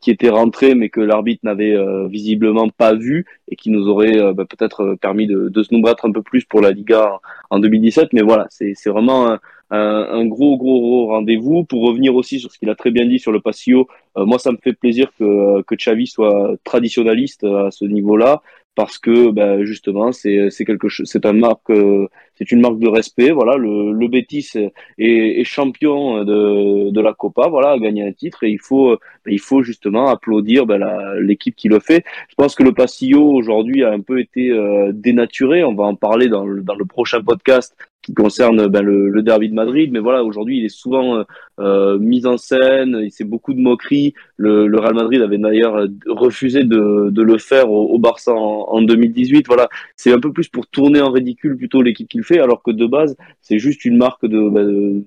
qui 0.00 0.10
était 0.10 0.28
rentré 0.28 0.74
mais 0.74 0.88
que 0.88 1.00
l'arbitre 1.00 1.40
n'avait 1.44 1.76
visiblement 2.08 2.68
pas 2.68 2.94
vu 2.94 3.26
et 3.48 3.54
qui 3.54 3.70
nous 3.70 3.86
aurait 3.88 4.32
bah, 4.34 4.44
peut-être 4.44 4.96
permis 5.00 5.26
de, 5.28 5.48
de, 5.48 5.62
se 5.62 5.72
nous 5.72 5.80
battre 5.80 6.04
un 6.04 6.10
peu 6.10 6.22
plus 6.22 6.44
pour 6.44 6.60
la 6.60 6.72
Liga 6.72 7.12
en, 7.50 7.56
en 7.56 7.58
2017 7.60 8.12
mais 8.12 8.22
voilà 8.22 8.46
c'est 8.50 8.74
vraiment 8.86 9.38
un, 9.70 10.26
gros, 10.26 10.56
gros, 10.56 10.80
gros 10.80 11.06
rendez-vous. 11.08 11.64
Pour 11.64 11.86
revenir 11.86 12.14
aussi 12.14 12.40
sur 12.40 12.50
ce 12.50 12.58
qu'il 12.58 12.70
a 12.70 12.74
très 12.74 12.90
bien 12.90 13.06
dit 13.06 13.18
sur 13.18 13.32
le 13.32 13.40
Passio, 13.40 13.88
euh, 14.16 14.24
moi, 14.24 14.38
ça 14.38 14.52
me 14.52 14.56
fait 14.56 14.72
plaisir 14.72 15.10
que, 15.18 15.62
que 15.62 15.74
Xavi 15.74 16.06
soit 16.06 16.56
traditionnaliste 16.64 17.44
à 17.44 17.70
ce 17.70 17.84
niveau-là 17.84 18.42
parce 18.78 18.98
que 18.98 19.32
ben, 19.38 19.64
justement 19.64 20.12
c'est 20.12 20.50
c'est 20.54 20.64
quelque 20.64 20.88
chose 20.88 21.08
c'est 21.12 21.26
un 21.26 21.32
marque 21.32 21.70
euh, 21.70 22.06
c'est 22.36 22.52
une 22.52 22.60
marque 22.60 22.78
de 22.78 22.90
respect 22.98 23.32
voilà 23.32 23.56
le 23.56 23.92
le 23.92 24.06
Betis 24.06 24.50
est, 24.54 25.40
est, 25.40 25.44
champion 25.56 26.22
de 26.30 26.90
de 26.96 27.00
la 27.00 27.12
Copa 27.12 27.48
voilà 27.48 27.70
a 27.70 27.78
gagné 27.78 28.06
un 28.06 28.12
titre 28.12 28.44
et 28.44 28.50
il 28.50 28.60
faut 28.68 28.90
ben, 29.24 29.32
il 29.38 29.40
faut 29.40 29.62
justement 29.62 30.06
applaudir 30.08 30.64
ben, 30.64 30.78
l'équipe 31.20 31.56
qui 31.56 31.68
le 31.68 31.80
fait. 31.80 32.04
Je 32.28 32.34
pense 32.36 32.54
que 32.54 32.62
le 32.62 32.72
Passillo 32.72 33.22
aujourd'hui 33.32 33.84
a 33.84 33.90
un 33.90 34.00
peu 34.00 34.20
été 34.20 34.50
euh, 34.50 34.92
dénaturé. 34.92 35.64
On 35.64 35.74
va 35.74 35.84
en 35.84 35.94
parler 35.94 36.28
dans 36.28 36.44
le, 36.44 36.62
dans 36.62 36.74
le 36.74 36.84
prochain 36.84 37.20
podcast 37.22 37.76
qui 38.08 38.14
concerne 38.14 38.68
ben, 38.68 38.80
le, 38.80 39.10
le, 39.10 39.22
derby 39.22 39.50
de 39.50 39.54
Madrid. 39.54 39.90
Mais 39.92 39.98
voilà, 39.98 40.24
aujourd'hui, 40.24 40.58
il 40.58 40.64
est 40.64 40.70
souvent 40.70 41.18
euh, 41.18 41.24
euh 41.60 41.98
mis 41.98 42.24
en 42.24 42.38
scène. 42.38 43.06
C'est 43.10 43.28
beaucoup 43.28 43.52
de 43.52 43.60
moqueries. 43.60 44.14
Le, 44.38 44.66
le 44.66 44.78
Real 44.78 44.94
Madrid 44.94 45.20
avait 45.20 45.36
d'ailleurs 45.36 45.86
refusé 46.06 46.64
de, 46.64 47.10
de, 47.10 47.22
le 47.22 47.36
faire 47.36 47.70
au, 47.70 47.84
au 47.94 47.98
Barça 47.98 48.32
en, 48.32 48.64
en, 48.70 48.80
2018. 48.80 49.46
Voilà, 49.46 49.68
c'est 49.94 50.10
un 50.10 50.20
peu 50.20 50.32
plus 50.32 50.48
pour 50.48 50.66
tourner 50.68 51.02
en 51.02 51.10
ridicule 51.10 51.58
plutôt 51.58 51.82
l'équipe 51.82 52.08
qu'il 52.08 52.24
fait, 52.24 52.40
alors 52.40 52.62
que 52.62 52.70
de 52.70 52.86
base, 52.86 53.14
c'est 53.42 53.58
juste 53.58 53.84
une 53.84 53.98
marque 53.98 54.24
de, 54.24 54.48
ben, 54.48 54.66
de, 54.66 55.04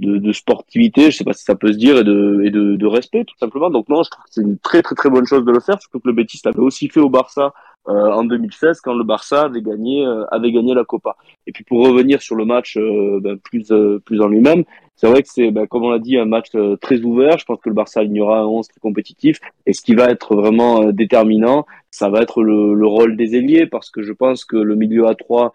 de, 0.00 0.32
sportivité, 0.32 1.10
je 1.10 1.16
sais 1.18 1.24
pas 1.24 1.32
si 1.32 1.44
ça 1.44 1.54
peut 1.54 1.72
se 1.72 1.78
dire, 1.78 1.98
et 1.98 2.04
de, 2.04 2.42
et 2.44 2.50
de, 2.50 2.76
de 2.76 2.86
respect 2.86 3.24
tout 3.24 3.36
simplement. 3.38 3.70
Donc 3.70 3.88
non, 3.88 4.02
je 4.02 4.10
trouve 4.10 4.24
que 4.24 4.30
c'est 4.30 4.42
une 4.42 4.58
très 4.58 4.82
très 4.82 4.94
très 4.94 5.10
bonne 5.10 5.26
chose 5.26 5.44
de 5.44 5.52
le 5.52 5.60
faire. 5.60 5.80
Surtout 5.80 6.00
que 6.00 6.08
le 6.08 6.14
Betis 6.14 6.40
l'avait 6.44 6.58
aussi 6.58 6.88
fait 6.88 7.00
au 7.00 7.10
Barça 7.10 7.52
euh, 7.88 8.12
en 8.12 8.24
2016 8.24 8.80
quand 8.80 8.94
le 8.94 9.04
Barça 9.04 9.42
avait 9.42 9.62
gagné 9.62 10.04
euh, 10.04 10.24
avait 10.30 10.52
gagné 10.52 10.74
la 10.74 10.84
Copa. 10.84 11.16
Et 11.46 11.52
puis 11.52 11.64
pour 11.64 11.86
revenir 11.86 12.22
sur 12.22 12.36
le 12.36 12.44
match 12.44 12.76
euh, 12.76 13.20
ben, 13.22 13.38
plus 13.38 13.72
plus 14.04 14.20
en 14.20 14.28
lui-même, 14.28 14.64
c'est 15.00 15.06
vrai 15.06 15.22
que 15.22 15.28
c'est 15.30 15.50
ben, 15.50 15.66
comme 15.66 15.84
on 15.84 15.90
l'a 15.90 15.98
dit 15.98 16.18
un 16.18 16.26
match 16.26 16.48
très 16.82 17.00
ouvert. 17.00 17.38
Je 17.38 17.46
pense 17.46 17.58
que 17.58 17.70
le 17.70 17.74
Barça 17.74 18.00
alignera 18.00 18.40
un 18.40 18.44
11 18.44 18.68
très 18.68 18.80
compétitif. 18.80 19.38
Et 19.64 19.72
ce 19.72 19.80
qui 19.80 19.94
va 19.94 20.10
être 20.10 20.36
vraiment 20.36 20.92
déterminant, 20.92 21.64
ça 21.90 22.10
va 22.10 22.20
être 22.20 22.42
le, 22.42 22.74
le, 22.74 22.86
rôle 22.86 23.16
des 23.16 23.34
ailiers 23.34 23.64
parce 23.64 23.88
que 23.88 24.02
je 24.02 24.12
pense 24.12 24.44
que 24.44 24.56
le 24.56 24.74
milieu 24.74 25.06
à 25.06 25.14
3, 25.14 25.54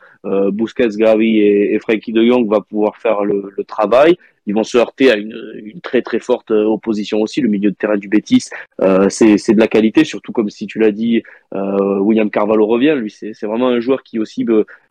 Busquets, 0.52 0.98
Gavi 0.98 1.38
et, 1.38 1.76
et 1.76 1.80
Frankie 1.80 2.12
de 2.12 2.26
Jong 2.26 2.50
va 2.50 2.62
pouvoir 2.62 2.98
faire 2.98 3.24
le, 3.24 3.52
le 3.56 3.64
travail 3.64 4.18
ils 4.46 4.54
vont 4.54 4.64
se 4.64 4.78
heurter 4.78 5.12
à 5.12 5.18
une, 5.18 5.36
une, 5.64 5.82
très 5.82 6.02
très 6.02 6.20
forte 6.20 6.52
euh, 6.52 6.66
opposition 6.66 7.22
aussi. 7.22 7.42
Le 7.42 7.50
milieu 7.50 7.72
de 7.72 7.76
terrain 7.76 7.98
du 7.98 8.08
Betis, 8.08 8.50
euh, 8.82 9.08
c'est 9.10 9.54
de 9.54 9.60
la 9.60 9.68
qualité, 9.68 10.04
surtout 10.04 10.32
comme 10.32 10.50
si 10.50 10.68
tu 10.68 10.80
l'as 10.80 10.92
dit, 10.92 11.24
euh, 11.54 12.00
William 12.00 12.30
Carvalho 12.30 12.66
revient. 12.66 12.96
Lui, 12.96 13.10
c'est 13.10 13.34
vraiment 13.44 13.70
un 13.70 13.80
joueur 13.80 14.04
qui 14.04 14.20
aussi 14.20 14.44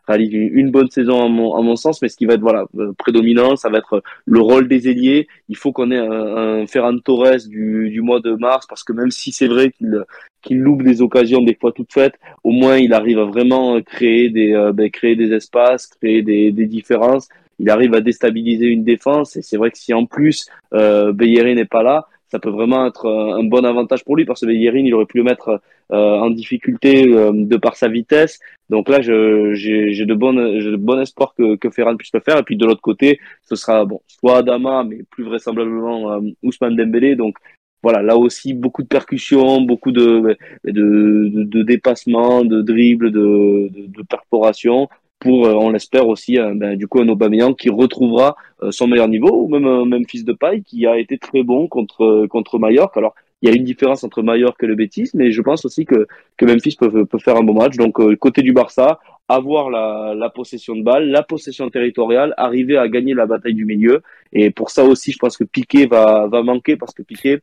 réalise 0.07 0.33
une, 0.33 0.71
bonne 0.71 0.89
saison 0.89 1.25
à 1.25 1.29
mon, 1.29 1.55
à 1.55 1.61
mon 1.61 1.75
sens, 1.75 2.01
mais 2.01 2.09
ce 2.09 2.17
qui 2.17 2.25
va 2.25 2.35
être 2.35 2.41
voilà 2.41 2.65
euh, 2.77 2.93
prédominant, 2.97 3.55
ça 3.55 3.69
va 3.69 3.79
être 3.79 4.03
le 4.25 4.39
rôle 4.39 4.67
des 4.67 4.89
ailiers. 4.89 5.27
Il 5.49 5.57
faut 5.57 5.71
qu'on 5.71 5.91
ait 5.91 5.97
un, 5.97 6.61
un, 6.61 6.67
Ferran 6.67 6.97
Torres 6.99 7.47
du, 7.47 7.89
du 7.89 8.01
mois 8.01 8.19
de 8.19 8.33
mars, 8.33 8.65
parce 8.67 8.83
que 8.83 8.93
même 8.93 9.11
si 9.11 9.31
c'est 9.31 9.47
vrai 9.47 9.71
qu'il 9.71 10.03
qu'il 10.41 10.59
loupe 10.59 10.83
des 10.83 11.01
occasions 11.01 11.41
des 11.41 11.55
fois 11.55 11.71
toutes 11.71 11.91
faites, 11.91 12.15
au 12.43 12.51
moins 12.51 12.77
il 12.77 12.93
arrive 12.93 13.19
à 13.19 13.25
vraiment 13.25 13.81
créer 13.81 14.29
des 14.29 14.71
ben, 14.73 14.89
créer 14.89 15.15
des 15.15 15.33
espaces, 15.33 15.87
créer 15.87 16.21
des, 16.21 16.51
des 16.51 16.65
différences 16.67 17.27
il 17.59 17.69
arrive 17.69 17.93
à 17.93 18.01
déstabiliser 18.01 18.67
une 18.67 18.83
défense. 18.83 19.35
Et 19.35 19.41
c'est 19.41 19.57
vrai 19.57 19.71
que 19.71 19.77
si 19.77 19.93
en 19.93 20.05
plus 20.05 20.47
euh, 20.73 21.13
n'est 21.13 21.65
pas 21.65 21.83
là, 21.83 22.07
ça 22.35 22.39
peut 22.39 22.49
vraiment 22.49 22.85
être 22.85 23.07
un 23.07 23.45
bon 23.45 23.63
avantage 23.63 24.03
pour 24.03 24.17
lui 24.17 24.25
parce 24.25 24.41
que 24.41 24.45
Bellerin, 24.45 24.83
il 24.85 24.93
aurait 24.93 25.05
pu 25.05 25.19
le 25.19 25.23
mettre 25.23 25.61
euh, 25.93 26.19
en 26.19 26.29
difficulté 26.29 27.05
euh, 27.07 27.31
de 27.33 27.55
par 27.55 27.77
sa 27.77 27.87
vitesse. 27.87 28.41
Donc 28.69 28.89
là, 28.89 28.99
j'ai 28.99 30.05
de 30.05 30.13
bonnes, 30.13 30.59
de 30.59 30.75
bon 30.75 30.99
espoir 30.99 31.33
que, 31.33 31.55
que 31.55 31.69
Ferran 31.69 31.95
puisse 31.95 32.11
le 32.13 32.19
faire. 32.19 32.37
Et 32.39 32.43
puis 32.43 32.57
de 32.57 32.65
l'autre 32.65 32.81
côté, 32.81 33.21
ce 33.45 33.55
sera 33.55 33.85
bon, 33.85 34.01
soit 34.07 34.39
Adama, 34.39 34.83
mais 34.83 35.03
plus 35.09 35.23
vraisemblablement 35.23 36.11
euh, 36.11 36.19
Ousmane 36.43 36.75
Dembélé. 36.75 37.15
Donc 37.15 37.37
voilà, 37.81 38.01
là 38.01 38.17
aussi 38.17 38.53
beaucoup 38.53 38.83
de 38.83 38.89
percussions, 38.89 39.61
beaucoup 39.61 39.93
de 39.93 40.35
de, 40.65 40.71
de, 40.73 41.43
de 41.43 41.63
dépassements, 41.63 42.43
de 42.43 42.61
dribbles, 42.61 43.11
de, 43.11 43.69
de, 43.71 43.87
de 43.87 44.03
perforations 44.03 44.89
pour, 45.25 45.47
euh, 45.47 45.53
on 45.55 45.71
l'espère 45.71 46.07
aussi, 46.07 46.37
euh, 46.37 46.53
ben, 46.53 46.77
du 46.77 46.87
coup, 46.87 46.99
un 47.01 47.09
Aubameyang 47.09 47.55
qui 47.55 47.69
retrouvera 47.69 48.35
euh, 48.61 48.69
son 48.69 48.85
meilleur 48.87 49.07
niveau, 49.07 49.31
ou 49.41 49.47
même 49.47 49.65
un 49.65 49.83
même 49.83 50.05
fils 50.07 50.23
de 50.23 50.33
paille 50.33 50.61
qui 50.61 50.85
a 50.85 50.99
été 50.99 51.17
très 51.17 51.41
bon 51.41 51.67
contre 51.67 52.27
contre 52.27 52.59
Mallorca. 52.59 52.99
Alors, 52.99 53.15
il 53.41 53.49
y 53.49 53.51
a 53.51 53.55
une 53.55 53.63
différence 53.63 54.03
entre 54.03 54.21
Mallorca 54.21 54.63
et 54.65 54.67
le 54.67 54.75
Betis, 54.75 55.09
mais 55.15 55.31
je 55.31 55.41
pense 55.41 55.65
aussi 55.65 55.83
que 55.85 56.05
que 56.37 56.45
Memphis 56.45 56.75
peut 56.79 57.05
peut 57.07 57.17
faire 57.17 57.37
un 57.37 57.43
bon 57.43 57.55
match. 57.55 57.75
Donc, 57.75 57.95
côté 58.17 58.43
du 58.43 58.53
Barça, 58.53 58.99
avoir 59.27 59.71
la, 59.71 60.13
la 60.15 60.29
possession 60.29 60.75
de 60.75 60.83
balle, 60.83 61.09
la 61.09 61.23
possession 61.23 61.71
territoriale, 61.71 62.35
arriver 62.37 62.77
à 62.77 62.87
gagner 62.87 63.15
la 63.15 63.25
bataille 63.25 63.55
du 63.55 63.65
milieu. 63.65 64.03
Et 64.31 64.51
pour 64.51 64.69
ça 64.69 64.83
aussi, 64.83 65.11
je 65.11 65.17
pense 65.17 65.37
que 65.37 65.43
Piqué 65.43 65.87
va 65.87 66.27
va 66.27 66.43
manquer 66.43 66.75
parce 66.77 66.93
que 66.93 67.01
Piqué 67.01 67.39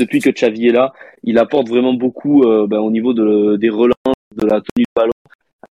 depuis 0.00 0.20
que 0.20 0.30
Xavi 0.30 0.68
est 0.68 0.72
là, 0.72 0.92
il 1.24 1.38
apporte 1.38 1.68
vraiment 1.68 1.94
beaucoup 1.94 2.36
ben, 2.70 2.78
au 2.78 2.90
niveau 2.90 3.12
de, 3.12 3.56
des 3.56 3.68
relances, 3.68 4.20
de 4.36 4.46
la 4.46 4.60
tenue 4.60 4.84
de 4.88 4.94
ballon 4.96 5.12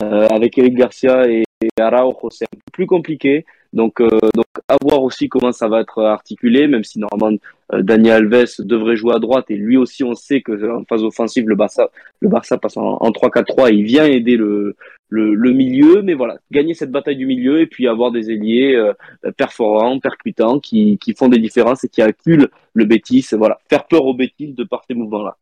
euh, 0.04 0.28
avec 0.30 0.58
Eric 0.58 0.76
Garcia 0.76 1.28
et 1.30 1.44
Araujo, 1.80 2.30
c'est 2.30 2.46
un 2.46 2.58
peu 2.58 2.72
plus 2.72 2.88
compliqué. 2.88 3.46
Donc, 3.74 4.02
euh, 4.02 4.10
donc, 4.34 4.46
à 4.68 4.76
voir 4.82 5.02
aussi 5.02 5.30
comment 5.30 5.54
ça 5.54 5.70
va 5.70 5.80
être 5.82 6.04
articulé, 6.04 6.68
même 6.68 6.84
si 6.84 7.00
normalement 7.00 7.38
euh, 7.74 7.82
Daniel 7.82 8.26
Alves 8.34 8.56
devrait 8.60 8.98
jouer 8.98 9.16
à 9.16 9.20
droite 9.20 9.46
et 9.50 9.56
lui 9.56 9.78
aussi, 9.78 10.04
on 10.04 10.14
sait 10.14 10.42
que 10.42 10.78
en 10.78 10.84
phase 10.84 11.04
offensive, 11.04 11.48
le 11.48 11.56
Barça, 11.56 11.90
le 12.20 12.28
Barça 12.28 12.58
passe 12.58 12.76
en, 12.76 12.98
3-4-3 12.98 13.72
et 13.72 13.76
il 13.76 13.84
vient 13.84 14.06
aider 14.06 14.36
le, 14.36 14.76
le, 15.10 15.34
le, 15.36 15.52
milieu. 15.54 16.02
Mais 16.02 16.16
voilà, 16.16 16.38
gagner 16.52 16.74
cette 16.74 16.92
bataille 16.92 17.16
du 17.16 17.26
milieu 17.26 17.62
et 17.62 17.66
puis 17.66 17.88
avoir 17.88 18.12
des 18.12 18.30
ailiers 18.30 18.76
euh, 18.76 18.94
performants, 19.38 20.00
percutants, 20.00 20.60
qui, 20.60 20.98
qui 20.98 21.14
font 21.14 21.30
des 21.30 21.40
différences 21.40 21.84
et 21.86 21.90
qui 21.90 22.02
acculent 22.02 22.50
le 22.74 22.86
Bétis. 22.86 23.28
Voilà, 23.32 23.60
faire 23.70 23.88
peur 23.88 24.06
au 24.06 24.14
Bétis 24.14 24.54
de 24.54 24.64
par 24.66 24.84
ces 24.86 24.96
mouvements-là. 24.96 25.38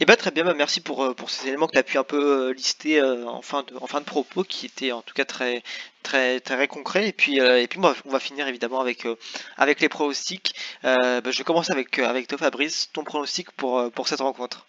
Et 0.00 0.02
eh 0.02 0.06
bah 0.06 0.12
ben, 0.12 0.16
très 0.16 0.30
bien, 0.30 0.44
bah, 0.44 0.54
merci 0.54 0.80
pour, 0.80 1.02
euh, 1.02 1.12
pour 1.12 1.28
ces 1.28 1.48
éléments 1.48 1.66
que 1.66 1.72
tu 1.72 1.78
as 1.78 1.82
pu 1.82 1.98
un 1.98 2.04
peu 2.04 2.50
euh, 2.50 2.52
lister 2.52 3.00
euh, 3.00 3.26
en, 3.26 3.42
fin 3.42 3.64
de, 3.64 3.74
en 3.80 3.88
fin 3.88 3.98
de 3.98 4.04
propos, 4.04 4.44
qui 4.44 4.66
étaient 4.66 4.92
en 4.92 5.02
tout 5.02 5.12
cas 5.12 5.24
très 5.24 5.64
très 6.04 6.38
très 6.38 6.68
concrets. 6.68 7.08
Et 7.08 7.12
puis, 7.12 7.38
et 7.38 7.66
puis 7.66 7.80
on 7.80 8.10
va 8.10 8.20
finir 8.20 8.46
évidemment 8.46 8.80
avec, 8.80 9.08
avec 9.56 9.80
les 9.80 9.88
pronostics. 9.88 10.54
Bah, 10.84 11.20
je 11.28 11.42
commence 11.42 11.70
avec, 11.70 11.98
avec 11.98 12.28
toi 12.28 12.38
Fabrice, 12.38 12.90
ton 12.92 13.02
pronostic 13.02 13.50
pour, 13.50 13.90
pour 13.90 14.06
cette 14.06 14.20
rencontre. 14.20 14.68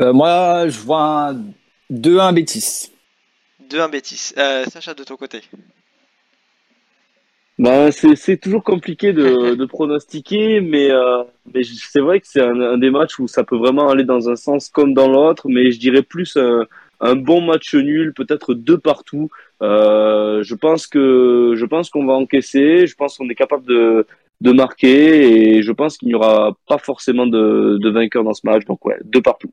moi, 0.00 0.68
je 0.68 0.78
vois 0.80 1.34
2-1 1.90 2.34
Bétis. 2.34 2.92
2-1 3.70 3.90
Bétis. 3.90 4.34
Sacha, 4.70 4.92
de 4.92 5.02
ton 5.02 5.16
côté 5.16 5.40
Ben, 7.58 7.92
c'est 7.92 8.16
c'est 8.16 8.36
toujours 8.36 8.64
compliqué 8.64 9.12
de, 9.12 9.54
de 9.54 9.64
pronostiquer, 9.64 10.60
mais, 10.60 10.90
euh, 10.90 11.22
mais 11.54 11.62
c'est 11.64 12.00
vrai 12.00 12.20
que 12.20 12.26
c'est 12.26 12.40
un, 12.42 12.60
un 12.60 12.78
des 12.78 12.90
matchs 12.90 13.18
où 13.20 13.28
ça 13.28 13.44
peut 13.44 13.56
vraiment 13.56 13.88
aller 13.88 14.04
dans 14.04 14.28
un 14.28 14.34
sens 14.36 14.68
comme 14.68 14.92
dans 14.92 15.08
l'autre, 15.08 15.48
mais 15.48 15.70
je 15.70 15.78
dirais 15.78 16.02
plus 16.02 16.36
un, 16.36 16.66
un 17.00 17.14
bon 17.14 17.40
match 17.42 17.74
nul, 17.74 18.12
peut-être 18.12 18.54
deux 18.54 18.78
partout. 18.78 19.30
Euh, 19.62 20.42
je 20.42 20.54
pense 20.56 20.86
que 20.88 21.54
je 21.56 21.64
pense 21.66 21.90
qu'on 21.90 22.06
va 22.06 22.14
encaisser, 22.14 22.86
je 22.88 22.94
pense 22.96 23.16
qu'on 23.18 23.28
est 23.28 23.34
capable 23.36 23.66
de, 23.66 24.04
de 24.40 24.52
marquer 24.52 25.56
et 25.58 25.62
je 25.62 25.72
pense 25.72 25.96
qu'il 25.96 26.08
n'y 26.08 26.14
aura 26.14 26.56
pas 26.66 26.78
forcément 26.78 27.26
de, 27.26 27.78
de 27.80 27.90
vainqueur 27.90 28.24
dans 28.24 28.34
ce 28.34 28.44
match, 28.44 28.64
donc 28.64 28.84
ouais, 28.84 28.98
deux 29.04 29.22
partout. 29.22 29.52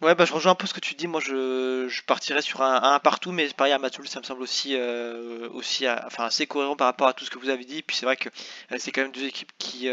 Ouais, 0.00 0.14
bah 0.14 0.24
je 0.24 0.32
rejoins 0.32 0.52
un 0.52 0.54
peu 0.54 0.68
ce 0.68 0.74
que 0.74 0.80
tu 0.80 0.94
dis. 0.94 1.08
Moi, 1.08 1.20
je, 1.20 2.02
partirais 2.02 2.40
sur 2.40 2.62
un, 2.62 2.98
partout, 3.00 3.32
mais 3.32 3.48
pareil 3.48 3.72
à 3.72 3.78
Matul, 3.78 4.06
ça 4.06 4.20
me 4.20 4.24
semble 4.24 4.42
aussi, 4.42 4.76
euh, 4.76 5.48
aussi 5.50 5.86
euh, 5.86 5.96
enfin, 6.06 6.24
assez 6.24 6.46
cohérent 6.46 6.76
par 6.76 6.86
rapport 6.86 7.08
à 7.08 7.12
tout 7.14 7.24
ce 7.24 7.30
que 7.30 7.38
vous 7.38 7.48
avez 7.48 7.64
dit. 7.64 7.82
Puis 7.82 7.96
c'est 7.96 8.06
vrai 8.06 8.16
que 8.16 8.28
euh, 8.70 8.76
c'est 8.78 8.92
quand 8.92 9.02
même 9.02 9.10
deux 9.10 9.24
équipes 9.24 9.50
qui 9.58 9.88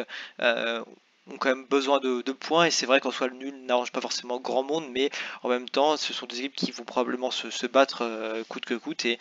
ont 1.28 1.38
quand 1.40 1.50
même 1.50 1.66
besoin 1.66 2.00
de, 2.00 2.22
points, 2.34 2.66
et 2.66 2.72
c'est 2.72 2.86
vrai 2.86 3.00
qu'en 3.00 3.10
soit 3.10 3.28
le 3.28 3.36
nul 3.36 3.66
n'arrange 3.66 3.92
pas 3.92 4.02
forcément 4.02 4.40
grand 4.40 4.62
monde, 4.62 4.86
mais 4.92 5.10
en 5.42 5.50
même 5.50 5.68
temps, 5.68 5.98
ce 5.98 6.14
sont 6.14 6.28
des 6.28 6.40
équipes 6.40 6.56
qui 6.56 6.72
vont 6.72 6.84
probablement 6.84 7.32
se, 7.32 7.66
battre 7.66 8.44
coûte 8.48 8.66
que 8.66 8.76
coûte, 8.76 9.06
et, 9.06 9.20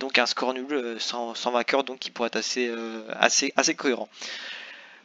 donc 0.00 0.18
un 0.18 0.26
score 0.26 0.52
nul 0.52 0.96
sans, 0.98 1.36
sans 1.36 1.52
vainqueur, 1.52 1.84
donc 1.84 2.00
qui 2.00 2.10
pourrait 2.10 2.26
être 2.26 2.36
assez, 2.36 2.74
assez, 3.20 3.52
assez 3.56 3.76
cohérent. 3.76 4.08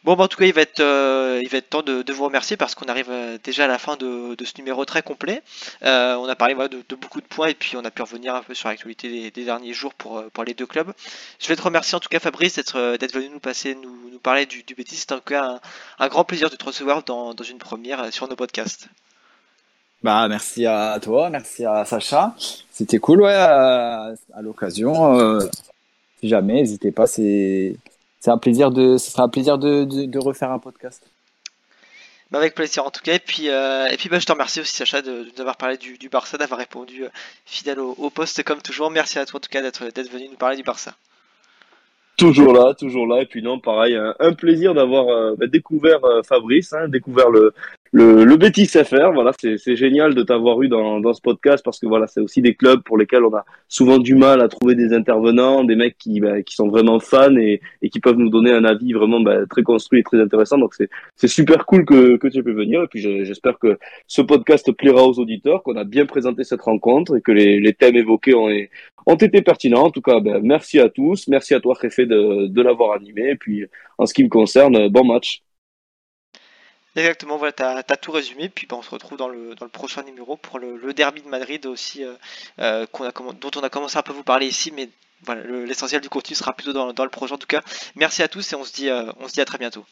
Bon, 0.05 0.15
bah, 0.15 0.23
en 0.23 0.27
tout 0.27 0.37
cas, 0.37 0.45
il 0.45 0.53
va 0.53 0.61
être, 0.61 0.79
euh, 0.79 1.41
il 1.43 1.49
va 1.49 1.57
être 1.57 1.69
temps 1.69 1.81
de, 1.81 2.11
vous 2.11 2.23
remercier 2.23 2.55
parce 2.55 2.73
qu'on 2.73 2.85
arrive 2.87 3.09
euh, 3.09 3.37
déjà 3.43 3.65
à 3.65 3.67
la 3.67 3.77
fin 3.77 3.97
de, 3.97 4.35
ce 4.43 4.53
numéro 4.57 4.85
très 4.85 5.01
complet. 5.01 5.41
Euh, 5.83 6.15
on 6.15 6.27
a 6.27 6.35
parlé 6.35 6.55
de, 6.55 6.95
beaucoup 6.95 7.19
de 7.19 7.25
points 7.25 7.47
et 7.47 7.53
puis 7.53 7.75
on 7.75 7.83
a 7.83 7.91
pu 7.91 8.01
revenir 8.01 8.33
un 8.33 8.41
peu 8.41 8.53
sur 8.53 8.69
l'actualité 8.69 9.29
des, 9.29 9.43
derniers 9.43 9.73
jours 9.73 9.93
pour, 9.93 10.23
les 10.45 10.53
deux 10.53 10.65
clubs. 10.65 10.93
Je 11.39 11.47
vais 11.47 11.55
te 11.55 11.61
remercier 11.61 11.95
en 11.95 11.99
tout 11.99 12.09
cas, 12.09 12.19
Fabrice, 12.19 12.55
d'être 12.55 13.13
venu 13.13 13.29
nous 13.29 13.39
passer, 13.39 13.75
nous, 13.75 14.19
parler 14.19 14.45
du, 14.45 14.63
du. 14.63 14.75
C'était 14.87 15.13
en 15.13 15.17
tout 15.17 15.23
cas 15.25 15.59
un, 15.99 16.07
grand 16.07 16.23
plaisir 16.23 16.49
de 16.49 16.55
te 16.55 16.63
recevoir 16.63 17.03
dans, 17.03 17.33
une 17.33 17.57
première 17.57 18.11
sur 18.13 18.27
nos 18.27 18.35
podcasts. 18.35 18.87
Bah, 20.01 20.27
merci 20.29 20.65
à 20.65 20.97
toi, 21.01 21.29
merci 21.29 21.65
à 21.65 21.83
Sacha. 21.83 22.33
C'était 22.71 22.99
cool, 22.99 23.21
ouais, 23.21 23.33
à, 23.33 24.13
l'occasion. 24.41 25.39
si 26.21 26.29
jamais, 26.29 26.53
n'hésitez 26.53 26.91
pas, 26.91 27.05
c'est, 27.05 27.75
c'est 28.19 28.31
un 28.31 28.37
plaisir 28.37 28.71
de, 28.71 28.97
ce 28.97 29.11
sera 29.11 29.23
un 29.23 29.29
plaisir 29.29 29.57
de, 29.57 29.83
de, 29.85 30.05
de 30.05 30.19
refaire 30.19 30.51
un 30.51 30.59
podcast. 30.59 31.03
Bah, 32.31 32.37
avec 32.37 32.53
plaisir 32.53 32.85
en 32.85 32.91
tout 32.91 33.01
cas. 33.01 33.15
Et 33.15 33.19
puis, 33.19 33.49
euh, 33.49 33.87
et 33.87 33.97
puis 33.97 34.07
bah, 34.09 34.19
je 34.19 34.25
te 34.25 34.31
remercie 34.31 34.61
aussi, 34.61 34.75
Sacha, 34.75 35.01
de, 35.01 35.23
de 35.23 35.31
nous 35.33 35.41
avoir 35.41 35.57
parlé 35.57 35.77
du, 35.77 35.97
du 35.97 36.09
Barça, 36.09 36.37
d'avoir 36.37 36.59
répondu 36.59 37.05
euh, 37.05 37.09
fidèle 37.45 37.79
au, 37.79 37.95
au 37.97 38.09
poste 38.09 38.43
comme 38.43 38.61
toujours. 38.61 38.91
Merci 38.91 39.17
à 39.17 39.25
toi 39.25 39.37
en 39.37 39.41
tout 39.41 39.49
cas 39.49 39.61
d'être 39.61 39.85
d'être 39.85 40.11
venu 40.11 40.27
nous 40.29 40.37
parler 40.37 40.57
du 40.57 40.63
Barça. 40.63 40.93
Toujours 42.17 42.53
là, 42.53 42.73
toujours 42.73 43.07
là. 43.07 43.21
Et 43.21 43.25
puis 43.25 43.41
non, 43.41 43.59
pareil, 43.59 43.95
un, 43.95 44.13
un 44.19 44.33
plaisir 44.33 44.73
d'avoir 44.73 45.07
euh, 45.07 45.35
bah, 45.37 45.47
découvert 45.47 46.03
euh, 46.03 46.21
Fabrice, 46.21 46.73
hein, 46.73 46.87
découvert 46.89 47.29
le, 47.29 47.53
le, 47.91 48.23
le. 48.23 48.39
Voilà, 49.13 49.31
c'est 49.39 49.75
génial 49.75 50.15
de 50.15 50.23
t'avoir 50.23 50.61
eu 50.61 50.67
dans, 50.67 51.13
ce 51.13 51.21
podcast 51.21 51.63
parce 51.63 51.79
que 51.79 51.87
voilà, 51.87 52.07
c'est 52.07 52.21
aussi 52.21 52.41
des 52.41 52.55
clubs 52.55 52.81
pour 52.83 52.97
lesquels 52.97 53.23
on 53.23 53.33
a 53.35 53.45
souvent 53.67 53.97
du 53.97 54.15
mal 54.15 54.41
à 54.41 54.47
trouver 54.47 54.75
des 54.75 54.93
intervenants, 54.93 55.63
des 55.63 55.75
mecs 55.75 55.97
qui, 55.97 56.19
bah, 56.19 56.41
qui 56.41 56.55
sont 56.55 56.67
vraiment 56.67 56.99
fans 56.99 57.35
et, 57.35 57.61
qui 57.91 57.99
peuvent 57.99 58.17
nous 58.17 58.29
donner 58.29 58.51
un 58.51 58.63
avis 58.63 58.93
vraiment 58.93 59.19
bah, 59.19 59.45
très 59.49 59.63
construit 59.63 59.99
et 59.99 60.03
très 60.03 60.21
intéressant. 60.21 60.57
Donc 60.57 60.73
c'est 61.15 61.27
super 61.27 61.65
cool 61.65 61.85
que, 61.85 62.17
tu 62.27 62.37
aies 62.39 62.43
pu 62.43 62.53
venir. 62.53 62.83
Et 62.83 62.87
puis 62.87 62.99
je- 63.01 63.23
j'espère 63.23 63.57
que 63.59 63.77
ce 64.07 64.21
podcast 64.21 64.71
plaira 64.71 65.03
aux 65.05 65.19
auditeurs, 65.19 65.63
qu'on 65.63 65.75
a 65.75 65.83
bien 65.83 66.05
présenté 66.05 66.43
cette 66.43 66.61
rencontre 66.61 67.17
et 67.17 67.21
que 67.21 67.31
les, 67.31 67.73
thèmes 67.73 67.95
évoqués 67.95 68.35
ont, 68.35 68.49
été 68.49 69.41
pertinents. 69.41 69.85
En 69.85 69.91
tout 69.91 70.01
cas, 70.01 70.19
ben, 70.19 70.39
merci 70.43 70.79
à 70.79 70.89
tous. 70.89 71.27
Merci 71.27 71.53
à 71.53 71.59
toi, 71.59 71.75
Réfé, 71.79 72.05
de, 72.05 72.47
de 72.47 72.61
l'avoir 72.61 72.93
animé. 72.93 73.31
Et 73.31 73.35
puis, 73.35 73.65
en 73.97 74.05
ce 74.05 74.13
qui 74.13 74.23
me 74.23 74.29
concerne, 74.29 74.89
bon 74.89 75.05
match. 75.05 75.41
Exactement, 76.95 77.37
voilà, 77.37 77.51
t'as 77.53 77.77
as 77.77 77.97
tout 77.97 78.11
résumé. 78.11 78.49
Puis 78.49 78.67
bah, 78.67 78.75
on 78.77 78.81
se 78.81 78.89
retrouve 78.89 79.17
dans 79.17 79.29
le, 79.29 79.55
dans 79.55 79.65
le 79.65 79.71
prochain 79.71 80.03
numéro 80.03 80.37
pour 80.37 80.59
le, 80.59 80.93
derby 80.93 81.21
de 81.21 81.27
Madrid 81.27 81.65
aussi, 81.65 82.03
euh, 82.03 82.15
euh, 82.59 82.85
dont 83.39 83.51
on 83.55 83.63
a 83.63 83.69
commencé 83.69 83.97
un 83.97 84.01
peu 84.01 84.11
à 84.11 84.15
vous 84.15 84.23
parler 84.23 84.47
ici. 84.47 84.71
Mais 84.71 84.89
voilà, 85.23 85.43
le- 85.43 85.65
l'essentiel 85.65 86.01
du 86.01 86.09
contenu 86.09 86.35
sera 86.35 86.53
plutôt 86.53 86.73
dans, 86.73 87.03
le 87.03 87.09
projet. 87.09 87.33
En 87.33 87.37
tout 87.37 87.47
cas, 87.47 87.61
merci 87.95 88.23
à 88.23 88.27
tous 88.27 88.51
et 88.53 88.55
on 88.55 88.63
se 88.65 88.73
dit, 88.73 88.89
euh, 88.89 89.11
on 89.19 89.27
se 89.27 89.33
dit 89.33 89.41
à 89.41 89.45
très 89.45 89.57
bientôt. 89.57 89.85